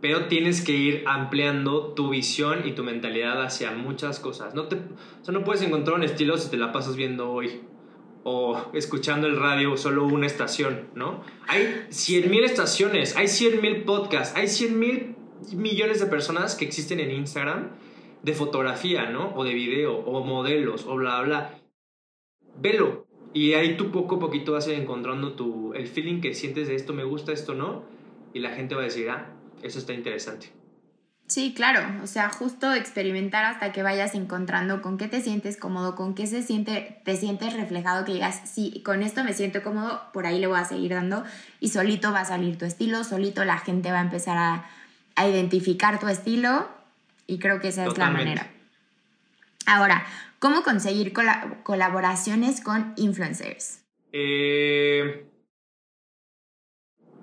pero 0.01 0.27
tienes 0.27 0.62
que 0.62 0.73
ir 0.73 1.05
ampliando 1.07 1.92
tu 1.92 2.09
visión 2.09 2.66
y 2.66 2.73
tu 2.73 2.83
mentalidad 2.83 3.40
hacia 3.40 3.70
muchas 3.70 4.18
cosas. 4.18 4.53
No 4.53 4.64
te, 4.64 4.79
o 4.79 5.25
sea, 5.25 5.33
no 5.33 5.44
puedes 5.44 5.62
encontrar 5.62 5.96
un 5.96 6.03
estilo 6.03 6.37
si 6.38 6.51
te 6.51 6.57
la 6.57 6.73
pasas 6.73 6.96
viendo 6.96 7.31
hoy 7.31 7.61
o 8.25 8.61
escuchando 8.73 9.29
el 9.29 9.38
radio 9.38 9.77
solo 9.77 10.07
una 10.07 10.27
estación, 10.27 10.88
¿no? 10.96 11.23
Hay 11.46 11.87
100.000 11.90 12.42
estaciones, 12.42 13.14
hay 13.16 13.27
100.000 13.27 13.85
podcasts, 13.85 14.37
hay 14.37 14.46
100.000 14.46 15.55
millones 15.55 16.01
de 16.01 16.07
personas 16.07 16.57
que 16.57 16.64
existen 16.64 16.99
en 16.99 17.12
Instagram 17.12 17.70
de 18.22 18.35
fotografía, 18.35 19.11
¿no? 19.11 19.35
O 19.35 19.44
de 19.44 19.54
video, 19.54 19.96
o 19.98 20.24
modelos, 20.24 20.87
o 20.87 20.96
bla, 20.96 21.20
bla. 21.22 21.59
Velo. 22.59 23.06
Y 23.33 23.52
ahí 23.52 23.76
tú 23.76 23.90
poco 23.90 24.16
a 24.16 24.18
poquito 24.18 24.52
vas 24.52 24.66
a 24.66 24.72
ir 24.72 24.80
encontrando 24.80 25.35
tu, 25.35 25.72
el 25.74 25.87
feeling 25.87 26.20
que 26.20 26.35
sientes 26.35 26.68
de 26.68 26.74
esto 26.74 26.92
me 26.92 27.04
gusta, 27.04 27.33
esto 27.33 27.54
no. 27.54 27.85
Y 28.33 28.40
la 28.40 28.50
gente 28.50 28.74
va 28.74 28.83
a 28.83 28.85
decir, 28.85 29.09
ah, 29.09 29.33
eso 29.62 29.78
está 29.78 29.92
interesante. 29.92 30.52
Sí, 31.30 31.54
claro, 31.54 32.02
o 32.02 32.09
sea, 32.09 32.28
justo 32.28 32.74
experimentar 32.74 33.44
hasta 33.44 33.70
que 33.70 33.85
vayas 33.85 34.16
encontrando 34.16 34.83
con 34.83 34.98
qué 34.98 35.06
te 35.06 35.20
sientes 35.20 35.56
cómodo, 35.56 35.94
con 35.94 36.16
qué 36.16 36.26
se 36.26 36.42
siente, 36.42 37.00
te 37.04 37.16
sientes 37.16 37.52
reflejado, 37.52 38.04
que 38.04 38.14
digas, 38.14 38.40
sí, 38.52 38.83
con 38.85 39.04
esto 39.04 39.22
me 39.22 39.33
siento 39.33 39.62
cómodo, 39.62 40.02
por 40.12 40.26
ahí 40.26 40.40
le 40.40 40.48
voy 40.48 40.59
a 40.59 40.64
seguir 40.64 40.90
dando 40.90 41.22
y 41.61 41.68
solito 41.68 42.11
va 42.11 42.22
a 42.22 42.24
salir 42.24 42.59
tu 42.59 42.64
estilo, 42.64 43.04
solito 43.04 43.44
la 43.44 43.59
gente 43.59 43.92
va 43.92 44.00
a 44.00 44.02
empezar 44.02 44.37
a, 44.38 44.66
identificar 45.24 46.00
tu 46.00 46.09
estilo 46.09 46.66
y 47.30 47.38
creo 47.38 47.60
que 47.60 47.68
esa 47.68 47.86
es 47.86 47.96
la 47.96 48.10
manera. 48.10 48.50
Ahora, 49.66 50.04
¿cómo 50.40 50.62
conseguir 50.62 51.12
colaboraciones 51.62 52.60
con 52.60 52.92
influencers? 52.96 53.84
Eh, 54.12 55.26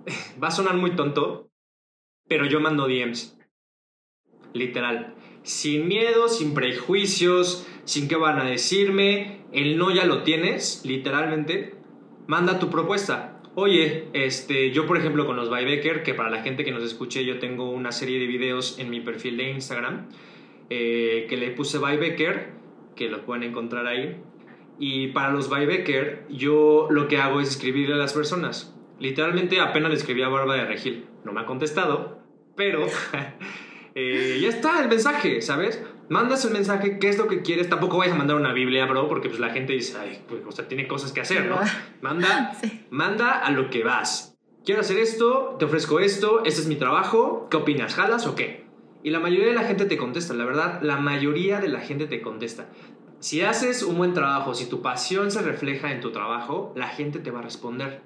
va 0.42 0.48
a 0.48 0.52
sonar 0.52 0.76
muy 0.76 0.96
tonto, 0.96 1.50
pero 2.30 2.46
yo 2.46 2.62
mando 2.62 2.88
DMs 2.88 3.38
literal. 4.54 5.14
Sin 5.44 5.88
miedo, 5.88 6.30
sin 6.30 6.54
prejuicios, 6.54 7.68
sin 7.84 8.08
qué 8.08 8.16
van 8.16 8.40
a 8.40 8.46
decirme, 8.46 9.42
el 9.52 9.78
no 9.78 9.92
ya 9.92 10.06
lo 10.06 10.24
tienes, 10.24 10.82
literalmente. 10.86 11.76
Manda 12.28 12.60
tu 12.60 12.70
propuesta. 12.70 13.37
Oye, 13.60 14.10
este, 14.14 14.70
yo 14.70 14.86
por 14.86 14.98
ejemplo 14.98 15.26
con 15.26 15.36
los 15.36 15.50
Bybecker, 15.50 16.04
que 16.04 16.14
para 16.14 16.30
la 16.30 16.44
gente 16.44 16.64
que 16.64 16.70
nos 16.70 16.84
escuche, 16.84 17.26
yo 17.26 17.40
tengo 17.40 17.72
una 17.72 17.92
serie 17.92 18.20
de 18.20 18.28
videos 18.28 18.78
en 18.78 18.92
mi 18.92 19.02
perfil 19.02 19.36
de 19.36 19.50
Instagram 19.50 20.10
eh, 20.70 21.26
que 21.28 21.38
le 21.38 21.50
puse 21.50 21.80
Bybecker, 21.80 22.52
que 22.96 23.10
lo 23.10 23.26
pueden 23.26 23.42
encontrar 23.42 23.88
ahí. 23.88 24.22
Y 24.78 25.08
para 25.08 25.32
los 25.32 25.50
Bybecker, 25.50 26.28
yo 26.30 26.86
lo 26.92 27.08
que 27.08 27.18
hago 27.18 27.42
es 27.42 27.50
escribirle 27.50 27.96
a 27.96 27.98
las 27.98 28.14
personas. 28.14 28.76
Literalmente 29.00 29.60
apenas 29.60 29.90
le 29.90 29.98
escribí 29.98 30.22
a 30.22 30.30
Barba 30.30 30.54
de 30.54 30.66
Regil. 30.66 31.06
No 31.26 31.34
me 31.34 31.42
ha 31.42 31.48
contestado, 31.48 32.20
pero 32.56 32.86
Eh, 34.00 34.38
ya 34.40 34.50
está 34.50 34.80
el 34.84 34.90
mensaje, 34.90 35.42
¿sabes? 35.42 35.84
Mandas 36.10 36.46
el 36.46 36.54
mensaje, 36.54 37.00
qué 37.00 37.10
es 37.10 37.18
lo 37.18 37.28
que 37.28 37.42
quieres. 37.42 37.70
Tampoco 37.70 37.98
vayas 37.98 38.16
a 38.16 38.18
mandar 38.18 38.38
una 38.38 38.54
Biblia, 38.54 38.86
bro, 38.86 39.08
porque 39.10 39.28
pues 39.28 39.40
la 39.40 39.50
gente 39.50 39.74
dice, 39.74 39.98
ay, 40.00 40.24
pues, 40.28 40.42
o 40.48 40.52
sea, 40.52 40.68
tiene 40.68 40.88
cosas 40.88 41.12
que 41.12 41.22
hacer, 41.22 41.46
¿no? 41.46 41.60
Manda, 42.02 42.54
manda 42.90 43.40
a 43.40 43.52
lo 43.52 43.70
que 43.70 43.84
vas. 43.84 44.38
Quiero 44.64 44.82
hacer 44.82 45.00
esto, 45.00 45.56
te 45.60 45.66
ofrezco 45.66 46.00
esto, 46.00 46.44
este 46.44 46.62
es 46.62 46.68
mi 46.68 46.76
trabajo, 46.76 47.48
¿qué 47.50 47.58
opinas? 47.58 47.96
¿Jalas 47.96 48.28
o 48.28 48.36
qué? 48.36 48.66
Y 49.04 49.12
la 49.12 49.20
mayoría 49.20 49.48
de 49.48 49.54
la 49.54 49.64
gente 49.64 49.86
te 49.86 49.98
contesta, 49.98 50.34
la 50.34 50.44
verdad, 50.46 50.82
la 50.82 50.98
mayoría 50.98 51.60
de 51.60 51.70
la 51.70 51.80
gente 51.80 52.08
te 52.08 52.22
contesta. 52.22 52.68
Si 53.20 53.42
haces 53.42 53.82
un 53.84 53.98
buen 53.98 54.14
trabajo, 54.14 54.54
si 54.54 54.66
tu 54.68 54.82
pasión 54.82 55.32
se 55.32 55.42
refleja 55.42 55.92
en 55.92 56.02
tu 56.02 56.12
trabajo, 56.12 56.74
la 56.76 56.88
gente 56.88 57.20
te 57.20 57.32
va 57.32 57.40
a 57.40 57.44
responder. 57.44 58.02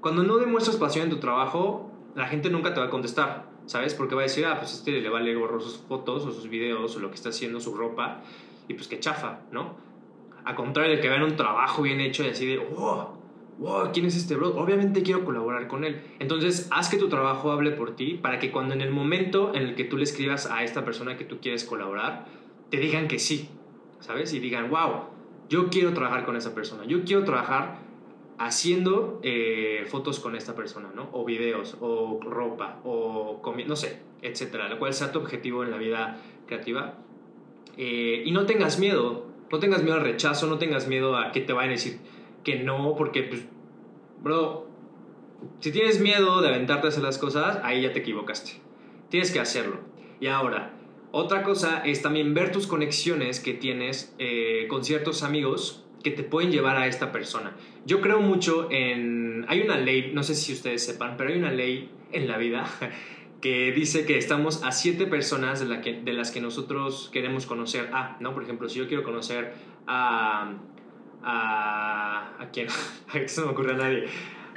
Cuando 0.00 0.22
no 0.22 0.36
demuestras 0.36 0.76
pasión 0.76 1.04
en 1.04 1.10
tu 1.10 1.18
trabajo, 1.18 1.90
la 2.14 2.26
gente 2.26 2.50
nunca 2.50 2.72
te 2.72 2.80
va 2.80 2.86
a 2.86 2.90
contestar. 2.90 3.50
¿Sabes? 3.66 3.94
Porque 3.94 4.14
va 4.14 4.22
a 4.22 4.24
decir, 4.24 4.46
ah, 4.46 4.56
pues 4.58 4.72
este 4.72 4.92
le 4.92 5.08
vale 5.08 5.34
gorro 5.34 5.60
sus 5.60 5.76
fotos 5.76 6.24
o 6.24 6.32
sus 6.32 6.48
videos 6.48 6.96
o 6.96 7.00
lo 7.00 7.08
que 7.10 7.16
está 7.16 7.28
haciendo, 7.28 7.60
su 7.60 7.74
ropa, 7.74 8.22
y 8.68 8.74
pues 8.74 8.88
que 8.88 8.98
chafa, 8.98 9.40
¿no? 9.52 9.76
A 10.44 10.54
contrario 10.54 10.96
de 10.96 11.00
que 11.00 11.08
vean 11.08 11.22
un 11.22 11.36
trabajo 11.36 11.82
bien 11.82 12.00
hecho 12.00 12.24
y 12.24 12.28
así 12.28 12.46
de, 12.46 12.58
wow, 12.58 13.08
wow, 13.58 13.90
¿quién 13.92 14.06
es 14.06 14.16
este 14.16 14.36
bro? 14.36 14.56
Obviamente 14.56 15.02
quiero 15.02 15.24
colaborar 15.24 15.66
con 15.66 15.84
él. 15.84 16.00
Entonces, 16.18 16.68
haz 16.70 16.88
que 16.88 16.96
tu 16.96 17.08
trabajo 17.08 17.50
hable 17.50 17.72
por 17.72 17.96
ti 17.96 18.14
para 18.14 18.38
que 18.38 18.50
cuando 18.50 18.74
en 18.74 18.80
el 18.80 18.90
momento 18.90 19.54
en 19.54 19.62
el 19.62 19.74
que 19.74 19.84
tú 19.84 19.96
le 19.96 20.04
escribas 20.04 20.46
a 20.46 20.62
esta 20.62 20.84
persona 20.84 21.16
que 21.16 21.24
tú 21.24 21.38
quieres 21.40 21.64
colaborar, 21.64 22.26
te 22.70 22.78
digan 22.78 23.08
que 23.08 23.18
sí, 23.18 23.48
¿sabes? 24.00 24.32
Y 24.34 24.38
digan, 24.38 24.70
wow, 24.70 25.04
yo 25.48 25.68
quiero 25.68 25.92
trabajar 25.92 26.24
con 26.24 26.36
esa 26.36 26.54
persona, 26.54 26.84
yo 26.84 27.04
quiero 27.04 27.24
trabajar 27.24 27.85
haciendo 28.38 29.20
eh, 29.22 29.84
fotos 29.88 30.20
con 30.20 30.36
esta 30.36 30.54
persona, 30.54 30.90
¿no? 30.94 31.08
O 31.12 31.24
videos, 31.24 31.76
o 31.80 32.20
ropa, 32.22 32.80
o 32.84 33.40
no 33.66 33.76
sé, 33.76 34.00
etcétera, 34.22 34.68
lo 34.68 34.78
cual 34.78 34.92
sea 34.92 35.12
tu 35.12 35.18
objetivo 35.18 35.64
en 35.64 35.70
la 35.70 35.78
vida 35.78 36.20
creativa. 36.46 36.98
Eh, 37.76 38.22
y 38.24 38.32
no 38.32 38.46
tengas 38.46 38.78
miedo, 38.78 39.26
no 39.50 39.58
tengas 39.58 39.82
miedo 39.82 39.96
al 39.96 40.02
rechazo, 40.02 40.46
no 40.46 40.58
tengas 40.58 40.88
miedo 40.88 41.16
a 41.16 41.32
que 41.32 41.40
te 41.40 41.52
vayan 41.52 41.70
a 41.70 41.72
decir 41.72 41.98
que 42.44 42.56
no, 42.60 42.94
porque, 42.96 43.22
pues, 43.24 43.44
bro, 44.22 44.66
si 45.60 45.72
tienes 45.72 46.00
miedo 46.00 46.40
de 46.40 46.48
aventarte 46.48 46.86
a 46.86 46.90
hacer 46.90 47.02
las 47.02 47.18
cosas, 47.18 47.58
ahí 47.62 47.82
ya 47.82 47.92
te 47.92 48.00
equivocaste. 48.00 48.60
Tienes 49.08 49.30
que 49.30 49.40
hacerlo. 49.40 49.78
Y 50.20 50.28
ahora, 50.28 50.74
otra 51.12 51.42
cosa 51.42 51.82
es 51.84 52.02
también 52.02 52.34
ver 52.34 52.52
tus 52.52 52.66
conexiones 52.66 53.40
que 53.40 53.54
tienes 53.54 54.14
eh, 54.18 54.66
con 54.68 54.84
ciertos 54.84 55.22
amigos 55.22 55.85
que 56.06 56.12
te 56.12 56.22
pueden 56.22 56.52
llevar 56.52 56.76
a 56.76 56.86
esta 56.86 57.10
persona. 57.10 57.56
Yo 57.84 58.00
creo 58.00 58.20
mucho 58.20 58.68
en... 58.70 59.44
Hay 59.48 59.62
una 59.62 59.76
ley, 59.76 60.12
no 60.14 60.22
sé 60.22 60.36
si 60.36 60.52
ustedes 60.52 60.86
sepan, 60.86 61.16
pero 61.16 61.30
hay 61.30 61.36
una 61.36 61.50
ley 61.50 61.90
en 62.12 62.28
la 62.28 62.38
vida 62.38 62.64
que 63.40 63.72
dice 63.72 64.06
que 64.06 64.16
estamos 64.16 64.62
a 64.62 64.70
siete 64.70 65.06
personas 65.06 65.58
de, 65.58 65.66
la 65.66 65.80
que, 65.80 65.94
de 65.94 66.12
las 66.12 66.30
que 66.30 66.40
nosotros 66.40 67.10
queremos 67.12 67.44
conocer 67.44 67.90
a, 67.92 68.18
¿no? 68.20 68.34
Por 68.34 68.44
ejemplo, 68.44 68.68
si 68.68 68.78
yo 68.78 68.86
quiero 68.86 69.02
conocer 69.02 69.54
a... 69.88 70.52
¿A, 71.24 72.36
¿a 72.38 72.50
quién? 72.52 72.68
A 73.12 73.18
no 73.18 73.26
se 73.26 73.40
me 73.40 73.48
ocurre 73.48 73.72
a 73.72 73.76
nadie. 73.76 74.04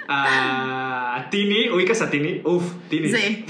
A, 0.07 1.29
Tini, 1.31 1.67
¿ubicas 1.69 1.99
a 2.03 2.11
Tini? 2.11 2.41
Uf, 2.43 2.63
Tini. 2.89 3.11
Sí. 3.11 3.43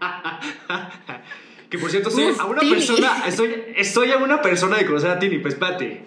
que 1.70 1.78
por 1.78 1.92
cierto, 1.92 2.10
soy 2.10 2.34
a 2.36 2.44
una 2.44 2.60
persona, 2.60 3.22
estoy, 3.28 3.54
estoy 3.76 4.10
a 4.10 4.16
una 4.16 4.42
persona 4.42 4.78
de 4.78 4.86
conocer 4.86 5.10
a 5.10 5.20
Tini, 5.20 5.38
pues 5.38 5.54
espérate. 5.54 6.06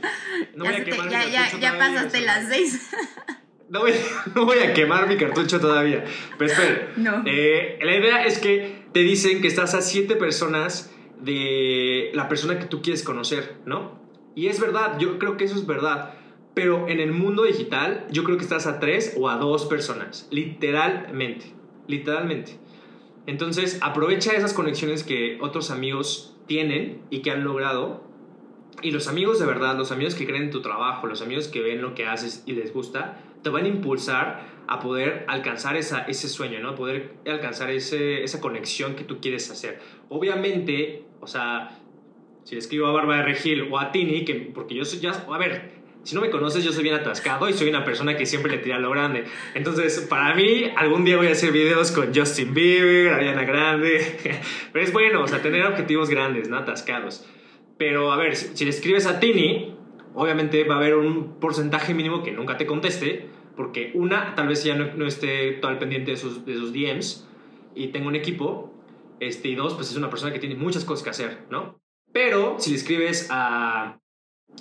No 0.58 0.66
voy 0.66 0.74
a 0.74 0.84
quemar 0.84 1.10
ya, 1.10 1.26
mi 1.26 1.32
ya, 1.32 1.42
cartucho 1.42 1.60
ya 1.60 1.72
todavía, 1.72 1.96
pasaste 1.96 2.22
las 2.22 2.50
seis. 2.50 2.90
No 3.70 3.82
voy, 3.82 3.92
no 4.34 4.46
voy 4.46 4.60
a 4.60 4.74
quemar 4.74 5.10
mi 5.10 5.18
cartucho 5.18 5.60
todavía. 5.60 6.06
Pero 6.38 6.52
espera. 6.52 6.94
No. 6.96 7.24
Eh, 7.26 7.78
la 7.82 7.98
idea 7.98 8.24
es 8.24 8.40
que 8.40 8.86
te 8.94 9.02
dicen 9.02 9.42
que 9.42 9.50
estás 9.50 9.74
a 9.74 9.82
siete 9.82 10.16
personas 10.16 10.90
de 11.20 12.12
la 12.14 12.30
persona 12.30 12.60
que 12.60 12.66
tú 12.66 12.82
quieres 12.82 13.04
conocer, 13.04 13.58
¿no? 13.66 14.00
Y 14.36 14.48
es 14.48 14.62
verdad, 14.62 14.98
yo 15.00 15.20
creo 15.20 15.36
que 15.36 15.44
eso 15.44 15.56
es 15.56 15.68
verdad. 15.68 16.14
Pero 16.54 16.88
en 16.88 17.02
el 17.02 17.12
mundo 17.12 17.44
digital, 17.44 18.08
yo 18.10 18.24
creo 18.24 18.38
que 18.38 18.44
estás 18.44 18.68
a 18.68 18.80
tres 18.80 19.14
o 19.18 19.30
a 19.30 19.36
dos 19.36 19.66
personas. 19.66 20.30
Literalmente. 20.32 21.54
Literalmente. 21.88 22.58
Entonces, 23.26 23.80
aprovecha 23.82 24.32
esas 24.32 24.54
conexiones 24.54 25.04
que 25.04 25.38
otros 25.42 25.72
amigos 25.72 26.38
tienen 26.48 27.02
y 27.10 27.22
que 27.22 27.32
han 27.32 27.44
logrado. 27.44 28.07
Y 28.82 28.92
los 28.92 29.08
amigos 29.08 29.40
de 29.40 29.46
verdad, 29.46 29.76
los 29.76 29.92
amigos 29.92 30.14
que 30.14 30.26
creen 30.26 30.44
en 30.44 30.52
tu 30.52 30.62
trabajo, 30.62 31.08
los 31.08 31.22
amigos 31.22 31.48
que 31.48 31.62
ven 31.62 31.82
lo 31.82 31.96
que 31.96 32.06
haces 32.06 32.44
y 32.46 32.54
les 32.54 32.74
gusta, 32.74 33.20
te 33.42 33.50
van 33.50 33.66
a 33.66 33.68
impulsar 33.68 34.46
a 34.68 34.80
poder 34.80 35.26
alcanzar 35.28 35.78
esa, 35.78 36.02
ese 36.02 36.28
sueño, 36.28 36.60
¿no? 36.60 36.76
Poder 36.76 37.14
alcanzar 37.26 37.72
ese, 37.72 38.24
esa 38.24 38.40
conexión 38.40 38.96
que 38.96 39.04
tú 39.04 39.20
quieres 39.20 39.50
hacer. 39.50 39.80
Obviamente, 40.10 41.06
o 41.22 41.28
sea, 41.28 41.80
si 42.44 42.56
le 42.56 42.60
escribo 42.60 42.88
a 42.88 42.92
Bárbara 42.92 43.24
Regil 43.24 43.68
o 43.72 43.80
a 43.80 43.92
Tini, 43.92 44.26
que, 44.26 44.36
porque 44.36 44.76
yo 44.76 44.86
soy 44.86 45.00
ya, 45.00 45.12
a 45.12 45.38
ver, 45.38 45.78
si 46.04 46.16
no 46.16 46.22
me 46.22 46.30
conoces, 46.30 46.64
yo 46.64 46.72
soy 46.72 46.84
bien 46.84 46.96
atascado 46.96 47.50
y 47.50 47.54
soy 47.54 47.70
una 47.70 47.84
persona 47.84 48.16
que 48.16 48.26
siempre 48.26 48.52
le 48.52 48.60
tira 48.60 48.80
lo 48.80 48.90
grande. 48.92 49.26
Entonces, 49.56 50.00
para 50.10 50.36
mí, 50.36 50.72
algún 50.76 51.04
día 51.04 51.18
voy 51.18 51.28
a 51.28 51.32
hacer 51.32 51.52
videos 51.52 51.92
con 51.92 52.16
Justin 52.16 52.54
Bieber, 52.54 53.14
Ariana 53.14 53.44
Grande. 53.44 54.18
Pero 54.72 54.86
es 54.86 54.94
bueno, 54.94 55.24
o 55.24 55.28
sea, 55.28 55.42
tener 55.42 55.66
objetivos 55.66 56.10
grandes, 56.10 56.48
no 56.48 56.58
atascados. 56.58 57.26
Pero, 57.78 58.12
a 58.12 58.18
ver, 58.18 58.36
si, 58.36 58.56
si 58.56 58.64
le 58.64 58.72
escribes 58.72 59.06
a 59.06 59.20
Tini, 59.20 59.76
obviamente 60.14 60.64
va 60.64 60.76
a 60.76 60.78
haber 60.78 60.96
un 60.96 61.40
porcentaje 61.40 61.94
mínimo 61.94 62.24
que 62.24 62.32
nunca 62.32 62.58
te 62.58 62.66
conteste, 62.66 63.28
porque 63.56 63.92
una, 63.94 64.36
tal 64.36 64.48
vez 64.48 64.64
ya 64.64 64.76
no, 64.76 64.94
no 64.96 65.06
esté 65.06 65.54
todo 65.54 65.72
al 65.72 65.80
pendiente 65.80 66.12
de 66.12 66.18
sus, 66.18 66.46
de 66.46 66.56
sus 66.56 66.74
DMs 66.74 67.28
y 67.76 67.88
tengo 67.88 68.08
un 68.08 68.16
equipo, 68.16 68.74
este, 69.20 69.50
y 69.50 69.56
dos, 69.56 69.74
pues 69.74 69.92
es 69.92 69.98
una 69.98 70.10
persona 70.10 70.34
que 70.34 70.40
tiene 70.40 70.56
muchas 70.56 70.86
cosas 70.86 71.04
que 71.04 71.10
hacer, 71.10 71.40
¿no? 71.50 71.80
Pero 72.12 72.56
si 72.60 72.72
le 72.72 72.78
escribes 72.78 73.28
a, 73.30 74.00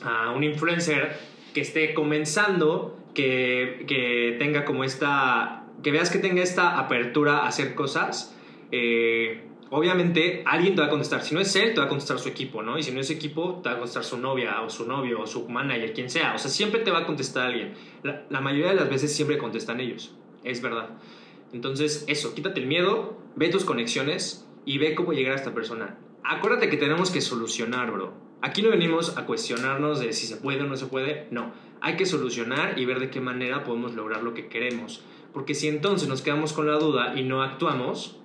a 0.03 0.33
un 0.33 0.45
influencer 0.45 1.17
que 1.55 1.63
esté 1.63 1.95
comenzando, 1.95 2.99
que, 3.15 3.85
que 3.87 4.37
tenga 4.39 4.65
como 4.67 4.85
esta, 4.85 5.65
que 5.83 5.91
veas 5.91 6.11
que 6.11 6.19
tenga 6.19 6.43
esta 6.43 6.79
apertura 6.79 7.39
a 7.39 7.49
hacer 7.49 7.75
cosas, 7.75 8.37
eh, 8.73 9.46
obviamente 9.71 10.43
alguien 10.47 10.75
te 10.75 10.81
va 10.81 10.87
a 10.87 10.91
contestar. 10.91 11.23
Si 11.23 11.35
no 11.35 11.41
es 11.41 11.55
él, 11.57 11.75
te 11.75 11.81
va 11.81 11.87
a 11.87 11.89
contestar 11.89 12.19
su 12.19 12.29
equipo, 12.29 12.63
¿no? 12.63 12.79
Y 12.79 12.83
si 12.83 12.93
no 12.93 13.01
es 13.01 13.11
equipo, 13.11 13.61
te 13.63 13.69
va 13.69 13.77
a 13.77 13.79
contestar 13.79 14.05
su 14.05 14.19
novia 14.19 14.61
o 14.63 14.71
su 14.71 14.87
novio 14.87 15.21
o 15.21 15.27
su 15.27 15.49
manager, 15.49 15.93
quien 15.93 16.11
sea. 16.11 16.35
O 16.35 16.39
sea, 16.39 16.51
siempre 16.51 16.81
te 16.81 16.91
va 16.91 17.01
a 17.01 17.07
contestar 17.07 17.47
alguien. 17.49 17.75
La, 18.03 18.25
la 18.29 18.41
mayoría 18.41 18.71
de 18.71 18.77
las 18.77 18.89
veces 18.89 19.15
siempre 19.15 19.39
contestan 19.39 19.81
ellos. 19.81 20.15
Es 20.45 20.63
verdad. 20.63 20.91
Entonces, 21.53 22.05
eso, 22.09 22.35
quítate 22.35 22.61
el 22.61 22.67
miedo, 22.67 23.19
ve 23.35 23.49
tus 23.49 23.65
conexiones 23.65 24.47
y 24.65 24.79
ve 24.79 24.95
cómo 24.95 25.13
llegar 25.13 25.33
a 25.33 25.37
esta 25.37 25.55
persona. 25.55 25.99
Acuérdate 26.25 26.69
que 26.69 26.77
tenemos 26.77 27.11
que 27.11 27.21
solucionar, 27.21 27.91
bro. 27.93 28.13
Aquí 28.43 28.63
no 28.63 28.71
venimos 28.71 29.17
a 29.17 29.27
cuestionarnos 29.27 30.01
de 30.01 30.13
si 30.13 30.27
se 30.27 30.37
puede 30.37 30.63
o 30.63 30.67
no 30.67 30.77
se 30.77 30.87
puede. 30.87 31.29
No, 31.31 31.53
hay 31.81 31.97
que 31.97 32.05
solucionar 32.05 32.79
y 32.79 32.85
ver 32.85 33.01
de 33.01 33.11
qué 33.11 33.21
manera 33.21 33.65
podemos 33.65 33.95
lograr 33.95 34.23
lo 34.23 34.35
que 34.35 34.49
queremos. 34.49 35.03
Porque 35.33 35.55
si 35.55 35.69
entonces 35.69 36.09
nos 36.09 36.23
quedamos 36.23 36.53
con 36.53 36.67
la 36.67 36.79
duda 36.79 37.15
y 37.17 37.23
no 37.23 37.43
actuamos, 37.43 38.19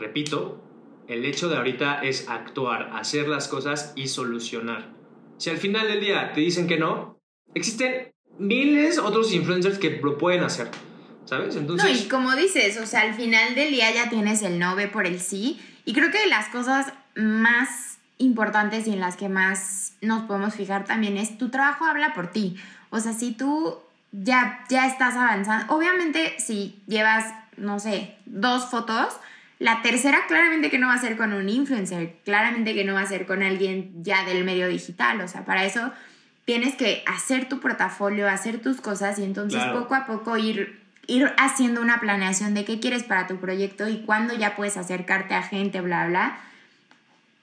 repito, 0.00 0.60
el 1.06 1.24
hecho 1.24 1.48
de 1.48 1.56
ahorita 1.56 2.02
es 2.02 2.28
actuar, 2.28 2.90
hacer 2.94 3.28
las 3.28 3.48
cosas 3.48 3.92
y 3.96 4.08
solucionar. 4.08 4.90
Si 5.38 5.50
al 5.50 5.58
final 5.58 5.86
del 5.88 6.00
día 6.00 6.32
te 6.32 6.40
dicen 6.40 6.66
que 6.66 6.78
no, 6.78 7.20
existen 7.54 8.12
miles 8.38 8.98
otros 8.98 9.32
influencers 9.32 9.78
que 9.78 10.00
lo 10.02 10.18
pueden 10.18 10.42
hacer. 10.42 10.70
¿Sabes? 11.24 11.54
Entonces... 11.54 11.88
No, 11.88 11.96
y 11.96 12.08
como 12.08 12.34
dices, 12.34 12.78
o 12.78 12.86
sea, 12.86 13.02
al 13.02 13.14
final 13.14 13.54
del 13.54 13.70
día 13.70 13.92
ya 13.92 14.08
tienes 14.08 14.42
el 14.42 14.58
no, 14.58 14.74
ve 14.74 14.88
por 14.88 15.06
el 15.06 15.20
sí. 15.20 15.60
Y 15.84 15.92
creo 15.92 16.10
que 16.10 16.26
las 16.26 16.48
cosas 16.48 16.92
más 17.14 17.98
importantes 18.18 18.86
y 18.86 18.92
en 18.92 19.00
las 19.00 19.16
que 19.16 19.28
más 19.28 19.94
nos 20.00 20.22
podemos 20.22 20.54
fijar 20.54 20.84
también 20.84 21.16
es 21.16 21.38
tu 21.38 21.48
trabajo 21.48 21.84
habla 21.84 22.14
por 22.14 22.30
ti. 22.30 22.56
O 22.90 23.00
sea, 23.00 23.12
si 23.12 23.32
tú 23.32 23.78
ya, 24.12 24.64
ya 24.68 24.86
estás 24.86 25.14
avanzando, 25.14 25.72
obviamente 25.74 26.34
si 26.38 26.82
llevas, 26.86 27.24
no 27.56 27.78
sé, 27.78 28.16
dos 28.26 28.66
fotos, 28.66 29.14
la 29.60 29.82
tercera 29.82 30.26
claramente 30.26 30.70
que 30.70 30.78
no 30.78 30.88
va 30.88 30.94
a 30.94 30.98
ser 30.98 31.16
con 31.16 31.32
un 31.32 31.48
influencer, 31.48 32.16
claramente 32.24 32.74
que 32.74 32.82
no 32.84 32.94
va 32.94 33.02
a 33.02 33.06
ser 33.06 33.26
con 33.26 33.42
alguien 33.42 33.92
ya 34.02 34.24
del 34.24 34.42
medio 34.42 34.66
digital. 34.66 35.20
O 35.20 35.28
sea, 35.28 35.44
para 35.44 35.64
eso 35.64 35.92
tienes 36.46 36.74
que 36.74 37.04
hacer 37.06 37.48
tu 37.48 37.60
portafolio, 37.60 38.28
hacer 38.28 38.60
tus 38.60 38.80
cosas 38.80 39.18
y 39.18 39.22
entonces 39.22 39.62
Claro. 39.62 39.80
poco 39.80 39.94
a 39.94 40.06
poco 40.06 40.36
ir 40.36 40.80
ir 41.06 41.32
haciendo 41.38 41.80
una 41.80 41.98
planeación 41.98 42.54
de 42.54 42.64
qué 42.64 42.78
quieres 42.78 43.02
para 43.02 43.26
tu 43.26 43.38
proyecto 43.38 43.88
y 43.88 44.02
cuándo 44.02 44.32
ya 44.34 44.54
puedes 44.54 44.76
acercarte 44.76 45.34
a 45.34 45.42
gente, 45.42 45.80
bla, 45.80 46.06
bla. 46.06 46.38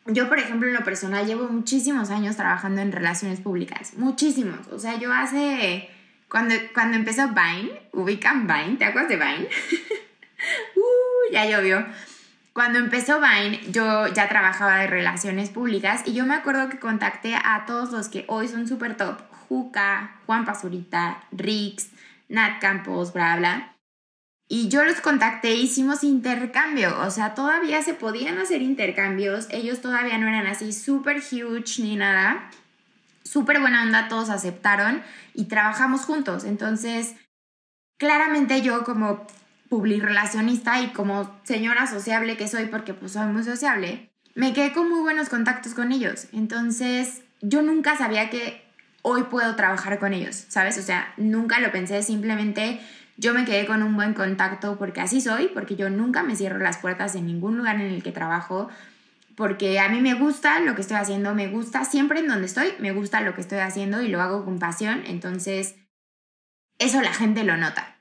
Yo, 0.05 0.29
por 0.29 0.39
ejemplo, 0.39 0.69
en 0.69 0.73
lo 0.73 0.85
personal 0.85 1.27
llevo 1.27 1.49
muchísimos 1.49 2.09
años 2.09 2.37
trabajando 2.37 2.81
en 2.81 2.93
relaciones 2.93 3.41
públicas, 3.41 3.93
muchísimos. 3.97 4.67
O 4.71 4.79
sea, 4.79 4.97
yo 4.97 5.11
hace, 5.11 5.89
cuando, 6.29 6.55
cuando 6.73 6.95
empezó 6.95 7.27
Vine, 7.27 7.81
ubican 7.91 8.47
Vine, 8.47 8.77
¿te 8.77 8.85
acuerdas 8.85 9.09
de 9.09 9.17
Vine? 9.17 9.49
uh, 10.77 11.33
ya 11.33 11.45
llovió. 11.45 11.85
Cuando 12.57 12.79
empezó 12.79 13.21
Vine, 13.21 13.61
yo 13.69 14.07
ya 14.07 14.27
trabajaba 14.27 14.77
de 14.77 14.87
relaciones 14.87 15.51
públicas 15.51 16.01
y 16.05 16.13
yo 16.13 16.25
me 16.25 16.33
acuerdo 16.33 16.69
que 16.69 16.79
contacté 16.79 17.35
a 17.35 17.65
todos 17.67 17.91
los 17.91 18.09
que 18.09 18.25
hoy 18.27 18.47
son 18.47 18.67
súper 18.67 18.97
top. 18.97 19.19
Juca, 19.47 20.15
Juan 20.25 20.43
Pazurita, 20.43 21.23
Rix, 21.31 21.91
Nat 22.29 22.59
Campos, 22.59 23.13
bla, 23.13 23.35
bla. 23.35 23.75
Y 24.49 24.69
yo 24.69 24.83
los 24.85 25.01
contacté, 25.01 25.53
hicimos 25.53 26.03
intercambio, 26.03 26.99
o 27.01 27.11
sea, 27.11 27.35
todavía 27.35 27.83
se 27.83 27.93
podían 27.93 28.39
hacer 28.39 28.63
intercambios, 28.63 29.45
ellos 29.51 29.79
todavía 29.79 30.17
no 30.17 30.27
eran 30.27 30.47
así 30.47 30.73
súper 30.73 31.17
huge 31.17 31.83
ni 31.83 31.95
nada, 31.95 32.49
súper 33.23 33.59
buena 33.59 33.83
onda, 33.83 34.07
todos 34.07 34.31
aceptaron 34.31 35.03
y 35.35 35.45
trabajamos 35.45 36.05
juntos. 36.05 36.43
Entonces, 36.43 37.13
claramente 37.99 38.63
yo 38.63 38.83
como 38.83 39.27
publirelacionista 39.69 40.81
y 40.81 40.87
como 40.89 41.39
señora 41.43 41.87
sociable 41.87 42.37
que 42.37 42.47
soy, 42.47 42.65
porque 42.65 42.93
pues 42.93 43.13
soy 43.13 43.27
muy 43.27 43.43
sociable, 43.43 44.09
me 44.35 44.53
quedé 44.53 44.73
con 44.73 44.89
muy 44.89 44.99
buenos 44.99 45.29
contactos 45.29 45.73
con 45.73 45.91
ellos. 45.91 46.27
Entonces, 46.31 47.21
yo 47.41 47.61
nunca 47.61 47.97
sabía 47.97 48.29
que 48.29 48.63
hoy 49.01 49.23
puedo 49.23 49.55
trabajar 49.55 49.99
con 49.99 50.13
ellos, 50.13 50.45
¿sabes? 50.49 50.77
O 50.77 50.81
sea, 50.81 51.13
nunca 51.17 51.59
lo 51.59 51.71
pensé, 51.71 52.03
simplemente 52.03 52.79
yo 53.17 53.33
me 53.33 53.45
quedé 53.45 53.65
con 53.65 53.81
un 53.81 53.95
buen 53.95 54.13
contacto 54.13 54.77
porque 54.77 55.01
así 55.01 55.21
soy, 55.21 55.47
porque 55.47 55.75
yo 55.75 55.89
nunca 55.89 56.23
me 56.23 56.35
cierro 56.35 56.59
las 56.59 56.77
puertas 56.77 57.15
en 57.15 57.25
ningún 57.25 57.57
lugar 57.57 57.75
en 57.75 57.93
el 57.93 58.03
que 58.03 58.11
trabajo, 58.11 58.69
porque 59.35 59.79
a 59.79 59.89
mí 59.89 60.01
me 60.01 60.13
gusta 60.13 60.59
lo 60.59 60.75
que 60.75 60.81
estoy 60.81 60.97
haciendo, 60.97 61.33
me 61.33 61.47
gusta 61.47 61.83
siempre 61.83 62.19
en 62.19 62.27
donde 62.27 62.45
estoy, 62.45 62.73
me 62.79 62.91
gusta 62.91 63.21
lo 63.21 63.33
que 63.33 63.41
estoy 63.41 63.59
haciendo 63.59 64.01
y 64.01 64.07
lo 64.07 64.21
hago 64.21 64.45
con 64.45 64.59
pasión, 64.59 65.03
entonces 65.07 65.75
eso 66.79 67.01
la 67.01 67.13
gente 67.13 67.43
lo 67.43 67.57
nota. 67.57 67.96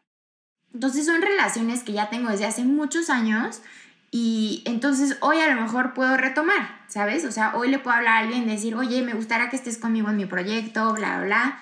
Entonces 0.74 1.06
son 1.06 1.22
relaciones 1.22 1.82
que 1.82 1.92
ya 1.92 2.10
tengo 2.10 2.30
desde 2.30 2.46
hace 2.46 2.64
muchos 2.64 3.10
años 3.10 3.62
y 4.10 4.62
entonces 4.66 5.16
hoy 5.20 5.38
a 5.40 5.54
lo 5.54 5.60
mejor 5.60 5.94
puedo 5.94 6.16
retomar, 6.16 6.80
¿sabes? 6.88 7.24
O 7.24 7.32
sea, 7.32 7.54
hoy 7.56 7.68
le 7.68 7.78
puedo 7.78 7.96
hablar 7.96 8.14
a 8.14 8.18
alguien 8.18 8.44
y 8.44 8.52
decir, 8.52 8.74
oye, 8.74 9.02
me 9.02 9.14
gustaría 9.14 9.50
que 9.50 9.56
estés 9.56 9.78
conmigo 9.78 10.10
en 10.10 10.16
mi 10.16 10.26
proyecto, 10.26 10.94
bla, 10.94 11.20
bla. 11.20 11.60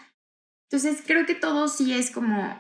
Entonces 0.71 1.03
creo 1.07 1.27
que 1.27 1.35
todo 1.35 1.69
sí 1.69 1.93
es 1.93 2.11
como 2.11 2.59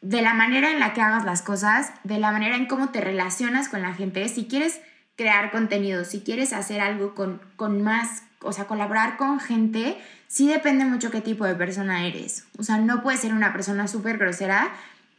de 0.00 0.22
la 0.22 0.34
manera 0.34 0.70
en 0.70 0.80
la 0.80 0.92
que 0.92 1.00
hagas 1.00 1.24
las 1.24 1.42
cosas, 1.42 1.92
de 2.04 2.18
la 2.18 2.30
manera 2.30 2.56
en 2.56 2.66
cómo 2.66 2.90
te 2.90 3.00
relacionas 3.00 3.68
con 3.68 3.82
la 3.82 3.94
gente. 3.94 4.28
Si 4.28 4.44
quieres 4.44 4.80
crear 5.16 5.50
contenido, 5.50 6.04
si 6.04 6.20
quieres 6.20 6.52
hacer 6.52 6.80
algo 6.80 7.14
con, 7.14 7.40
con 7.56 7.82
más, 7.82 8.22
o 8.40 8.52
sea, 8.52 8.66
colaborar 8.66 9.16
con 9.16 9.40
gente, 9.40 9.96
sí 10.26 10.46
depende 10.48 10.84
mucho 10.84 11.10
qué 11.10 11.20
tipo 11.20 11.44
de 11.44 11.54
persona 11.54 12.06
eres. 12.06 12.44
O 12.58 12.62
sea, 12.62 12.78
no 12.78 13.02
puedes 13.02 13.20
ser 13.20 13.32
una 13.32 13.52
persona 13.52 13.88
súper 13.88 14.18
grosera 14.18 14.72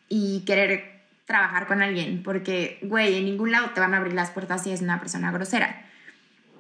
y 0.09 0.43
querer 0.45 0.95
trabajar 1.25 1.67
con 1.67 1.81
alguien, 1.81 2.21
porque, 2.23 2.79
güey, 2.83 3.17
en 3.17 3.25
ningún 3.25 3.51
lado 3.51 3.71
te 3.71 3.79
van 3.79 3.93
a 3.93 3.97
abrir 3.97 4.13
las 4.13 4.31
puertas 4.31 4.63
si 4.63 4.69
eres 4.69 4.81
una 4.81 4.99
persona 4.99 5.31
grosera. 5.31 5.89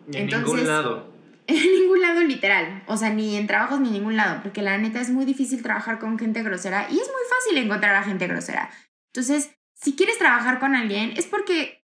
Ni 0.07 0.17
en 0.17 0.27
ningún 0.27 0.65
lado. 0.67 1.15
En 1.47 1.57
ningún 1.57 2.01
lado 2.01 2.21
literal, 2.21 2.81
o 2.87 2.97
sea, 2.97 3.11
ni 3.11 3.35
en 3.37 3.45
trabajos 3.45 3.79
ni 3.79 3.89
en 3.89 3.93
ningún 3.93 4.17
lado, 4.17 4.41
porque 4.41 4.63
la 4.63 4.79
neta 4.79 4.99
es 4.99 5.11
muy 5.11 5.25
difícil 5.25 5.61
trabajar 5.61 5.99
con 5.99 6.17
gente 6.17 6.41
grosera 6.41 6.87
y 6.89 6.93
es 6.93 7.07
muy 7.07 7.21
fácil 7.29 7.59
encontrar 7.59 7.93
a 7.93 8.01
gente 8.01 8.25
grosera. 8.25 8.71
Entonces, 9.13 9.51
si 9.75 9.95
quieres 9.95 10.17
trabajar 10.17 10.57
con 10.59 10.73
alguien 10.73 11.13
es 11.15 11.27
porque 11.27 11.85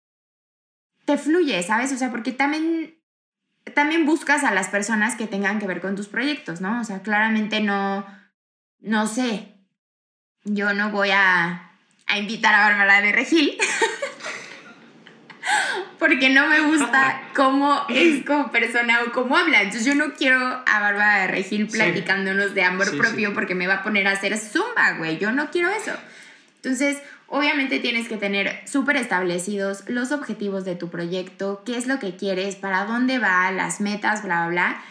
te 1.05 1.17
fluye, 1.17 1.63
¿sabes? 1.63 1.93
O 1.93 1.97
sea, 1.97 2.11
porque 2.11 2.33
también, 2.33 2.99
también 3.73 4.05
buscas 4.05 4.43
a 4.43 4.53
las 4.53 4.67
personas 4.67 5.15
que 5.15 5.25
tengan 5.25 5.59
que 5.59 5.67
ver 5.67 5.79
con 5.79 5.95
tus 5.95 6.09
proyectos, 6.09 6.59
¿no? 6.59 6.81
O 6.81 6.83
sea, 6.83 7.01
claramente 7.01 7.61
no, 7.61 8.05
no 8.79 9.07
sé, 9.07 9.54
yo 10.45 10.73
no 10.73 10.91
voy 10.91 11.09
a, 11.11 11.71
a 12.07 12.17
invitar 12.17 12.53
a 12.53 12.61
Bárbara 12.61 13.01
de 13.01 13.11
Regil. 13.11 13.57
porque 15.99 15.99
porque 15.99 16.29
no 16.29 16.47
me 16.47 16.61
gusta 16.61 17.23
cómo 17.35 17.85
es 17.89 18.23
como 18.27 18.51
persona 18.51 19.01
o 19.03 19.11
cómo 19.11 19.35
habla. 19.35 19.63
Entonces 19.63 19.85
yo 19.85 19.95
no 19.95 20.13
quiero 20.13 20.39
a 20.39 20.79
Bárbara 20.79 21.21
de 21.21 21.27
Regil 21.27 21.67
platicándonos 21.67 22.53
de 22.53 22.63
amor 22.63 22.95
propio 22.97 23.33
porque 23.33 23.55
me 23.55 23.67
va 23.67 23.75
a 23.75 23.83
poner 23.83 24.07
a 24.07 24.11
hacer 24.11 24.37
zumba, 24.37 24.93
güey. 24.97 25.17
Yo 25.17 25.31
no 25.31 25.49
quiero 25.49 25.69
eso. 25.71 25.91
Entonces, 26.57 26.97
obviamente 27.27 27.79
tienes 27.79 28.07
que 28.07 28.17
tener 28.17 28.61
súper 28.67 28.97
establecidos 28.97 29.83
los 29.87 30.11
objetivos 30.11 30.65
de 30.65 30.75
tu 30.75 30.89
proyecto, 30.89 31.63
qué 31.65 31.77
es 31.77 31.87
lo 31.87 31.99
que 31.99 32.15
quieres, 32.15 32.55
para 32.55 32.85
dónde 32.85 33.19
va, 33.19 33.51
las 33.51 33.81
metas, 33.81 34.23
bla, 34.23 34.47
bla, 34.47 34.49
bla. 34.49 34.83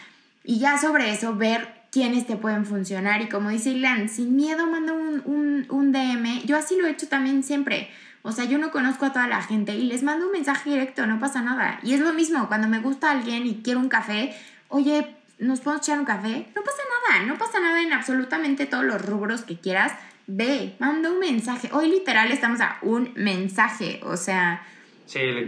Y 0.43 0.59
ya 0.59 0.77
sobre 0.77 1.11
eso 1.11 1.35
ver 1.35 1.74
quiénes 1.95 2.27
te 2.27 2.35
pueden 2.35 2.65
funcionar. 2.65 3.21
Y 3.21 3.29
como 3.29 3.49
dice 3.49 3.69
Ilan, 3.69 4.09
sin 4.09 4.35
miedo 4.35 4.67
manda 4.67 4.91
un, 4.91 5.21
un, 5.23 5.65
un 5.69 5.91
DM. 5.93 6.45
Yo 6.45 6.57
así 6.57 6.75
lo 6.77 6.87
he 6.87 6.91
hecho 6.91 7.07
también 7.07 7.41
siempre 7.41 7.89
o 8.27 8.31
sea, 8.31 8.45
yo 8.45 8.57
no 8.57 8.71
conozco 8.71 9.05
a 9.05 9.13
toda 9.13 9.27
la 9.27 9.43
gente 9.43 9.75
y 9.75 9.83
les 9.83 10.01
mando 10.01 10.25
un 10.25 10.31
mensaje 10.31 10.71
directo, 10.71 11.05
no 11.05 11.19
pasa 11.19 11.43
nada. 11.43 11.79
Y 11.83 11.93
es 11.93 11.99
lo 11.99 12.11
mismo, 12.11 12.47
cuando 12.47 12.67
me 12.67 12.79
gusta 12.79 13.11
alguien 13.11 13.45
y 13.45 13.61
quiero 13.63 13.79
un 13.79 13.87
café, 13.87 14.35
oye, 14.67 15.15
¿nos 15.37 15.59
podemos 15.59 15.85
echar 15.85 15.99
un 15.99 16.05
café? 16.05 16.47
No 16.55 16.63
pasa 16.63 16.81
nada, 17.11 17.25
no 17.27 17.37
pasa 17.37 17.59
nada 17.59 17.83
en 17.83 17.93
absolutamente 17.93 18.65
todos 18.65 18.83
los 18.83 18.99
rubros 18.99 19.43
que 19.43 19.59
quieras. 19.59 19.91
Ve, 20.25 20.75
manda 20.79 21.11
un 21.11 21.19
mensaje. 21.19 21.69
Hoy 21.71 21.87
literal 21.87 22.31
estamos 22.31 22.61
a 22.61 22.79
un 22.81 23.13
mensaje, 23.15 23.99
o 24.03 24.17
sea, 24.17 24.65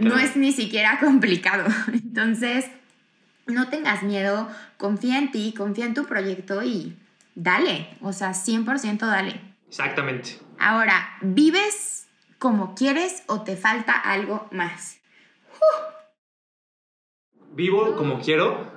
no 0.00 0.16
es 0.16 0.36
ni 0.36 0.52
siquiera 0.52 1.00
complicado. 1.00 1.64
Entonces, 1.92 2.64
no 3.48 3.68
tengas 3.68 4.02
miedo, 4.02 4.48
confía 4.76 5.18
en 5.18 5.32
ti, 5.32 5.54
confía 5.56 5.86
en 5.86 5.94
tu 5.94 6.04
proyecto 6.04 6.62
y 6.62 6.96
dale, 7.34 7.88
o 8.00 8.12
sea, 8.12 8.30
100% 8.30 8.98
dale. 8.98 9.40
Exactamente. 9.68 10.38
Ahora, 10.58 11.16
¿vives 11.20 12.06
como 12.38 12.74
quieres 12.74 13.22
o 13.26 13.42
te 13.42 13.56
falta 13.56 13.92
algo 13.92 14.48
más? 14.52 14.98
¿Vivo 17.52 17.96
como 17.96 18.20
quiero? 18.20 18.70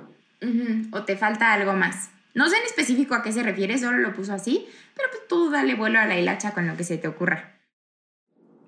O 0.90 1.04
te 1.04 1.16
falta 1.16 1.52
algo 1.52 1.74
más. 1.74 2.10
No 2.34 2.48
sé 2.48 2.56
en 2.56 2.64
específico 2.64 3.14
a 3.14 3.22
qué 3.22 3.30
se 3.30 3.42
refiere, 3.42 3.78
solo 3.78 3.98
lo 3.98 4.14
puso 4.14 4.32
así, 4.32 4.66
pero 4.96 5.08
pues 5.10 5.28
tú 5.28 5.50
dale 5.50 5.74
vuelo 5.74 6.00
a 6.00 6.06
la 6.06 6.18
hilacha 6.18 6.52
con 6.54 6.66
lo 6.66 6.76
que 6.76 6.84
se 6.84 6.98
te 6.98 7.08
ocurra. 7.08 7.58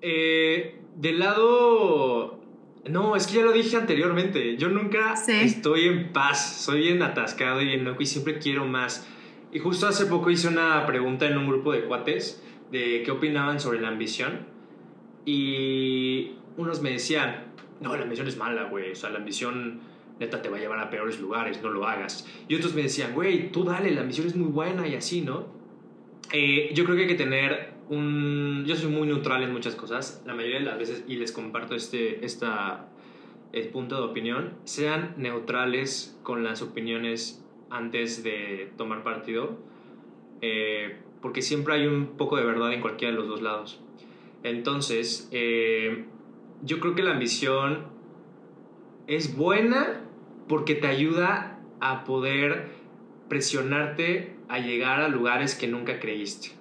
Eh, 0.01 0.79
del 0.95 1.19
lado... 1.19 2.44
No, 2.89 3.15
es 3.15 3.25
que 3.25 3.35
ya 3.35 3.43
lo 3.43 3.51
dije 3.51 3.77
anteriormente. 3.77 4.57
Yo 4.57 4.69
nunca 4.69 5.15
estoy 5.41 5.87
en 5.87 6.13
paz. 6.13 6.61
Soy 6.63 6.81
bien 6.81 7.01
atascado 7.01 7.61
y 7.61 7.65
bien 7.65 7.83
loco 7.83 8.03
y 8.03 8.05
siempre 8.05 8.37
quiero 8.37 8.65
más. 8.65 9.07
Y 9.51 9.59
justo 9.59 9.87
hace 9.87 10.05
poco 10.05 10.29
hice 10.29 10.47
una 10.47 10.85
pregunta 10.85 11.25
en 11.25 11.37
un 11.37 11.47
grupo 11.47 11.71
de 11.71 11.85
cuates 11.85 12.43
de 12.71 13.01
qué 13.03 13.11
opinaban 13.11 13.59
sobre 13.59 13.81
la 13.81 13.87
ambición. 13.87 14.45
Y 15.25 16.33
unos 16.57 16.81
me 16.81 16.91
decían, 16.91 17.45
no, 17.81 17.95
la 17.95 18.03
ambición 18.03 18.27
es 18.27 18.37
mala, 18.37 18.65
güey. 18.65 18.91
O 18.91 18.95
sea, 18.95 19.09
la 19.09 19.17
ambición 19.17 19.79
neta 20.19 20.41
te 20.41 20.49
va 20.49 20.57
a 20.57 20.59
llevar 20.59 20.79
a 20.79 20.89
peores 20.91 21.19
lugares, 21.19 21.61
no 21.63 21.71
lo 21.71 21.87
hagas. 21.87 22.27
Y 22.47 22.55
otros 22.55 22.75
me 22.75 22.83
decían, 22.83 23.13
güey, 23.13 23.51
tú 23.51 23.63
dale, 23.63 23.91
la 23.91 24.01
ambición 24.01 24.27
es 24.27 24.35
muy 24.35 24.49
buena 24.49 24.87
y 24.87 24.95
así, 24.95 25.21
¿no? 25.21 25.47
Eh, 26.31 26.71
yo 26.73 26.85
creo 26.85 26.95
que 26.95 27.03
hay 27.03 27.07
que 27.07 27.15
tener 27.15 27.74
un... 27.89 28.63
Yo 28.65 28.75
soy 28.75 28.91
muy 28.91 29.07
neutral 29.07 29.43
en 29.43 29.51
muchas 29.51 29.75
cosas, 29.75 30.23
la 30.25 30.33
mayoría 30.33 30.59
de 30.59 30.65
las 30.65 30.77
veces, 30.77 31.03
y 31.07 31.15
les 31.15 31.31
comparto 31.31 31.75
este 31.75 32.25
esta, 32.25 32.87
el 33.51 33.69
punto 33.69 33.97
de 33.97 34.03
opinión, 34.03 34.53
sean 34.63 35.13
neutrales 35.17 36.17
con 36.23 36.43
las 36.43 36.61
opiniones 36.61 37.43
antes 37.69 38.23
de 38.23 38.71
tomar 38.77 39.03
partido, 39.03 39.57
eh, 40.41 40.97
porque 41.21 41.41
siempre 41.41 41.75
hay 41.75 41.87
un 41.87 42.17
poco 42.17 42.37
de 42.37 42.45
verdad 42.45 42.73
en 42.73 42.81
cualquiera 42.81 43.13
de 43.13 43.19
los 43.19 43.27
dos 43.27 43.41
lados. 43.41 43.79
Entonces, 44.43 45.27
eh, 45.31 46.05
yo 46.63 46.79
creo 46.79 46.95
que 46.95 47.03
la 47.03 47.11
ambición 47.11 47.87
es 49.07 49.35
buena 49.35 50.01
porque 50.47 50.75
te 50.75 50.87
ayuda 50.87 51.59
a 51.79 52.03
poder 52.03 52.69
presionarte 53.29 54.35
a 54.47 54.59
llegar 54.59 55.01
a 55.01 55.07
lugares 55.07 55.55
que 55.55 55.67
nunca 55.67 55.99
creíste. 55.99 56.54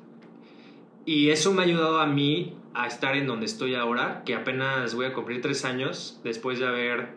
Y 1.07 1.31
eso 1.31 1.53
me 1.53 1.63
ha 1.63 1.65
ayudado 1.67 2.01
a 2.01 2.07
mí 2.07 2.57
a 2.73 2.87
estar 2.87 3.17
en 3.17 3.27
donde 3.27 3.47
estoy 3.47 3.75
ahora, 3.75 4.23
que 4.25 4.35
apenas 4.35 4.95
voy 4.95 5.07
a 5.07 5.13
cumplir 5.13 5.41
tres 5.41 5.65
años 5.65 6.21
después 6.25 6.59
de 6.59 6.67
haber 6.67 7.09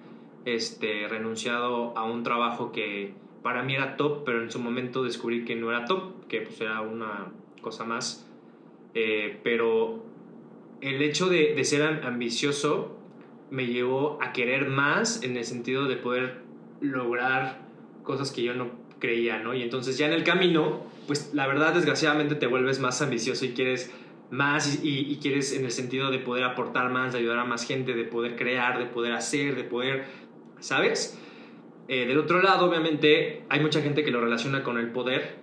este, 0.45 1.07
renunciado 1.07 1.97
a 1.97 2.03
un 2.03 2.23
trabajo 2.23 2.71
que 2.71 3.13
para 3.41 3.63
mí 3.63 3.75
era 3.75 3.97
top, 3.97 4.23
pero 4.25 4.43
en 4.43 4.51
su 4.51 4.59
momento 4.59 5.03
descubrí 5.03 5.45
que 5.45 5.55
no 5.55 5.71
era 5.71 5.85
top, 5.85 6.27
que 6.27 6.41
pues 6.41 6.59
era 6.61 6.81
una 6.81 7.31
cosa 7.61 7.85
más. 7.85 8.29
Eh, 8.93 9.39
pero 9.43 10.03
el 10.81 11.01
hecho 11.01 11.27
de, 11.27 11.63
ser 11.63 11.83
ambicioso 12.03 12.95
me 13.49 13.67
llevó 13.67 14.19
a 14.21 14.33
querer 14.33 14.67
más 14.67 15.23
en 15.23 15.37
el 15.37 15.45
sentido 15.45 15.85
de 15.85 15.95
poder 15.95 16.41
lograr 16.81 17.61
cosas 18.03 18.31
que 18.31 18.43
yo 18.43 18.53
no 18.53 18.69
creía, 18.99 19.39
¿no? 19.39 19.53
Y 19.53 19.63
entonces 19.63 19.97
ya 19.97 20.07
en 20.07 20.13
el 20.13 20.23
camino, 20.23 20.85
pues 21.07 21.31
la 21.33 21.47
verdad 21.47 21.73
desgraciadamente 21.73 22.35
te 22.35 22.47
vuelves 22.47 22.79
más 22.79 23.01
ambicioso 23.01 23.45
y 23.45 23.49
quieres 23.49 23.91
más 24.29 24.79
y, 24.83 25.17
quieres 25.21 25.53
en 25.53 25.63
el 25.63 25.71
sentido 25.71 26.11
de 26.11 26.19
poder 26.19 26.43
aportar 26.43 26.91
más, 26.91 27.13
de 27.13 27.19
ayudar 27.19 27.39
a 27.39 27.45
más 27.45 27.65
gente, 27.65 27.93
de 27.93 28.03
poder 28.03 28.35
crear, 28.35 28.77
de 28.77 28.85
poder 28.85 29.13
hacer, 29.13 29.55
de 29.55 29.63
poder, 29.63 30.05
¿sabes? 30.59 31.17
Eh, 31.87 32.05
del 32.05 32.17
otro 32.17 32.41
lado, 32.41 32.69
obviamente, 32.69 33.43
hay 33.47 33.61
mucha 33.61 33.81
gente 33.81 34.03
que 34.03 34.11
lo 34.11 34.19
relaciona 34.19 34.63
con 34.63 34.77
el 34.77 34.91
poder 34.91 35.37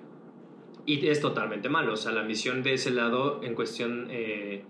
y 0.84 1.06
es 1.06 1.20
totalmente 1.20 1.70
malo. 1.70 1.94
O 1.94 1.96
sea, 1.96 2.12
la 2.12 2.20
ambición 2.20 2.62
de 2.62 2.74
ese 2.74 2.90
lado 2.90 3.40
en 3.42 3.54
cuestión... 3.54 4.08
Eh, 4.10 4.64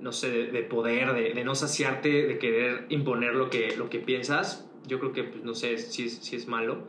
no 0.00 0.12
sé, 0.12 0.28
de, 0.28 0.62
poder, 0.62 1.14
de, 1.34 1.44
no 1.44 1.54
saciarte, 1.54 2.26
de 2.26 2.38
querer 2.38 2.84
imponer 2.90 3.34
lo 3.34 3.48
que, 3.48 3.74
lo 3.76 3.88
que 3.88 4.00
piensas, 4.00 4.68
yo 4.86 4.98
creo 4.98 5.12
que, 5.12 5.24
pues, 5.24 5.44
no 5.44 5.54
sé 5.54 5.78
si, 5.78 6.10
si 6.10 6.36
es 6.36 6.46
malo. 6.46 6.82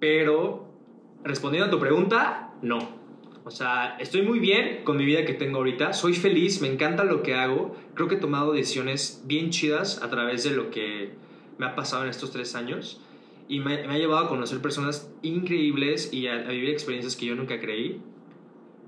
Pero, 0.00 0.66
respondiendo 1.22 1.68
a 1.68 1.70
tu 1.70 1.78
pregunta, 1.78 2.54
no. 2.62 2.98
O 3.44 3.50
sea, 3.50 3.96
estoy 3.98 4.22
muy 4.22 4.38
bien 4.38 4.82
con 4.84 4.96
mi 4.96 5.04
vida 5.04 5.24
que 5.24 5.34
tengo 5.34 5.58
ahorita, 5.58 5.92
soy 5.92 6.14
feliz, 6.14 6.60
me 6.60 6.68
encanta 6.68 7.04
lo 7.04 7.22
que 7.22 7.34
hago, 7.34 7.76
creo 7.94 8.08
que 8.08 8.16
he 8.16 8.18
tomado 8.18 8.52
decisiones 8.52 9.22
bien 9.26 9.50
chidas 9.50 10.02
a 10.02 10.10
través 10.10 10.44
de 10.44 10.50
lo 10.50 10.70
que 10.70 11.10
me 11.58 11.66
ha 11.66 11.74
pasado 11.74 12.04
en 12.04 12.10
estos 12.10 12.30
tres 12.32 12.54
años 12.54 13.00
y 13.48 13.60
me, 13.60 13.74
ha 13.74 13.98
llevado 13.98 14.26
a 14.26 14.28
conocer 14.28 14.60
personas 14.60 15.10
increíbles 15.22 16.12
y 16.12 16.28
a, 16.28 16.36
vivir 16.44 16.70
experiencias 16.70 17.16
que 17.16 17.26
yo 17.26 17.34
nunca 17.34 17.60
creí. 17.60 18.00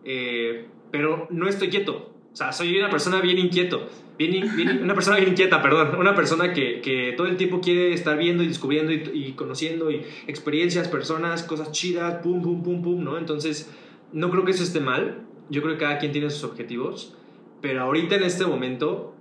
Eh, 0.04 0.66
pero 0.90 1.26
no 1.30 1.48
estoy 1.48 1.68
quieto, 1.68 2.11
o 2.32 2.36
sea, 2.36 2.52
soy 2.52 2.78
una 2.78 2.88
persona 2.88 3.20
bien 3.20 3.38
inquieto. 3.38 3.88
Bien, 4.18 4.82
una 4.82 4.94
persona 4.94 5.16
bien 5.16 5.30
inquieta, 5.30 5.60
perdón. 5.60 5.96
Una 5.98 6.14
persona 6.14 6.52
que, 6.52 6.80
que, 6.80 7.12
todo 7.16 7.26
el 7.26 7.36
tiempo 7.36 7.60
quiere 7.60 7.92
estar 7.92 8.16
viendo 8.16 8.42
y 8.42 8.48
descubriendo 8.48 8.92
y, 8.92 9.32
conociendo 9.32 9.90
y 9.90 10.04
experiencias, 10.26 10.88
personas, 10.88 11.42
cosas 11.42 11.72
chidas, 11.72 12.22
pum, 12.22 12.40
pum, 12.40 12.62
pum, 12.62 12.82
pum, 12.82 13.04
¿no? 13.04 13.18
Entonces, 13.18 13.70
no 14.12 14.30
creo 14.30 14.44
que 14.44 14.52
eso 14.52 14.62
esté 14.62 14.80
mal. 14.80 15.26
Yo 15.50 15.60
creo 15.62 15.74
que 15.74 15.80
cada 15.80 15.98
quien 15.98 16.12
tiene 16.12 16.30
sus 16.30 16.44
objetivos. 16.44 17.14
Pero 17.60 17.82
ahorita 17.82 18.16
en 18.16 18.24
este 18.24 18.46
momento, 18.46 19.14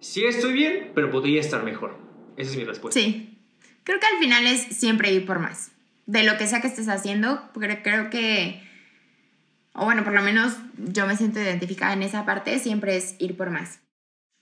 sí 0.00 0.24
estoy 0.24 0.52
bien, 0.52 0.90
pero 0.94 1.10
podría 1.10 1.40
estar 1.40 1.64
mejor. 1.64 1.96
Esa 2.36 2.50
es 2.50 2.56
mi 2.56 2.64
respuesta. 2.64 3.00
Sí. 3.00 3.38
Creo 3.84 3.98
que 3.98 4.06
al 4.06 4.18
final 4.18 4.46
es 4.46 4.60
siempre 4.76 5.12
ir 5.12 5.24
por 5.24 5.38
más. 5.38 5.72
De 6.06 6.22
lo 6.24 6.36
que 6.36 6.46
sea 6.46 6.60
que 6.60 6.68
estés 6.68 6.88
haciendo, 6.88 7.48
porque 7.54 7.82
creo 7.82 8.10
que 8.10 8.62
o 9.74 9.84
bueno, 9.84 10.04
por 10.04 10.12
lo 10.12 10.22
menos 10.22 10.54
yo 10.76 11.06
me 11.06 11.16
siento 11.16 11.40
identificada 11.40 11.94
en 11.94 12.02
esa 12.02 12.24
parte, 12.24 12.58
siempre 12.58 12.96
es 12.96 13.16
ir 13.18 13.36
por 13.36 13.50
más. 13.50 13.80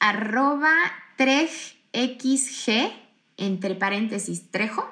Arroba 0.01 0.73
trejxg, 1.17 2.93
entre 3.37 3.75
paréntesis, 3.75 4.51
trejo. 4.51 4.89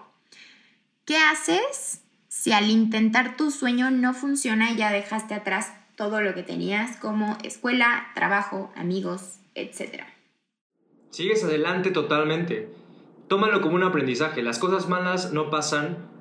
¿Qué 1.05 1.17
haces 1.17 2.03
si 2.29 2.53
al 2.53 2.71
intentar 2.71 3.37
tu 3.37 3.51
sueño 3.51 3.91
no 3.91 4.15
funciona 4.15 4.71
y 4.71 4.77
ya 4.77 4.93
dejaste 4.93 5.35
atrás 5.35 5.73
todo 5.97 6.21
lo 6.21 6.35
que 6.35 6.43
tenías 6.43 6.97
como 6.99 7.37
escuela, 7.43 8.09
trabajo, 8.15 8.73
amigos, 8.77 9.41
etcétera? 9.55 10.07
Sigues 11.11 11.43
adelante 11.43 11.91
totalmente. 11.91 12.69
Tómalo 13.27 13.61
como 13.61 13.75
un 13.75 13.83
aprendizaje. 13.83 14.43
Las 14.43 14.59
cosas 14.59 14.89
malas 14.89 15.33
no 15.33 15.51
pasan 15.51 16.18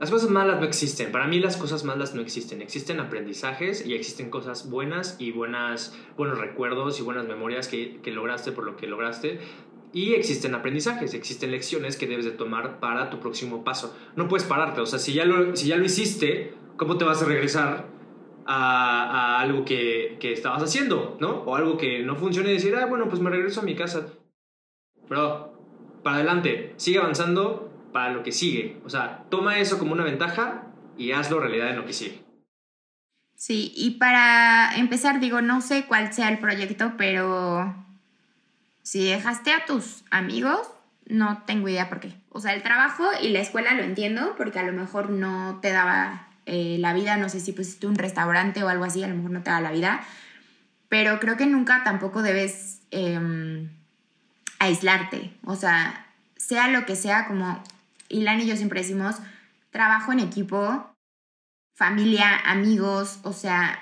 las 0.00 0.10
cosas 0.10 0.30
malas 0.30 0.58
no 0.58 0.66
existen. 0.66 1.12
Para 1.12 1.26
mí 1.26 1.40
las 1.40 1.58
cosas 1.58 1.84
malas 1.84 2.14
no 2.14 2.22
existen. 2.22 2.62
Existen 2.62 3.00
aprendizajes 3.00 3.84
y 3.84 3.94
existen 3.94 4.30
cosas 4.30 4.70
buenas 4.70 5.16
y 5.18 5.30
buenas, 5.30 5.94
buenos 6.16 6.38
recuerdos 6.38 6.98
y 6.98 7.02
buenas 7.02 7.28
memorias 7.28 7.68
que, 7.68 8.00
que 8.02 8.10
lograste 8.10 8.50
por 8.50 8.64
lo 8.64 8.78
que 8.78 8.86
lograste. 8.86 9.40
Y 9.92 10.14
existen 10.14 10.54
aprendizajes, 10.54 11.12
existen 11.12 11.50
lecciones 11.50 11.98
que 11.98 12.06
debes 12.06 12.24
de 12.24 12.30
tomar 12.30 12.80
para 12.80 13.10
tu 13.10 13.20
próximo 13.20 13.62
paso. 13.62 13.94
No 14.16 14.26
puedes 14.26 14.46
pararte, 14.46 14.80
o 14.80 14.86
sea, 14.86 14.98
si 14.98 15.12
ya 15.12 15.26
lo, 15.26 15.54
si 15.54 15.68
ya 15.68 15.76
lo 15.76 15.84
hiciste, 15.84 16.54
¿cómo 16.78 16.96
te 16.96 17.04
vas 17.04 17.20
a 17.22 17.26
regresar 17.26 17.88
a, 18.46 19.38
algo 19.38 19.66
que, 19.66 20.16
que, 20.18 20.32
estabas 20.32 20.62
haciendo, 20.62 21.18
¿no? 21.20 21.42
O 21.42 21.56
algo 21.56 21.76
que 21.76 22.02
no 22.02 22.16
funcione 22.16 22.50
y 22.50 22.54
decir, 22.54 22.74
ah, 22.74 22.86
bueno, 22.86 23.06
pues 23.10 23.20
me 23.20 23.28
regreso 23.28 23.60
a 23.60 23.64
mi 23.64 23.74
casa. 23.74 24.06
Pero, 25.08 25.52
para 26.02 26.16
adelante, 26.16 26.72
sigue 26.76 27.00
avanzando 27.00 27.69
para 27.92 28.12
lo 28.12 28.22
que 28.22 28.32
sigue. 28.32 28.80
O 28.84 28.90
sea, 28.90 29.24
toma 29.30 29.58
eso 29.58 29.78
como 29.78 29.92
una 29.92 30.04
ventaja 30.04 30.66
y 30.96 31.12
hazlo 31.12 31.40
realidad 31.40 31.70
en 31.70 31.76
lo 31.76 31.86
que 31.86 31.92
sigue. 31.92 32.22
Sí, 33.34 33.72
y 33.74 33.92
para 33.92 34.76
empezar, 34.76 35.18
digo, 35.18 35.40
no 35.40 35.62
sé 35.62 35.86
cuál 35.86 36.12
sea 36.12 36.28
el 36.28 36.38
proyecto, 36.38 36.92
pero 36.98 37.74
si 38.82 39.06
dejaste 39.06 39.52
a 39.52 39.64
tus 39.64 40.04
amigos, 40.10 40.60
no 41.06 41.42
tengo 41.46 41.68
idea 41.68 41.88
por 41.88 42.00
qué. 42.00 42.14
O 42.28 42.40
sea, 42.40 42.52
el 42.52 42.62
trabajo 42.62 43.04
y 43.22 43.30
la 43.30 43.40
escuela 43.40 43.72
lo 43.74 43.82
entiendo 43.82 44.34
porque 44.36 44.58
a 44.58 44.62
lo 44.62 44.72
mejor 44.72 45.10
no 45.10 45.58
te 45.62 45.72
daba 45.72 46.28
eh, 46.46 46.76
la 46.80 46.92
vida, 46.92 47.16
no 47.16 47.28
sé 47.28 47.40
si 47.40 47.52
pusiste 47.52 47.86
un 47.86 47.96
restaurante 47.96 48.62
o 48.62 48.68
algo 48.68 48.84
así, 48.84 49.02
a 49.02 49.08
lo 49.08 49.14
mejor 49.14 49.30
no 49.30 49.42
te 49.42 49.50
da 49.50 49.60
la 49.60 49.72
vida, 49.72 50.02
pero 50.88 51.18
creo 51.18 51.36
que 51.36 51.46
nunca 51.46 51.82
tampoco 51.84 52.22
debes 52.22 52.82
em, 52.90 53.70
aislarte. 54.58 55.32
O 55.44 55.56
sea, 55.56 56.06
sea 56.36 56.68
lo 56.68 56.86
que 56.86 56.96
sea, 56.96 57.26
como 57.26 57.62
Ilan 58.10 58.40
y 58.40 58.46
yo 58.46 58.56
siempre 58.56 58.80
decimos, 58.80 59.16
trabajo 59.70 60.12
en 60.12 60.20
equipo, 60.20 60.94
familia, 61.74 62.36
amigos, 62.44 63.20
o 63.22 63.32
sea, 63.32 63.78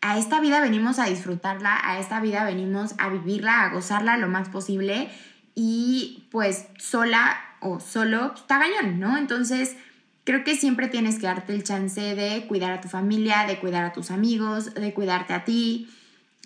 a 0.00 0.18
esta 0.18 0.40
vida 0.40 0.60
venimos 0.60 0.98
a 0.98 1.06
disfrutarla, 1.06 1.78
a 1.82 1.98
esta 1.98 2.20
vida 2.20 2.44
venimos 2.44 2.94
a 2.98 3.08
vivirla, 3.08 3.62
a 3.62 3.70
gozarla 3.70 4.16
lo 4.16 4.28
más 4.28 4.48
posible 4.48 5.10
y 5.54 6.28
pues 6.30 6.66
sola 6.78 7.38
o 7.60 7.80
solo 7.80 8.28
pues, 8.28 8.42
está 8.42 8.58
gañón, 8.58 9.00
¿no? 9.00 9.16
Entonces 9.16 9.76
creo 10.24 10.44
que 10.44 10.56
siempre 10.56 10.88
tienes 10.88 11.18
que 11.18 11.26
darte 11.26 11.54
el 11.54 11.64
chance 11.64 12.00
de 12.14 12.46
cuidar 12.46 12.72
a 12.72 12.80
tu 12.80 12.88
familia, 12.88 13.46
de 13.46 13.58
cuidar 13.58 13.84
a 13.84 13.92
tus 13.92 14.10
amigos, 14.10 14.74
de 14.74 14.92
cuidarte 14.92 15.32
a 15.32 15.44
ti, 15.44 15.88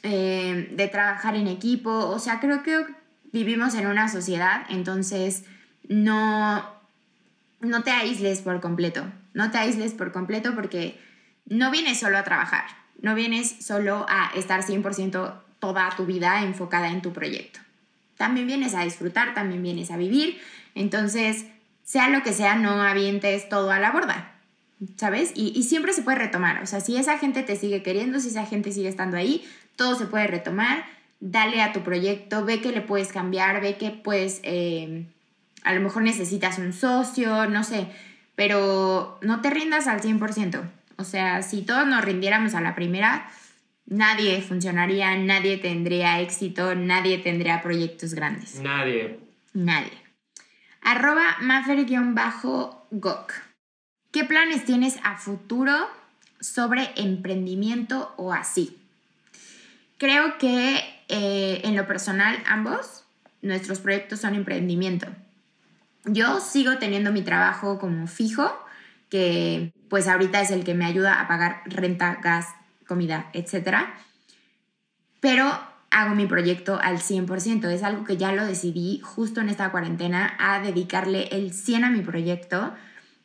eh, 0.05 0.73
de 0.77 0.89
trabajar 0.89 1.35
en 1.35 1.49
equipo, 1.49 1.91
o 1.91 2.19
sea, 2.21 2.39
creo 2.39 2.63
que 2.63 2.87
vivimos 3.33 3.75
en 3.75 3.89
una 3.89 4.09
sociedad, 4.09 4.63
entonces 4.69 5.45
no, 5.89 6.78
no 7.61 7.83
te 7.83 7.91
aísles 7.91 8.41
por 8.41 8.61
completo, 8.61 9.05
no 9.35 9.51
te 9.51 9.59
aísles 9.59 9.93
por 9.93 10.13
completo 10.13 10.55
porque 10.55 10.99
no 11.47 11.71
vienes 11.71 11.99
solo 11.99 12.19
a 12.19 12.25
trabajar, 12.25 12.65
no 13.01 13.15
vienes 13.15 13.65
solo 13.65 14.07
a 14.09 14.31
estar 14.35 14.63
100% 14.63 15.41
toda 15.59 15.91
tu 15.97 16.07
vida 16.07 16.43
enfocada 16.43 16.89
en 16.89 17.03
tu 17.03 17.13
proyecto. 17.13 17.61
También 18.17 18.47
vienes 18.47 18.75
a 18.75 18.85
disfrutar, 18.85 19.35
también 19.35 19.63
vienes 19.63 19.91
a 19.91 19.97
vivir. 19.97 20.41
Entonces, 20.75 21.47
sea 21.85 22.09
lo 22.09 22.23
que 22.23 22.33
sea, 22.33 22.57
no 22.57 22.83
avientes 22.83 23.49
todo 23.49 23.71
a 23.71 23.79
la 23.79 23.93
borda, 23.93 24.33
¿sabes? 24.97 25.33
Y, 25.35 25.63
siempre 25.63 25.93
se 25.93 26.03
puede 26.03 26.19
retomar. 26.19 26.63
O 26.63 26.67
sea, 26.67 26.81
si 26.81 26.97
esa 26.97 27.19
gente 27.19 27.43
te 27.43 27.57
sigue 27.57 27.83
queriendo, 27.83 28.21
si 28.21 28.29
esa 28.29 28.45
gente 28.45 28.73
sigue 28.73 28.89
estando 28.89 29.17
ahí, 29.17 29.45
todo 29.77 29.95
se 29.95 30.07
puede 30.07 30.27
retomar. 30.27 30.85
Dale 31.21 31.63
a 31.63 31.73
tu 31.73 31.83
proyecto, 31.83 32.45
ve 32.45 32.61
que 32.61 32.73
le 32.73 32.81
puedes 32.81 33.13
cambiar, 33.13 33.61
ve 33.61 33.77
que 33.77 33.91
pues 33.91 34.41
eh, 34.43 35.07
a 35.65 35.75
lo 35.75 35.81
mejor 35.81 36.03
necesitas 36.03 36.59
un 36.59 36.73
socio, 36.73 37.47
no 37.47 37.65
sé, 37.65 37.89
pero 38.35 39.19
no 39.23 39.41
te 39.41 39.51
rindas 39.51 39.87
al 39.87 40.01
100%. 40.01 40.63
O 40.97 41.05
sea, 41.05 41.43
si 41.43 41.63
todos 41.63 41.87
nos 41.87 42.05
rindiéramos 42.05 42.55
a 42.55 42.61
la 42.61 42.75
primera, 42.75 43.29
nadie 43.87 44.41
funcionaría, 44.43 45.17
nadie 45.17 45.57
tendría 45.59 46.21
éxito, 46.21 46.75
nadie 46.75 47.19
tendría 47.19 47.63
proyectos 47.63 48.15
grandes. 48.15 48.61
Nadie. 48.61 49.21
Nadie. 49.53 49.93
Arroba 50.83 51.37
Maffer-Gok. 51.41 53.33
¿Qué 54.11 54.25
planes 54.25 54.65
tienes 54.65 54.99
a 55.03 55.19
futuro 55.19 55.75
sobre 56.41 56.91
emprendimiento 56.97 58.15
o 58.17 58.33
así? 58.33 58.79
Creo 59.99 60.39
que 60.39 60.83
eh, 61.09 61.61
en 61.65 61.77
lo 61.77 61.87
personal 61.87 62.43
ambos, 62.47 63.05
nuestros 63.43 63.81
proyectos 63.81 64.21
son 64.21 64.35
emprendimiento. 64.35 65.09
Yo 66.05 66.41
sigo 66.41 66.79
teniendo 66.79 67.13
mi 67.13 67.23
trabajo 67.23 67.79
como 67.79 68.07
fijo, 68.07 68.51
que 69.09 69.73
pues 69.89 70.09
ahorita 70.09 70.41
es 70.41 70.51
el 70.51 70.65
que 70.65 70.75
me 70.75 70.85
ayuda 70.85 71.21
a 71.21 71.29
pagar 71.29 71.63
renta, 71.67 72.19
gas, 72.23 72.49
comida, 72.87 73.31
etc. 73.33 73.79
Pero 75.21 75.59
hago 75.91 76.15
mi 76.15 76.27
proyecto 76.27 76.79
al 76.81 76.99
100%. 76.99 77.69
Es 77.69 77.83
algo 77.83 78.05
que 78.05 78.17
ya 78.17 78.33
lo 78.33 78.45
decidí 78.45 79.01
justo 79.03 79.41
en 79.41 79.49
esta 79.49 79.71
cuarentena 79.71 80.35
a 80.39 80.61
dedicarle 80.61 81.29
el 81.33 81.53
100 81.53 81.85
a 81.85 81.91
mi 81.91 82.01
proyecto. 82.01 82.75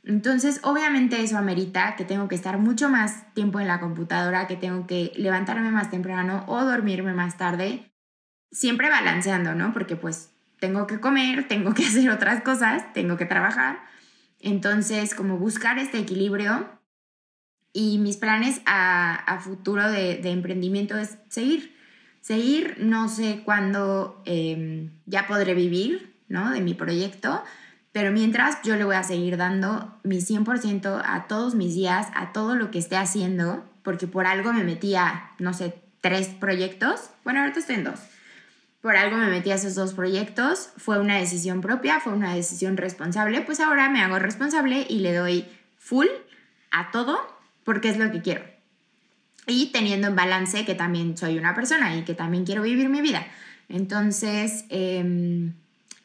Entonces, 0.04 0.60
obviamente 0.64 1.22
eso 1.22 1.38
amerita 1.38 1.96
que 1.96 2.04
tengo 2.04 2.28
que 2.28 2.36
estar 2.36 2.58
mucho 2.58 2.90
más 2.90 3.34
tiempo 3.34 3.60
en 3.60 3.68
la 3.68 3.80
computadora, 3.80 4.48
que 4.48 4.58
tengo 4.58 4.86
que 4.86 5.14
levantarme 5.16 5.72
más 5.72 5.90
temprano 5.90 6.44
o 6.48 6.64
dormirme 6.64 7.14
más 7.14 7.38
tarde, 7.38 7.94
siempre 8.52 8.90
balanceando, 8.90 9.56
¿no? 9.56 9.72
Porque 9.72 9.96
pues 9.96 10.33
tengo 10.60 10.88
que 10.88 11.00
comer, 11.00 11.48
tengo 11.48 11.74
que 11.74 11.86
hacer 11.88 12.10
otras 12.10 12.42
cosas, 12.42 12.94
tengo 12.94 13.18
que 13.18 13.26
trabajar. 13.26 13.80
Entonces, 14.40 15.16
como 15.16 15.38
buscar 15.38 15.80
este 15.80 16.00
equilibrio 16.00 16.70
y 17.72 17.98
mis 17.98 18.18
planes 18.18 18.62
a, 18.66 19.40
futuro 19.42 19.90
de, 19.90 20.20
emprendimiento 20.30 20.98
es 20.98 21.18
seguir, 21.30 21.76
seguir, 22.22 22.76
no 22.80 23.10
sé 23.10 23.42
cuándo 23.44 24.22
em, 24.26 24.92
ya 25.06 25.28
podré 25.28 25.54
vivir, 25.54 26.16
¿no? 26.28 26.52
De 26.52 26.62
mi 26.62 26.74
proyecto, 26.74 27.44
pero 27.92 28.12
mientras 28.12 28.62
yo 28.64 28.76
le 28.76 28.84
voy 28.84 28.96
a 28.96 29.04
seguir 29.04 29.38
dando 29.38 30.00
mi 30.04 30.18
100% 30.18 31.02
a 31.04 31.28
todos 31.28 31.56
mis 31.56 31.74
días, 31.74 32.08
a 32.16 32.32
todo 32.32 32.56
lo 32.56 32.70
que 32.70 32.80
esté 32.80 32.98
haciendo, 32.98 33.64
porque 33.82 34.08
por 34.08 34.26
algo 34.26 34.54
me 34.54 34.64
metí 34.64 34.96
a, 34.96 35.32
no 35.40 35.54
sé, 35.54 35.82
tres 36.02 36.28
proyectos. 36.28 37.10
Bueno, 37.24 37.42
ahorita 37.42 37.60
estoy 37.60 37.76
en 37.76 37.84
dos 37.86 38.00
por 38.84 38.98
algo 38.98 39.16
me 39.16 39.30
metí 39.30 39.50
a 39.50 39.56
esos 39.56 39.76
dos 39.76 39.94
proyectos, 39.94 40.72
fue 40.76 41.00
una 41.00 41.18
decisión 41.18 41.62
propia, 41.62 42.02
fue 42.02 42.12
una 42.12 42.36
decisión 42.36 42.76
responsable, 42.76 43.40
pues 43.40 43.62
ahora 43.62 43.90
me 43.90 44.02
hago 44.02 44.20
responsable 44.20 44.86
y 44.90 45.00
le 45.00 45.14
doy 45.14 45.46
full 45.80 46.08
a 46.70 46.92
todo 46.92 47.18
porque 47.64 47.88
es 47.88 47.98
lo 47.98 48.12
que 48.12 48.22
quiero. 48.22 48.44
Y 49.48 49.68
teniendo 49.68 50.08
en 50.08 50.18
balance 50.18 50.66
que 50.66 50.76
también 50.76 51.16
soy 51.18 51.38
una 51.38 51.56
persona 51.56 51.96
y 51.96 52.04
que 52.04 52.14
también 52.14 52.44
quiero 52.44 52.64
vivir 52.64 52.90
mi 52.90 53.00
vida. 53.00 53.26
Entonces, 53.70 54.66
em, 54.68 55.54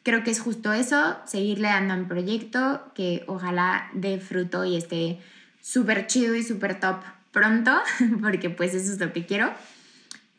creo 0.03 0.23
que 0.23 0.31
es 0.31 0.39
justo 0.39 0.71
eso, 0.71 1.17
seguirle 1.25 1.67
dando 1.67 1.95
a 1.95 1.97
mi 1.97 2.05
proyecto, 2.05 2.93
que 2.95 3.25
ojalá 3.27 3.89
dé 3.93 4.21
fruto 4.21 4.63
y 4.63 4.77
esté 4.77 5.19
súper 5.61 6.07
chido 6.07 6.33
y 6.33 6.43
súper 6.43 6.79
top 6.79 7.01
pronto, 7.33 7.77
porque 8.21 8.49
pues 8.49 8.73
eso 8.73 8.93
es 8.93 9.01
lo 9.01 9.11
que 9.11 9.25
quiero 9.25 9.51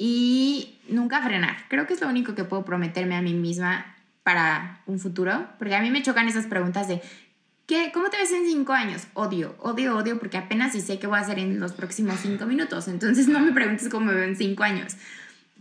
y 0.03 0.79
nunca 0.89 1.21
frenar. 1.21 1.59
Creo 1.69 1.87
que 1.87 1.93
es 1.93 2.01
lo 2.01 2.09
único 2.09 2.35
que 2.35 2.45
puedo 2.45 2.65
prometerme 2.65 3.17
a 3.17 3.21
mí 3.21 3.35
misma 3.35 3.85
para 4.23 4.81
un 4.87 4.99
futuro, 4.99 5.47
porque 5.59 5.77
a 5.77 5.83
mí 5.83 5.91
me 5.91 6.03
chocan 6.03 6.27
esas 6.27 6.47
preguntas 6.47 6.89
de 6.89 7.03
¿qué, 7.67 7.91
¿cómo 7.93 8.09
te 8.09 8.17
ves 8.17 8.33
en 8.33 8.47
cinco 8.47 8.73
años? 8.73 9.09
Odio, 9.13 9.55
odio, 9.59 9.99
odio, 9.99 10.19
porque 10.19 10.39
apenas 10.39 10.73
sí 10.73 10.81
sé 10.81 10.99
qué 10.99 11.07
voy 11.07 11.19
a 11.19 11.21
hacer 11.21 11.39
en 11.39 11.61
los 11.61 11.73
próximos 11.73 12.19
cinco 12.23 12.47
minutos, 12.47 12.89
entonces 12.89 13.29
no 13.29 13.41
me 13.41 13.53
preguntes 13.53 13.91
cómo 13.91 14.07
me 14.07 14.15
veo 14.15 14.25
en 14.25 14.37
cinco 14.37 14.63
años. 14.63 14.97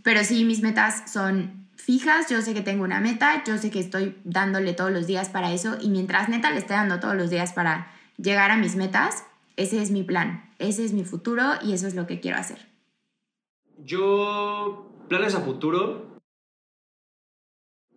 Pero 0.02 0.24
sí, 0.24 0.46
mis 0.46 0.62
metas 0.62 1.12
son 1.12 1.66
fijas, 1.76 2.30
yo 2.30 2.40
sé 2.40 2.54
que 2.54 2.62
tengo 2.62 2.82
una 2.82 2.98
meta, 2.98 3.44
yo 3.44 3.58
sé 3.58 3.70
que 3.70 3.80
estoy 3.80 4.16
dándole 4.24 4.72
todos 4.72 4.90
los 4.90 5.06
días 5.06 5.28
para 5.28 5.52
eso 5.52 5.76
y 5.82 5.90
mientras 5.90 6.30
neta 6.30 6.50
le 6.50 6.60
esté 6.60 6.72
dando 6.72 6.98
todos 6.98 7.14
los 7.14 7.28
días 7.28 7.52
para 7.52 7.92
llegar 8.16 8.50
a 8.50 8.56
mis 8.56 8.74
metas, 8.74 9.22
ese 9.58 9.82
es 9.82 9.90
mi 9.90 10.02
plan, 10.02 10.48
ese 10.58 10.82
es 10.82 10.94
mi 10.94 11.04
futuro 11.04 11.56
y 11.62 11.74
eso 11.74 11.86
es 11.86 11.94
lo 11.94 12.06
que 12.06 12.20
quiero 12.20 12.38
hacer. 12.38 12.69
Yo, 13.84 14.90
planes 15.08 15.34
a 15.34 15.40
futuro. 15.40 16.20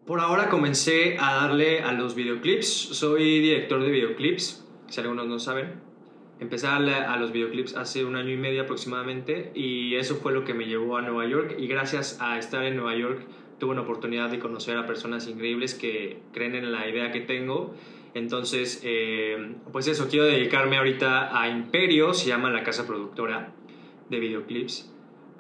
Por 0.06 0.20
ahora 0.20 0.50
comencé 0.50 1.18
a 1.20 1.34
darle 1.34 1.82
a 1.82 1.92
los 1.92 2.16
videoclips. 2.16 2.68
Soy 2.68 3.42
director 3.42 3.82
de 3.82 3.92
videoclips, 3.92 4.66
si 4.88 5.02
algunos 5.02 5.28
no 5.28 5.40
saben. 5.40 5.82
Empecé 6.40 6.68
a 6.68 6.72
darle 6.72 6.94
a 6.96 7.18
los 7.18 7.32
videoclips 7.32 7.76
hace 7.76 8.06
un 8.06 8.16
año 8.16 8.32
y 8.32 8.38
medio 8.38 8.64
aproximadamente 8.64 9.52
y 9.56 9.96
eso 9.96 10.16
fue 10.16 10.34
lo 10.34 10.46
que 10.46 10.54
me 10.54 10.66
llevó 10.66 10.98
a 10.98 11.02
Nueva 11.02 11.28
York 11.28 11.56
y 11.58 11.68
gracias 11.68 12.18
a 12.22 12.38
estar 12.38 12.64
en 12.64 12.76
Nueva 12.76 12.96
York 12.96 13.26
tuve 13.60 13.72
una 13.72 13.82
oportunidad 13.82 14.30
de 14.30 14.40
conocer 14.40 14.78
a 14.78 14.86
personas 14.86 15.28
increíbles 15.28 15.74
que 15.74 16.20
creen 16.34 16.56
en 16.56 16.72
la 16.72 16.88
idea 16.88 17.12
que 17.12 17.22
tengo. 17.22 17.76
Entonces, 18.14 18.82
eh, 18.84 19.56
pues 19.72 19.88
eso, 19.88 20.08
quiero 20.10 20.26
dedicarme 20.26 20.78
ahorita 20.78 21.40
a 21.40 21.50
Imperio, 21.50 22.14
se 22.14 22.28
llama 22.28 22.50
la 22.50 22.64
casa 22.64 22.86
productora 22.86 23.54
de 24.10 24.20
videoclips 24.20 24.93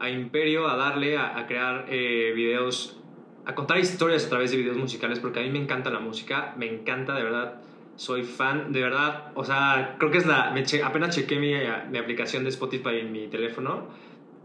a 0.03 0.09
Imperio 0.09 0.67
a 0.67 0.75
darle 0.75 1.17
a, 1.17 1.45
crear 1.47 1.85
eh, 1.89 2.33
videos, 2.35 2.97
a 3.45 3.55
contar 3.55 3.79
historias 3.79 4.25
a 4.25 4.29
través 4.29 4.51
de 4.51 4.57
videos 4.57 4.75
musicales, 4.75 5.19
porque 5.19 5.39
a 5.39 5.43
mí 5.43 5.49
me 5.49 5.59
encanta 5.59 5.89
la 5.91 5.99
música, 5.99 6.53
me 6.57 6.67
encanta 6.69 7.15
de 7.15 7.23
verdad, 7.23 7.61
soy 7.95 8.23
fan, 8.23 8.73
de 8.73 8.81
verdad, 8.81 9.31
o 9.35 9.45
sea, 9.45 9.95
creo 9.99 10.11
que 10.11 10.17
es 10.17 10.25
la, 10.25 10.53
apenas 10.83 11.15
chequé 11.15 11.39
mi, 11.39 11.53
mi, 11.89 11.97
aplicación 11.97 12.43
de 12.43 12.49
Spotify 12.49 12.99
en 12.99 13.13
mi 13.13 13.27
teléfono, 13.27 13.87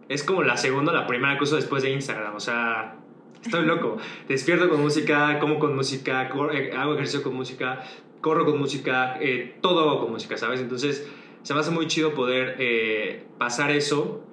es 0.09 0.23
como 0.23 0.45
la 0.45 0.57
segunda, 0.57 0.93
la 0.93 1.09
primera 1.09 1.37
cosa 1.39 1.57
después 1.57 1.83
de 1.83 1.91
Instagram, 1.91 2.37
o 2.37 2.41
sea, 2.41 2.95
estoy 3.43 3.67
loco, 3.67 3.97
despierto 4.29 4.69
con 4.69 4.81
música, 4.81 5.41
como 5.41 5.59
con 5.59 5.75
música, 5.75 6.31
eh, 6.53 6.71
hago 6.77 6.95
ejercicio 6.95 7.25
con 7.25 7.35
música, 7.35 7.83
corro 8.21 8.45
con 8.45 8.61
música, 8.61 9.19
eh, 9.21 9.57
todo 9.61 9.81
hago 9.81 10.03
con 10.03 10.13
música, 10.13 10.37
¿sabes? 10.37 10.61
Entonces, 10.61 11.11
se 11.43 11.53
me 11.53 11.59
hace 11.59 11.73
muy 11.73 11.89
chido 11.89 12.15
poder 12.15 13.27
pasar 13.39 13.71
eso 13.71 14.25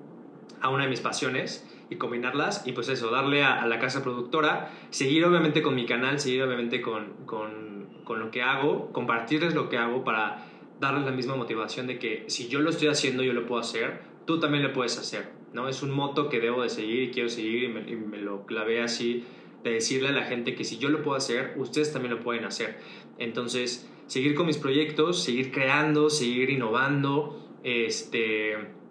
a 0.62 0.70
una 0.70 0.84
de 0.84 0.90
mis 0.90 1.02
pasiones 1.02 1.66
y 1.90 1.96
combinarlas 1.98 2.66
y 2.66 2.72
pues 2.72 2.90
eso, 2.90 3.12
darle 3.12 3.44
a, 3.44 3.66
la 3.68 3.80
casa 3.80 4.04
productora, 4.04 4.72
seguir 4.90 5.26
obviamente 5.26 5.62
con 5.62 5.76
mi 5.76 5.86
canal, 5.86 6.20
seguir 6.20 6.44
obviamente 6.44 6.82
con, 6.82 7.14
con, 7.26 7.76
lo 8.08 8.32
que 8.32 8.42
hago, 8.42 8.92
compartirles 8.92 9.56
lo 9.56 9.70
que 9.70 9.78
hago 9.78 10.04
para 10.04 10.46
darles 10.80 11.06
la 11.06 11.12
misma 11.12 11.36
motivación 11.36 11.88
de 11.88 11.98
que 11.98 12.26
si 12.28 12.48
yo 12.48 12.60
lo 12.60 12.70
estoy 12.70 12.88
haciendo, 12.88 13.24
yo 13.24 13.34
lo 13.34 13.46
puedo 13.46 13.62
hacer, 13.62 14.02
tú 14.26 14.40
también 14.40 14.64
lo 14.64 14.74
puedes 14.74 14.98
hacer, 14.98 15.32
¿no? 15.54 15.68
Es 15.68 15.82
un 15.82 15.92
moto 15.92 16.30
que 16.30 16.40
debo 16.40 16.62
de 16.62 16.70
seguir 16.70 17.04
y 17.04 17.12
quiero 17.12 17.30
seguir 17.30 17.64
y 17.64 17.96
me, 17.96 18.18
lo 18.18 18.46
clavé 18.46 18.82
así 18.82 19.24
de 19.64 19.72
decirle 19.72 20.10
a 20.10 20.12
la 20.12 20.24
gente 20.24 20.54
que 20.54 20.64
si 20.64 20.78
yo 20.78 20.90
lo 20.90 21.02
puedo 21.02 21.18
hacer, 21.18 21.54
ustedes 21.58 21.92
también 21.92 22.14
lo 22.14 22.22
pueden 22.22 22.46
hacer. 22.46 22.78
Entonces, 23.18 23.90
seguir 24.06 24.36
con 24.36 24.46
mis 24.46 24.58
proyectos, 24.58 25.24
seguir 25.24 25.52
creando, 25.52 26.10
seguir 26.10 26.50
innovando, 26.50 27.44
este... 27.64 28.85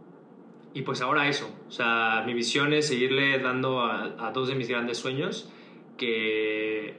Y 0.75 0.83
pues 0.83 1.01
ahora 1.01 1.29
eso, 1.29 1.49
o 1.69 1.71
sea, 1.71 2.25
mi 2.27 2.35
visión 2.35 2.75
es 2.75 2.89
seguirle 2.89 3.39
dando 3.39 3.81
a, 3.81 4.17
a 4.19 4.33
dos 4.33 4.49
de 4.49 4.57
mis 4.57 4.69
grandes 4.69 4.99
sueños 4.99 5.51
que 5.97 6.97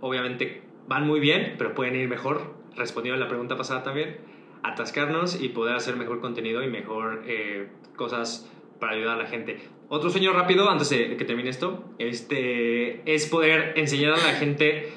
obviamente 0.00 0.62
van 0.88 1.06
muy 1.06 1.20
bien, 1.20 1.54
pero 1.58 1.74
pueden 1.74 1.96
ir 1.96 2.08
mejor, 2.08 2.54
respondiendo 2.76 3.22
a 3.22 3.24
la 3.24 3.28
pregunta 3.28 3.56
pasada 3.56 3.82
también, 3.82 4.18
atascarnos 4.62 5.40
y 5.40 5.50
poder 5.50 5.76
hacer 5.76 5.96
mejor 5.96 6.20
contenido 6.20 6.62
y 6.62 6.68
mejor 6.68 7.22
eh, 7.26 7.68
cosas 7.96 8.50
para 8.78 8.92
ayudar 8.92 9.16
a 9.16 9.22
la 9.22 9.28
gente. 9.28 9.58
Otro 9.88 10.10
sueño 10.10 10.32
rápido, 10.32 10.70
antes 10.70 10.88
de 10.90 11.16
que 11.16 11.24
termine 11.24 11.50
esto, 11.50 11.84
este, 11.98 13.02
es 13.12 13.26
poder 13.26 13.74
enseñar 13.76 14.14
a 14.14 14.16
la 14.16 14.32
gente 14.32 14.88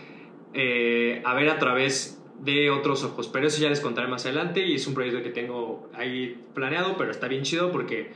eh, 0.53 1.21
a 1.25 1.33
ver 1.33 1.49
a 1.49 1.59
través 1.59 2.22
de 2.43 2.69
otros 2.69 3.03
ojos. 3.03 3.27
Pero 3.27 3.47
eso 3.47 3.61
ya 3.61 3.69
les 3.69 3.79
contaré 3.79 4.07
más 4.07 4.25
adelante 4.25 4.65
y 4.65 4.75
es 4.75 4.85
un 4.87 4.93
proyecto 4.93 5.23
que 5.23 5.29
tengo 5.29 5.89
ahí 5.93 6.41
planeado, 6.53 6.97
pero 6.97 7.11
está 7.11 7.27
bien 7.27 7.43
chido 7.43 7.71
porque 7.71 8.11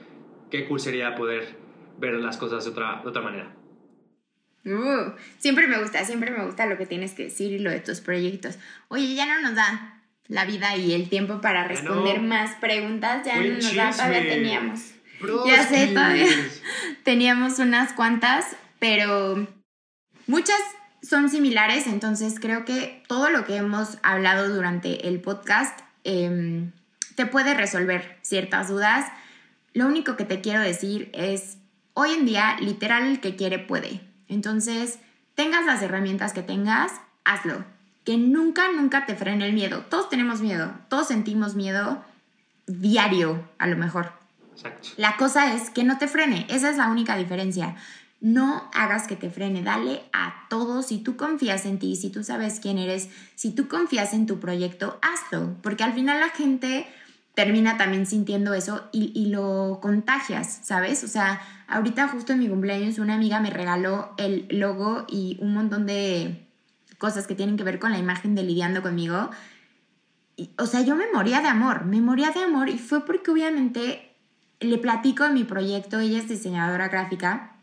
qué 0.52 0.66
cool 0.66 0.80
sería 0.80 1.16
poder 1.16 1.56
ver 1.98 2.14
las 2.16 2.38
cosas 2.38 2.64
de 2.66 2.72
otra, 2.72 3.02
de 3.02 3.10
otra 3.10 3.22
manera. 3.22 3.54
Uh, 4.66 5.14
siempre 5.38 5.68
me 5.68 5.82
gusta, 5.82 6.04
siempre 6.04 6.30
me 6.30 6.46
gusta 6.46 6.66
lo 6.66 6.78
que 6.78 6.86
tienes 6.86 7.14
que 7.14 7.26
decir 7.26 7.54
y 7.54 7.60
lo 7.60 7.72
de 7.72 7.80
tus 7.80 8.02
proyectos. 8.02 8.58
Oye, 8.90 9.16
ya 9.16 9.26
no 9.26 9.42
nos 9.42 9.56
da 9.56 10.04
la 10.28 10.46
vida 10.46 10.76
y 10.76 10.94
el 10.94 11.08
tiempo 11.08 11.40
para 11.40 11.66
responder 11.66 12.22
más 12.22 12.56
preguntas, 12.56 13.26
ya 13.26 13.40
no 13.40 13.56
nos 13.56 13.76
da, 13.76 13.92
todavía 13.92 14.28
teníamos. 14.28 14.94
Ya 15.46 15.64
sé, 15.64 15.88
todavía 15.88 16.28
teníamos 17.04 17.60
unas 17.60 17.94
cuantas, 17.94 18.58
pero 18.78 19.48
muchas 20.28 20.60
son 21.02 21.30
similares, 21.30 21.88
entonces 21.88 22.40
creo 22.40 22.66
que 22.66 23.04
todo 23.08 23.30
lo 23.30 23.46
que 23.46 23.56
hemos 23.56 23.98
hablado 24.04 24.50
durante 24.50 25.08
el 25.08 25.22
podcast 25.22 25.80
em, 26.04 26.72
te 27.16 27.26
puede 27.26 27.54
resolver 27.54 28.18
ciertas 28.22 28.70
dudas. 28.70 29.06
Lo 29.74 29.86
único 29.88 30.16
que 30.16 30.26
te 30.26 30.42
quiero 30.42 30.62
decir 30.62 31.10
es, 31.14 31.58
hoy 31.94 32.12
en 32.12 32.26
día, 32.26 32.58
literal, 32.60 33.04
el 33.04 33.20
que 33.20 33.36
quiere 33.36 33.60
puede. 33.60 34.02
Entonces, 34.28 35.00
tengas 35.36 35.66
las 35.66 35.82
herramientas 35.82 36.34
que 36.34 36.44
tengas, 36.44 36.92
hazlo. 37.24 37.64
Que 38.04 38.18
nunca, 38.18 38.72
nunca 38.72 39.06
te 39.06 39.16
frene 39.16 39.46
el 39.46 39.54
miedo. 39.54 39.86
Todos 39.90 40.10
tenemos 40.10 40.42
miedo, 40.42 40.74
todos 40.90 41.08
sentimos 41.08 41.56
miedo 41.56 42.04
diario, 42.68 43.48
a 43.58 43.68
lo 43.68 43.78
mejor. 43.78 44.12
Exacto. 44.54 44.90
La 44.98 45.18
cosa 45.18 45.54
es 45.54 45.70
que 45.70 45.84
no 45.84 45.98
te 45.98 46.08
frene, 46.08 46.46
esa 46.50 46.70
es 46.70 46.78
la 46.78 46.88
única 46.88 47.16
diferencia. 47.16 47.76
No 48.20 48.70
hagas 48.74 49.08
que 49.08 49.16
te 49.16 49.30
frene, 49.30 49.62
dale 49.62 50.02
a 50.12 50.48
todo. 50.50 50.82
Si 50.82 50.98
tú 50.98 51.18
confías 51.18 51.66
en 51.66 51.78
ti, 51.78 51.96
si 51.96 52.10
tú 52.10 52.24
sabes 52.24 52.60
quién 52.60 52.78
eres, 52.78 53.10
si 53.36 53.52
tú 53.52 53.68
confías 53.68 54.14
en 54.14 54.26
tu 54.26 54.40
proyecto, 54.40 55.00
hazlo, 55.02 55.56
porque 55.62 55.84
al 55.84 55.94
final 55.94 56.20
la 56.20 56.30
gente 56.30 56.88
termina 57.38 57.78
también 57.78 58.08
sintiendo 58.08 58.56
eso 58.56 58.90
y, 58.92 59.28
lo 59.28 59.78
contagias, 59.80 60.60
¿sabes? 60.64 61.04
O 61.04 61.08
sea, 61.08 61.40
ahorita 61.68 62.08
justo 62.08 62.34
en 62.34 62.40
mi 62.40 62.50
cumpleaños 62.50 62.98
una 62.98 63.14
amiga 63.14 63.40
me 63.40 63.52
regaló 63.52 64.16
el 64.18 64.48
logo 64.50 65.06
y 65.08 65.38
un 65.40 65.54
montón 65.54 65.86
de 65.86 66.48
cosas 66.98 67.28
que 67.28 67.36
tienen 67.36 67.56
que 67.56 67.64
ver 67.64 67.78
con 67.78 67.92
la 67.92 68.00
imagen 68.00 68.34
de 68.34 68.42
lidiando 68.42 68.82
conmigo. 68.82 69.30
O 70.58 70.66
sea, 70.66 70.82
yo 70.82 70.96
me 70.96 71.06
moría 71.14 71.42
de 71.42 71.48
amor, 71.48 71.86
me 71.86 72.02
moría 72.02 72.32
de 72.32 72.44
amor 72.44 72.70
y 72.70 72.80
fue 72.80 73.06
porque 73.06 73.30
obviamente 73.30 74.16
le 74.60 74.80
platico 74.80 75.24
de 75.24 75.30
mi 75.30 75.44
proyecto, 75.44 76.00
ella 76.00 76.18
es 76.18 76.28
diseñadora 76.28 76.88
gráfica, 76.88 77.57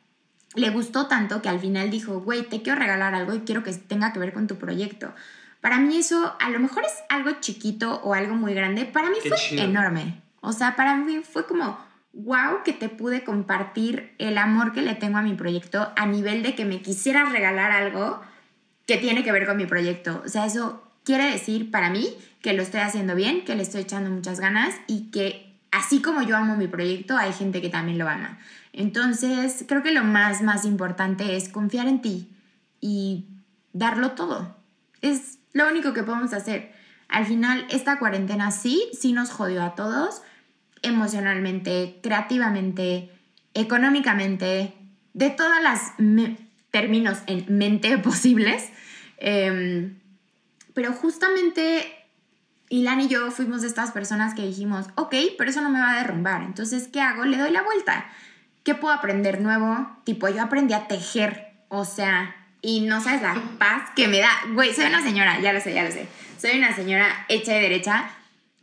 le 0.55 0.71
gustó 0.71 1.07
tanto 1.07 1.43
que 1.43 1.49
al 1.49 1.61
final 1.61 1.91
dijo, 1.91 2.21
güey, 2.21 2.43
te 2.49 2.63
quiero 2.63 2.79
regalar 2.79 3.15
algo 3.15 3.35
y 3.35 3.41
quiero 3.41 3.63
que 3.63 3.73
tenga 3.73 4.13
que 4.13 4.19
ver 4.19 4.33
con 4.33 4.47
tu 4.47 4.57
proyecto. 4.57 5.13
Para 5.61 5.79
mí 5.79 5.97
eso 5.97 6.35
a 6.41 6.51
lo 6.51 6.61
mejor 6.61 6.85
es 6.85 6.93
algo 7.09 7.31
chiquito 7.41 8.01
o 8.05 8.15
algo 8.15 8.35
muy 8.35 8.55
grande. 8.55 8.85
Para 8.85 9.11
mí 9.11 9.17
fue 9.27 9.63
enorme. 9.63 10.21
O 10.41 10.53
sea, 10.53 10.77
para 10.77 10.95
mí 10.97 11.21
fue 11.23 11.47
como, 11.47 11.79
wow, 12.13 12.63
que 12.65 12.73
te 12.73 12.89
pude 12.89 13.25
compartir 13.25 14.15
el 14.19 14.37
amor 14.39 14.73
que 14.73 14.83
le 14.83 14.95
tengo 14.95 15.19
a 15.19 15.23
mi 15.23 15.35
proyecto 15.35 15.91
a 15.97 16.07
nivel 16.07 16.43
de 16.43 16.55
que 16.55 16.65
me 16.65 16.83
quisieras 16.83 17.33
regalar 17.33 17.71
algo 17.71 18.21
que 18.87 18.99
tiene 18.99 19.25
que 19.25 19.33
ver 19.33 19.47
con 19.47 19.57
mi 19.57 19.67
proyecto. 19.67 20.23
O 20.25 20.29
sea, 20.29 20.45
eso 20.47 20.83
quiere 21.03 21.31
decir 21.31 21.71
para 21.71 21.91
mí 21.91 22.15
que 22.43 22.53
lo 22.53 22.63
estoy 22.63 22.81
haciendo 22.81 23.15
bien, 23.15 23.45
que 23.45 23.55
le 23.55 23.63
estoy 23.63 23.83
echando 23.83 24.11
muchas 24.11 24.41
ganas 24.41 24.75
y 24.87 25.11
que 25.11 25.57
así 25.71 26.03
como 26.03 26.23
yo 26.23 26.37
amo 26.37 26.57
mi 26.57 26.69
proyecto, 26.69 27.17
hay 27.17 27.33
gente 27.33 27.63
que 27.63 27.71
también 27.71 27.99
lo 27.99 28.09
ama. 28.09 28.39
Entonces, 28.77 29.64
creo 29.68 29.83
que 29.83 29.93
lo 29.93 30.03
más, 30.03 30.43
más 30.43 30.64
importante 30.64 31.37
es 31.37 31.49
confiar 31.49 31.87
en 31.87 32.03
ti 32.03 32.29
y 32.81 33.27
darlo 33.72 34.12
todo. 34.12 34.57
Es 35.01 35.39
lo 35.53 35.68
único 35.68 35.93
que 35.93 36.03
podemos 36.03 36.33
hacer. 36.33 36.72
Al 37.09 37.25
final, 37.25 37.66
esta 37.70 38.01
cuarentena 38.01 38.51
sí, 38.51 38.83
sí 38.93 39.12
nos 39.12 39.31
jodió 39.31 39.62
a 39.62 39.77
todos, 39.77 40.22
emocionalmente, 40.83 42.01
creativamente, 42.03 43.11
económicamente, 43.55 44.75
de 45.12 45.31
todas 45.31 45.62
las 45.62 45.93
términos 46.72 47.18
en 47.29 47.57
mente 47.57 47.97
posibles. 47.99 48.70
Em, 49.18 50.01
pero 50.75 50.93
justamente 50.93 51.95
Ilan 52.70 53.03
y 53.03 53.09
yo 53.09 53.31
fuimos 53.31 53.62
de 53.62 53.68
estas 53.68 53.93
personas 53.93 54.35
que 54.35 54.45
dijimos, 54.45 54.87
ok, 54.97 55.14
pero 55.39 55.49
eso 55.49 55.61
no 55.61 55.70
me 55.70 55.81
va 55.81 55.93
a 55.93 55.99
derrumbar. 55.99 56.43
Entonces, 56.43 56.89
¿qué 56.89 57.01
hago? 57.01 57.25
Le 57.25 57.39
doy 57.39 57.53
la 57.53 57.62
vuelta. 57.62 58.07
¿Qué 58.65 58.75
puedo 58.75 58.95
aprender 58.95 59.43
nuevo? 59.43 59.87
Tipo, 60.05 60.29
yo 60.31 60.43
aprendí 60.43 60.73
a 60.73 60.89
tejer. 60.89 61.53
O 61.69 61.85
sea, 61.85 62.35
y 62.62 62.81
no 62.81 63.03
sabes 63.03 63.21
la 63.21 63.35
paz 63.59 63.91
que 63.95 64.09
me 64.09 64.21
da. 64.21 64.31
Güey, 64.55 64.73
soy 64.73 64.87
una 64.87 65.03
señora, 65.03 65.39
ya 65.41 65.53
lo 65.53 65.61
sé, 65.61 65.75
ya 65.75 65.85
lo 65.85 65.93
sé. 65.93 66.09
Soy 66.39 66.57
una 66.57 66.75
señora 66.75 67.27
hecha 67.29 67.53
de 67.53 67.61
derecha, 67.61 68.11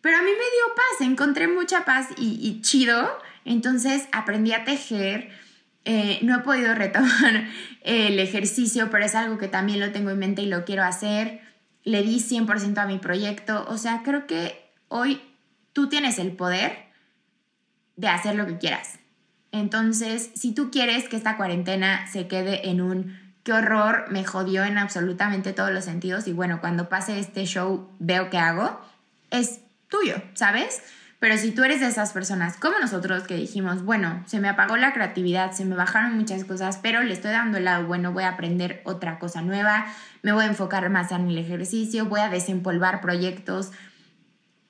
pero 0.02 0.18
a 0.18 0.22
mí 0.22 0.32
me 0.32 0.38
dio 0.38 0.76
paz, 0.76 1.08
encontré 1.08 1.47
mucha 1.47 1.86
paz 1.86 2.08
y, 2.18 2.62
chido. 2.62 3.16
Entonces 3.45 4.08
aprendí 4.12 4.54
a 4.54 4.64
tejer. 4.64 5.30
Eh, 5.86 6.18
no 6.24 6.36
he 6.36 6.39
podido 6.39 6.74
retomar 6.74 7.47
el 7.84 8.18
ejercicio, 8.18 8.89
pero 8.89 9.06
es 9.06 9.14
algo 9.14 9.38
que 9.38 9.47
también 9.47 9.80
lo 9.80 9.91
tengo 9.91 10.10
en 10.10 10.18
mente 10.18 10.41
y 10.41 10.47
lo 10.47 10.66
quiero 10.66 10.84
hacer. 10.84 11.41
Le 11.84 12.02
di 12.02 12.18
100% 12.18 12.80
a 12.80 12.88
mi 12.88 12.97
proyecto. 12.97 13.66
O 13.68 13.78
sea, 13.78 14.02
creo 14.04 14.26
que 14.26 14.68
hoy 14.88 15.22
tú 15.74 15.89
tienes 15.89 16.18
el 16.18 16.32
poder 16.32 16.86
de 17.97 18.08
hacer 18.08 18.34
lo 18.34 18.47
que 18.47 18.58
quieras. 18.58 19.01
Entonces, 19.52 20.32
si 20.36 20.54
tú 20.54 20.72
quieres 20.72 21.10
que 21.10 21.18
esta 21.18 21.38
cuarentena 21.38 22.08
se 22.08 22.28
quede 22.28 22.70
en 22.70 22.82
un 22.82 23.20
qué 23.43 23.54
horror, 23.54 24.06
me 24.10 24.24
jodió 24.24 24.64
en 24.64 24.78
absolutamente 24.78 25.54
todos 25.54 25.72
los 25.72 25.86
sentidos 25.86 26.28
y 26.28 26.34
bueno, 26.34 26.62
cuando 26.62 26.89
pase 26.89 27.20
este 27.20 27.45
show 27.45 27.89
veo 27.99 28.30
qué 28.30 28.38
hago, 28.38 28.80
es 29.30 29.60
tuyo, 29.89 30.16
¿sabes? 30.34 30.82
Pero 31.20 31.38
si 31.38 31.52
tú 31.52 31.64
eres 31.64 31.82
de 31.82 31.88
esas 31.88 32.14
personas 32.14 32.58
como 32.58 32.80
nosotros 32.80 33.24
que 33.24 33.36
dijimos, 33.36 33.84
bueno, 33.84 34.24
se 34.26 34.39
me 34.39 34.49
apagó 34.49 34.78
la 34.78 34.93
creatividad, 34.93 35.52
se 35.52 35.66
me 35.66 35.76
bajaron 35.76 36.18
muchas 36.18 36.43
cosas, 36.45 36.80
pero 36.82 37.04
le 37.04 37.14
estoy 37.14 37.32
dando 37.32 37.60
el 37.60 37.66
lado 37.66 37.86
bueno, 37.86 38.12
voy 38.12 38.24
a 38.24 38.30
aprender 38.30 38.82
otra 38.86 39.20
cosa 39.20 39.41
nueva, 39.41 39.86
me 40.24 40.32
voy 40.32 40.45
a 40.45 40.47
enfocar 40.47 40.89
más 40.89 41.12
en 41.12 41.28
el 41.28 41.38
ejercicio, 41.38 42.06
voy 42.06 42.22
a 42.22 42.30
desempolvar 42.30 43.02
proyectos, 43.02 43.72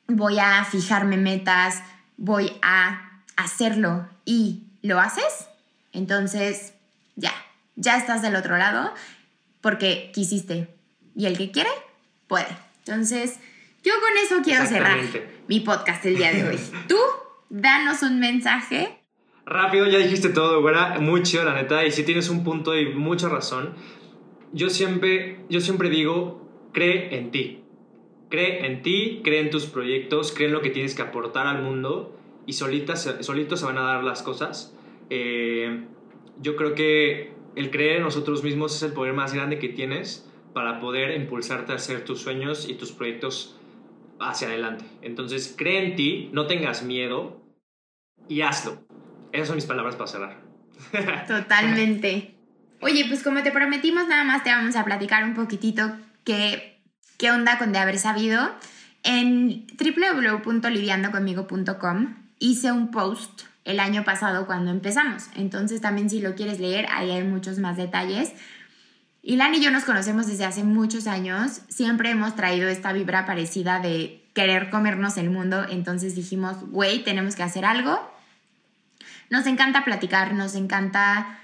voy 0.07 0.39
a 0.39 0.65
fijarme 0.65 1.15
metas, 1.15 1.81
voy 2.17 2.51
a 2.61 3.21
hacerlo 3.37 4.09
y 4.25 4.70
lo 4.81 4.99
haces, 4.99 5.47
entonces 5.93 6.73
ya, 7.15 7.33
ya 7.75 7.97
estás 7.97 8.21
del 8.21 8.35
otro 8.35 8.57
lado 8.57 8.93
porque 9.61 10.11
quisiste. 10.13 10.67
Y 11.15 11.25
el 11.25 11.37
que 11.37 11.51
quiere, 11.51 11.69
puede. 12.27 12.47
Entonces, 12.85 13.39
yo 13.83 13.93
con 13.99 14.17
eso 14.23 14.43
quiero 14.43 14.65
cerrar 14.65 14.97
mi 15.47 15.59
podcast 15.59 16.05
el 16.05 16.15
día 16.15 16.31
de 16.31 16.47
hoy. 16.47 16.59
Tú, 16.87 16.97
danos 17.49 18.01
un 18.01 18.19
mensaje. 18.19 18.97
Rápido, 19.45 19.87
ya 19.87 19.97
dijiste 19.97 20.29
todo, 20.29 20.61
güera. 20.61 20.99
Muy 20.99 21.23
chido, 21.23 21.43
la 21.43 21.53
neta. 21.53 21.85
Y 21.85 21.91
si 21.91 22.03
tienes 22.03 22.29
un 22.29 22.43
punto 22.43 22.75
y 22.75 22.93
mucha 22.93 23.27
razón. 23.27 23.75
Yo 24.53 24.69
siempre, 24.69 25.39
yo 25.49 25.61
siempre 25.61 25.89
digo, 25.89 26.69
cree 26.73 27.17
en 27.17 27.31
ti. 27.31 27.63
Cree 28.29 28.65
en 28.65 28.81
ti, 28.81 29.21
cree 29.23 29.41
en 29.41 29.49
tus 29.49 29.65
proyectos, 29.65 30.31
cree 30.31 30.47
en 30.47 30.53
lo 30.53 30.61
que 30.61 30.69
tienes 30.69 30.95
que 30.95 31.01
aportar 31.01 31.47
al 31.47 31.61
mundo 31.61 32.17
y 32.45 32.53
solitas, 32.53 33.17
solitos 33.21 33.59
se 33.59 33.65
van 33.65 33.77
a 33.77 33.81
dar 33.81 34.03
las 34.03 34.23
cosas. 34.23 34.73
Eh, 35.09 35.85
yo 36.41 36.55
creo 36.55 36.75
que 36.75 37.33
el 37.55 37.71
creer 37.71 37.97
en 37.97 38.03
nosotros 38.03 38.43
mismos 38.43 38.75
es 38.75 38.83
el 38.83 38.93
poder 38.93 39.13
más 39.13 39.33
grande 39.33 39.59
que 39.59 39.69
tienes 39.69 40.27
para 40.53 40.79
poder 40.79 41.15
impulsarte 41.15 41.71
a 41.71 41.75
hacer 41.75 42.05
tus 42.05 42.21
sueños 42.21 42.67
y 42.67 42.73
tus 42.75 42.91
proyectos 42.91 43.57
hacia 44.19 44.47
adelante. 44.47 44.85
Entonces, 45.01 45.55
cree 45.57 45.85
en 45.85 45.95
ti, 45.95 46.29
no 46.33 46.47
tengas 46.47 46.83
miedo 46.83 47.41
y 48.27 48.41
hazlo. 48.41 48.85
Esas 49.31 49.47
son 49.47 49.55
mis 49.55 49.65
palabras 49.65 49.95
para 49.95 50.07
cerrar. 50.07 50.41
Totalmente. 51.27 52.35
Oye, 52.81 53.05
pues 53.07 53.23
como 53.23 53.41
te 53.43 53.51
prometimos, 53.51 54.07
nada 54.07 54.23
más 54.23 54.43
te 54.43 54.49
vamos 54.49 54.75
a 54.75 54.83
platicar 54.83 55.23
un 55.23 55.35
poquitito 55.35 55.95
qué, 56.23 56.81
qué 57.17 57.31
onda 57.31 57.57
con 57.57 57.71
de 57.71 57.79
haber 57.79 57.97
sabido. 57.97 58.51
En 59.03 59.65
www.lidiandoconmigo.com 59.77 62.20
hice 62.41 62.71
un 62.71 62.89
post 62.89 63.43
el 63.63 63.79
año 63.79 64.03
pasado 64.03 64.47
cuando 64.47 64.71
empezamos. 64.71 65.27
Entonces 65.35 65.79
también 65.79 66.09
si 66.09 66.19
lo 66.19 66.35
quieres 66.35 66.59
leer, 66.59 66.87
ahí 66.91 67.11
hay 67.11 67.23
muchos 67.23 67.59
más 67.59 67.77
detalles. 67.77 68.33
Ilan 69.21 69.53
y 69.53 69.61
yo 69.61 69.69
nos 69.69 69.83
conocemos 69.83 70.25
desde 70.25 70.45
hace 70.45 70.63
muchos 70.63 71.05
años, 71.05 71.61
siempre 71.69 72.09
hemos 72.09 72.35
traído 72.35 72.67
esta 72.67 72.91
vibra 72.91 73.27
parecida 73.27 73.79
de 73.79 74.25
querer 74.33 74.71
comernos 74.71 75.17
el 75.17 75.29
mundo, 75.29 75.63
entonces 75.69 76.15
dijimos, 76.15 76.57
güey, 76.71 77.03
tenemos 77.03 77.35
que 77.35 77.43
hacer 77.43 77.63
algo. 77.63 77.99
Nos 79.29 79.45
encanta 79.45 79.85
platicar, 79.85 80.33
nos 80.33 80.55
encanta 80.55 81.39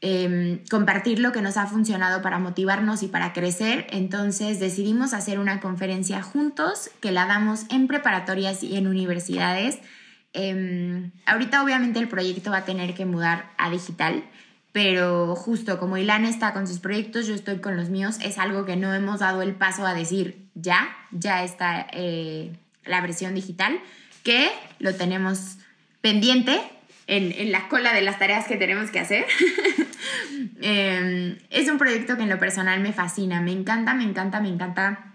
em, 0.00 0.64
compartir 0.70 1.18
lo 1.18 1.30
que 1.32 1.42
nos 1.42 1.58
ha 1.58 1.66
funcionado 1.66 2.22
para 2.22 2.38
motivarnos 2.38 3.02
y 3.02 3.08
para 3.08 3.34
crecer, 3.34 3.86
entonces 3.90 4.58
decidimos 4.58 5.12
hacer 5.12 5.38
una 5.38 5.60
conferencia 5.60 6.22
juntos 6.22 6.90
que 7.00 7.12
la 7.12 7.26
damos 7.26 7.66
en 7.68 7.86
preparatorias 7.86 8.62
y 8.62 8.78
en 8.78 8.86
universidades. 8.86 9.78
Em, 10.32 11.10
ahorita 11.26 11.62
obviamente 11.62 11.98
el 11.98 12.08
proyecto 12.08 12.50
va 12.50 12.58
a 12.58 12.64
tener 12.64 12.94
que 12.94 13.04
mudar 13.04 13.50
a 13.58 13.70
digital, 13.70 14.24
pero 14.72 15.34
justo 15.34 15.80
como 15.80 15.96
Ilan 15.96 16.24
está 16.24 16.52
con 16.52 16.68
sus 16.68 16.78
proyectos, 16.78 17.26
yo 17.26 17.34
estoy 17.34 17.58
con 17.58 17.76
los 17.76 17.88
míos, 17.88 18.18
es 18.22 18.38
algo 18.38 18.64
que 18.64 18.76
no 18.76 18.94
hemos 18.94 19.20
dado 19.20 19.42
el 19.42 19.54
paso 19.54 19.84
a 19.86 19.94
decir 19.94 20.46
ya, 20.54 20.96
ya 21.10 21.42
está 21.42 21.86
eh, 21.92 22.52
la 22.84 23.00
versión 23.00 23.34
digital, 23.34 23.80
que 24.22 24.50
lo 24.78 24.94
tenemos 24.94 25.56
pendiente 26.00 26.60
en, 27.08 27.50
la 27.50 27.68
cola 27.68 27.92
de 27.92 28.02
las 28.02 28.18
tareas 28.18 28.46
que 28.46 28.56
tenemos 28.56 28.90
que 28.90 29.00
hacer. 29.00 29.26
Em, 30.62 31.38
es 31.50 31.68
un 31.70 31.78
proyecto 31.78 32.16
que 32.16 32.22
en 32.22 32.28
lo 32.28 32.38
personal 32.38 32.80
me 32.80 32.92
fascina, 32.92 33.40
me 33.40 33.52
encanta, 33.52 33.94
me 33.94 34.04
encanta, 34.04 34.40
me 34.40 34.48
encanta, 34.48 35.12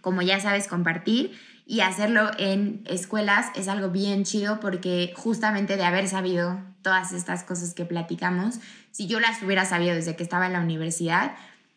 como 0.00 0.22
ya 0.22 0.40
sabes, 0.40 0.66
compartir 0.68 1.36
y 1.66 1.80
hacerlo 1.80 2.30
en 2.38 2.82
escuelas 2.86 3.48
es 3.56 3.66
algo 3.66 3.90
bien 3.90 4.22
chido 4.22 4.60
porque 4.60 5.12
justamente 5.16 5.76
de 5.76 5.84
haber 5.84 6.06
sabido 6.06 6.60
todas 6.80 7.12
estas 7.12 7.42
cosas 7.42 7.74
que 7.74 7.84
platicamos, 7.84 8.60
si 8.92 9.08
yo 9.08 9.18
las 9.18 9.42
hubiera 9.42 9.64
sabido 9.64 9.96
desde 9.96 10.14
que 10.14 10.22
estaba 10.22 10.46
en 10.46 10.52
la 10.52 10.60
universidad, 10.60 11.32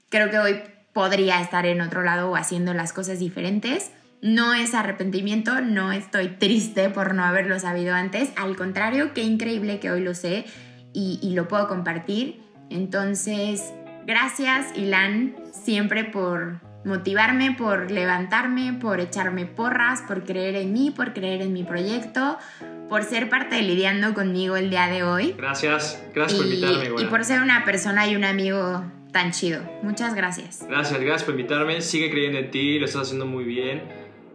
creo 0.09 0.29
que 0.29 0.37
hoy 0.37 0.61
podría 0.93 1.41
estar 1.41 1.65
en 1.65 1.81
otro 1.81 2.03
lado 2.03 2.29
o 2.29 2.35
haciendo 2.35 2.73
las 2.75 2.93
cosas 2.93 3.17
diferentes. 3.17 3.91
No 4.21 4.53
es 4.53 4.75
arrepentimiento, 4.75 5.61
no 5.61 5.91
estoy 5.91 6.27
triste 6.27 6.89
por 6.89 7.15
no 7.15 7.23
haberlo 7.23 7.59
sabido 7.59 7.95
antes, 7.95 8.31
al 8.35 8.55
contrario, 8.55 9.13
qué 9.15 9.23
increíble 9.23 9.79
que 9.79 9.89
hoy 9.89 10.01
lo 10.01 10.13
sé 10.13 10.45
y, 10.93 11.31
lo 11.33 11.47
puedo 11.47 11.67
compartir. 11.67 12.41
Entonces, 12.69 13.63
gracias 14.05 14.77
Ilan 14.77 15.35
siempre 15.51 16.03
por 16.03 16.68
motivarme, 16.85 17.55
por 17.57 17.91
levantarme, 17.91 18.73
por 18.73 18.99
echarme 18.99 19.45
porras, 19.45 20.01
por 20.07 20.23
creer 20.23 20.55
en 20.55 20.73
mí, 20.73 20.91
por 20.91 21.13
creer 21.13 21.41
en 21.41 21.53
mi 21.53 21.63
proyecto, 21.63 22.37
por 22.87 23.03
ser 23.03 23.29
parte 23.29 23.55
de 23.55 23.61
lidiando 23.63 24.13
conmigo 24.13 24.55
el 24.55 24.69
día 24.69 24.87
de 24.87 25.03
hoy. 25.03 25.35
Gracias, 25.37 26.01
gracias 26.13 26.39
por 26.39 26.47
invitarme. 26.47 27.01
Y 27.01 27.05
por 27.05 27.23
ser 27.25 27.41
una 27.41 27.65
persona 27.65 28.07
y 28.07 28.15
un 28.15 28.23
amigo 28.23 28.83
tan 29.11 29.31
chido. 29.31 29.61
Muchas 29.83 30.15
gracias. 30.15 30.65
Gracias, 30.67 30.99
gracias 30.99 31.23
por 31.23 31.33
invitarme. 31.33 31.81
Sigue 31.81 32.09
creyendo 32.09 32.39
en 32.39 32.51
ti, 32.51 32.79
lo 32.79 32.85
estás 32.85 33.03
haciendo 33.03 33.25
muy 33.25 33.43
bien. 33.43 33.83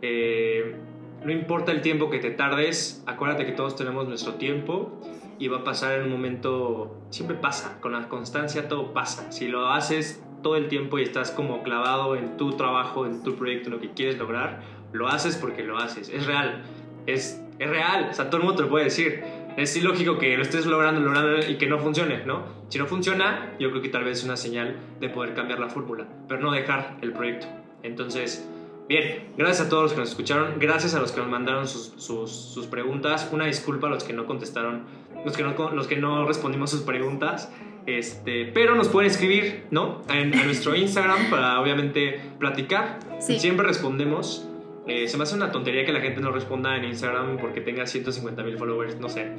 Eh, 0.02 0.76
no 1.24 1.32
importa 1.32 1.72
el 1.72 1.80
tiempo 1.80 2.10
que 2.10 2.18
te 2.18 2.30
tardes, 2.30 3.02
acuérdate 3.06 3.46
que 3.46 3.52
todos 3.52 3.76
tenemos 3.76 4.06
nuestro 4.06 4.34
tiempo 4.34 5.00
y 5.38 5.48
va 5.48 5.58
a 5.58 5.64
pasar 5.64 5.98
en 5.98 6.04
un 6.04 6.10
momento, 6.10 7.00
siempre 7.08 7.36
pasa, 7.36 7.78
con 7.80 7.92
la 7.92 8.08
constancia 8.08 8.68
todo 8.68 8.92
pasa. 8.92 9.32
Si 9.32 9.48
lo 9.48 9.72
haces 9.72 10.22
todo 10.44 10.54
el 10.54 10.68
tiempo 10.68 11.00
y 11.00 11.02
estás 11.02 11.32
como 11.32 11.64
clavado 11.64 12.14
en 12.14 12.36
tu 12.36 12.52
trabajo, 12.52 13.06
en 13.06 13.24
tu 13.24 13.34
proyecto, 13.34 13.70
en 13.70 13.74
lo 13.74 13.80
que 13.80 13.90
quieres 13.90 14.16
lograr, 14.16 14.60
lo 14.92 15.08
haces 15.08 15.36
porque 15.36 15.64
lo 15.64 15.78
haces. 15.78 16.08
Es 16.08 16.26
real, 16.26 16.62
es, 17.06 17.42
es 17.58 17.68
real, 17.68 18.08
o 18.10 18.14
sea, 18.14 18.30
todo 18.30 18.36
el 18.36 18.46
mundo 18.46 18.58
te 18.58 18.62
lo 18.62 18.68
puede 18.68 18.84
decir. 18.84 19.24
Es 19.56 19.76
ilógico 19.76 20.18
que 20.18 20.36
lo 20.36 20.42
estés 20.42 20.66
logrando, 20.66 21.00
logrando 21.00 21.38
y 21.48 21.56
que 21.56 21.66
no 21.66 21.78
funcione, 21.78 22.24
¿no? 22.24 22.44
Si 22.68 22.78
no 22.78 22.86
funciona, 22.86 23.54
yo 23.58 23.70
creo 23.70 23.82
que 23.82 23.88
tal 23.88 24.04
vez 24.04 24.18
es 24.18 24.24
una 24.24 24.36
señal 24.36 24.76
de 25.00 25.08
poder 25.08 25.34
cambiar 25.34 25.60
la 25.60 25.68
fórmula, 25.68 26.06
pero 26.28 26.40
no 26.40 26.52
dejar 26.52 26.98
el 27.02 27.12
proyecto. 27.12 27.46
Entonces, 27.82 28.48
bien, 28.88 29.30
gracias 29.36 29.68
a 29.68 29.70
todos 29.70 29.84
los 29.84 29.92
que 29.92 30.00
nos 30.00 30.10
escucharon, 30.10 30.58
gracias 30.58 30.94
a 30.94 31.00
los 31.00 31.12
que 31.12 31.20
nos 31.20 31.30
mandaron 31.30 31.66
sus, 31.68 31.94
sus, 31.96 32.30
sus 32.30 32.66
preguntas, 32.66 33.28
una 33.32 33.46
disculpa 33.46 33.86
a 33.86 33.90
los 33.90 34.04
que 34.04 34.12
no 34.12 34.26
contestaron, 34.26 34.82
los 35.24 35.36
que 35.36 35.42
no, 35.42 35.70
los 35.70 35.86
que 35.86 35.96
no 35.96 36.26
respondimos 36.26 36.70
sus 36.70 36.82
preguntas. 36.82 37.50
Este, 37.86 38.46
pero 38.46 38.74
nos 38.74 38.88
pueden 38.88 39.10
escribir, 39.10 39.64
¿no? 39.70 40.02
En, 40.08 40.34
a 40.34 40.44
nuestro 40.44 40.74
Instagram 40.76 41.30
para 41.30 41.60
obviamente 41.60 42.20
platicar. 42.38 42.98
Siempre 43.20 43.66
respondemos. 43.66 44.48
Eh, 44.86 45.08
se 45.08 45.16
me 45.16 45.22
hace 45.22 45.34
una 45.34 45.50
tontería 45.50 45.84
que 45.84 45.92
la 45.92 46.00
gente 46.00 46.20
no 46.20 46.30
responda 46.30 46.76
en 46.76 46.84
Instagram 46.84 47.38
porque 47.38 47.60
tenga 47.60 47.86
150 47.86 48.42
mil 48.42 48.58
followers, 48.58 48.98
no 48.98 49.08
sé. 49.08 49.32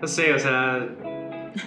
No 0.00 0.06
sé, 0.06 0.32
o 0.32 0.38
sea, 0.38 0.86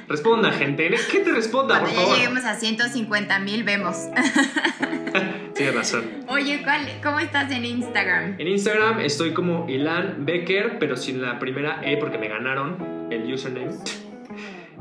responda 0.07 0.53
gente. 0.53 0.89
¿Qué 1.12 1.20
te 1.20 1.34
responda, 1.34 1.82
Cuando 1.82 1.99
por 1.99 2.12
ya 2.12 2.16
lleguemos 2.16 2.45
a 2.45 2.55
150 2.55 3.39
mil, 3.39 3.66
vemos. 3.66 3.97
Tienes 5.53 5.76
razón. 5.76 6.05
Oye, 6.30 6.64
¿cómo 7.03 7.20
estás 7.20 7.51
en 7.51 7.66
Instagram? 7.66 8.36
En 8.39 8.47
Instagram 8.47 9.01
estoy 9.01 9.34
como 9.34 9.68
Ilan 9.70 10.26
Becker, 10.26 10.80
pero 10.80 10.95
sin 10.95 11.22
la 11.22 11.39
primera 11.39 11.82
E 11.84 11.97
porque 11.97 12.18
me 12.18 12.30
ganaron 12.30 13.09
el 13.12 13.34
username. 13.34 13.74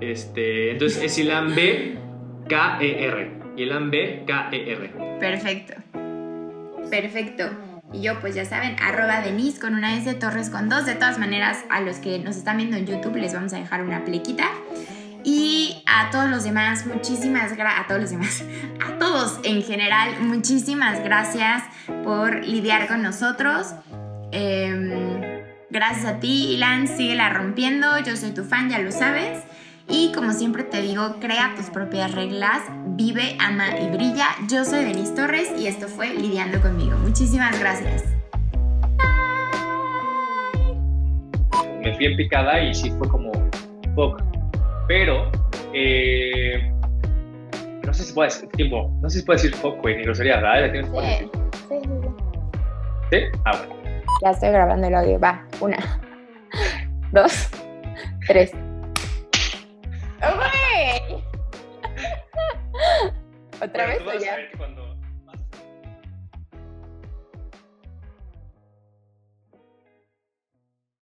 Este, 0.01 0.72
entonces 0.72 1.03
es 1.03 1.18
Ilan 1.18 1.55
B 1.55 1.98
K 2.48 2.78
E 2.80 3.05
R. 3.05 3.30
Ilan 3.57 3.90
B 3.90 4.24
K 4.26 4.48
E 4.53 4.72
R. 4.72 4.92
Perfecto. 5.20 5.74
Perfecto. 6.90 7.51
Y 7.92 8.03
yo, 8.03 8.20
pues 8.20 8.34
ya 8.34 8.44
saben, 8.44 8.76
arroba 8.80 9.20
Denise 9.20 9.61
con 9.61 9.74
una 9.74 9.96
S 9.96 10.12
Torres 10.14 10.48
con 10.48 10.68
dos. 10.68 10.86
De 10.86 10.94
todas 10.94 11.18
maneras, 11.18 11.64
a 11.70 11.80
los 11.80 11.98
que 11.98 12.18
nos 12.20 12.36
están 12.36 12.57
viendo 12.57 12.76
en 12.76 12.86
YouTube 12.86 13.16
les 13.16 13.34
vamos 13.34 13.53
a 13.53 13.59
dejar 13.59 13.82
una 13.82 14.05
plequita. 14.05 14.48
Y 15.24 15.82
a 15.86 16.11
todos 16.11 16.30
los 16.30 16.44
demás, 16.44 16.86
muchísimas 16.86 17.57
gracias. 17.57 17.84
A 17.84 17.86
todos 17.86 18.01
los 18.01 18.11
demás, 18.11 18.44
a 18.86 18.98
todos 18.98 19.40
en 19.42 19.62
general, 19.62 20.20
muchísimas 20.20 21.03
gracias 21.03 21.62
por 22.05 22.44
lidiar 22.44 22.86
con 22.86 23.03
nosotros. 23.03 23.74
Em, 24.32 24.90
gracias 25.68 26.07
a 26.07 26.20
ti, 26.20 26.55
Ilan, 26.55 26.88
síguela 26.88 27.28
rompiendo. 27.30 27.98
Yo 27.98 28.16
soy 28.16 28.30
tu 28.30 28.44
fan, 28.44 28.70
ya 28.70 28.78
lo 28.78 28.92
sabes. 28.92 29.40
Y 29.93 30.12
como 30.12 30.32
siempre 30.32 30.62
te 30.62 30.80
digo, 30.82 31.16
crea 31.20 31.53
tus 31.57 31.66
propias 31.66 32.12
reglas, 32.12 32.62
vive, 32.91 33.36
ama 33.41 33.76
y 33.76 33.91
brilla. 33.91 34.28
Yo 34.49 34.64
soy 34.64 34.84
Denise 34.84 35.14
Torres 35.16 35.53
y 35.59 35.66
esto 35.66 35.88
fue 35.88 36.14
Lidiando 36.14 36.61
conmigo. 36.61 36.97
Muchísimas 36.99 37.59
gracias. 37.59 38.05
Me 41.82 41.93
fui 41.97 42.07
en 42.07 42.16
picada 42.16 42.62
y 42.62 42.72
sí 42.72 42.93
fue 42.99 43.09
como 43.09 43.32
fuck. 43.97 44.22
Pero 44.86 45.28
eh, 45.74 46.72
no 47.84 47.93
sé 47.93 48.05
si 48.05 48.12
puede 48.12 48.28
decir 48.28 48.49
tiempo, 48.51 48.97
no 49.01 49.11
sé 49.11 49.18
si 49.18 49.24
puede 49.24 49.43
decir 49.43 49.57
fuck, 49.57 49.80
güey, 49.82 49.97
ni 49.97 50.05
grosería, 50.05 50.36
¿verdad? 50.36 50.70
¿Tienes 50.70 50.91
sí, 51.68 51.80
sí, 51.82 51.88
sí. 51.88 52.09
¿Sí? 53.11 53.38
Ah, 53.45 53.57
bueno. 53.57 53.74
Ya 54.22 54.30
estoy 54.30 54.51
grabando 54.51 54.86
el 54.86 54.95
audio. 54.95 55.18
Va, 55.18 55.45
una, 55.61 55.78
dos, 57.12 57.49
tres. 58.28 58.53
Otra 63.62 63.86
vez 63.86 64.02
ya. 64.22 64.36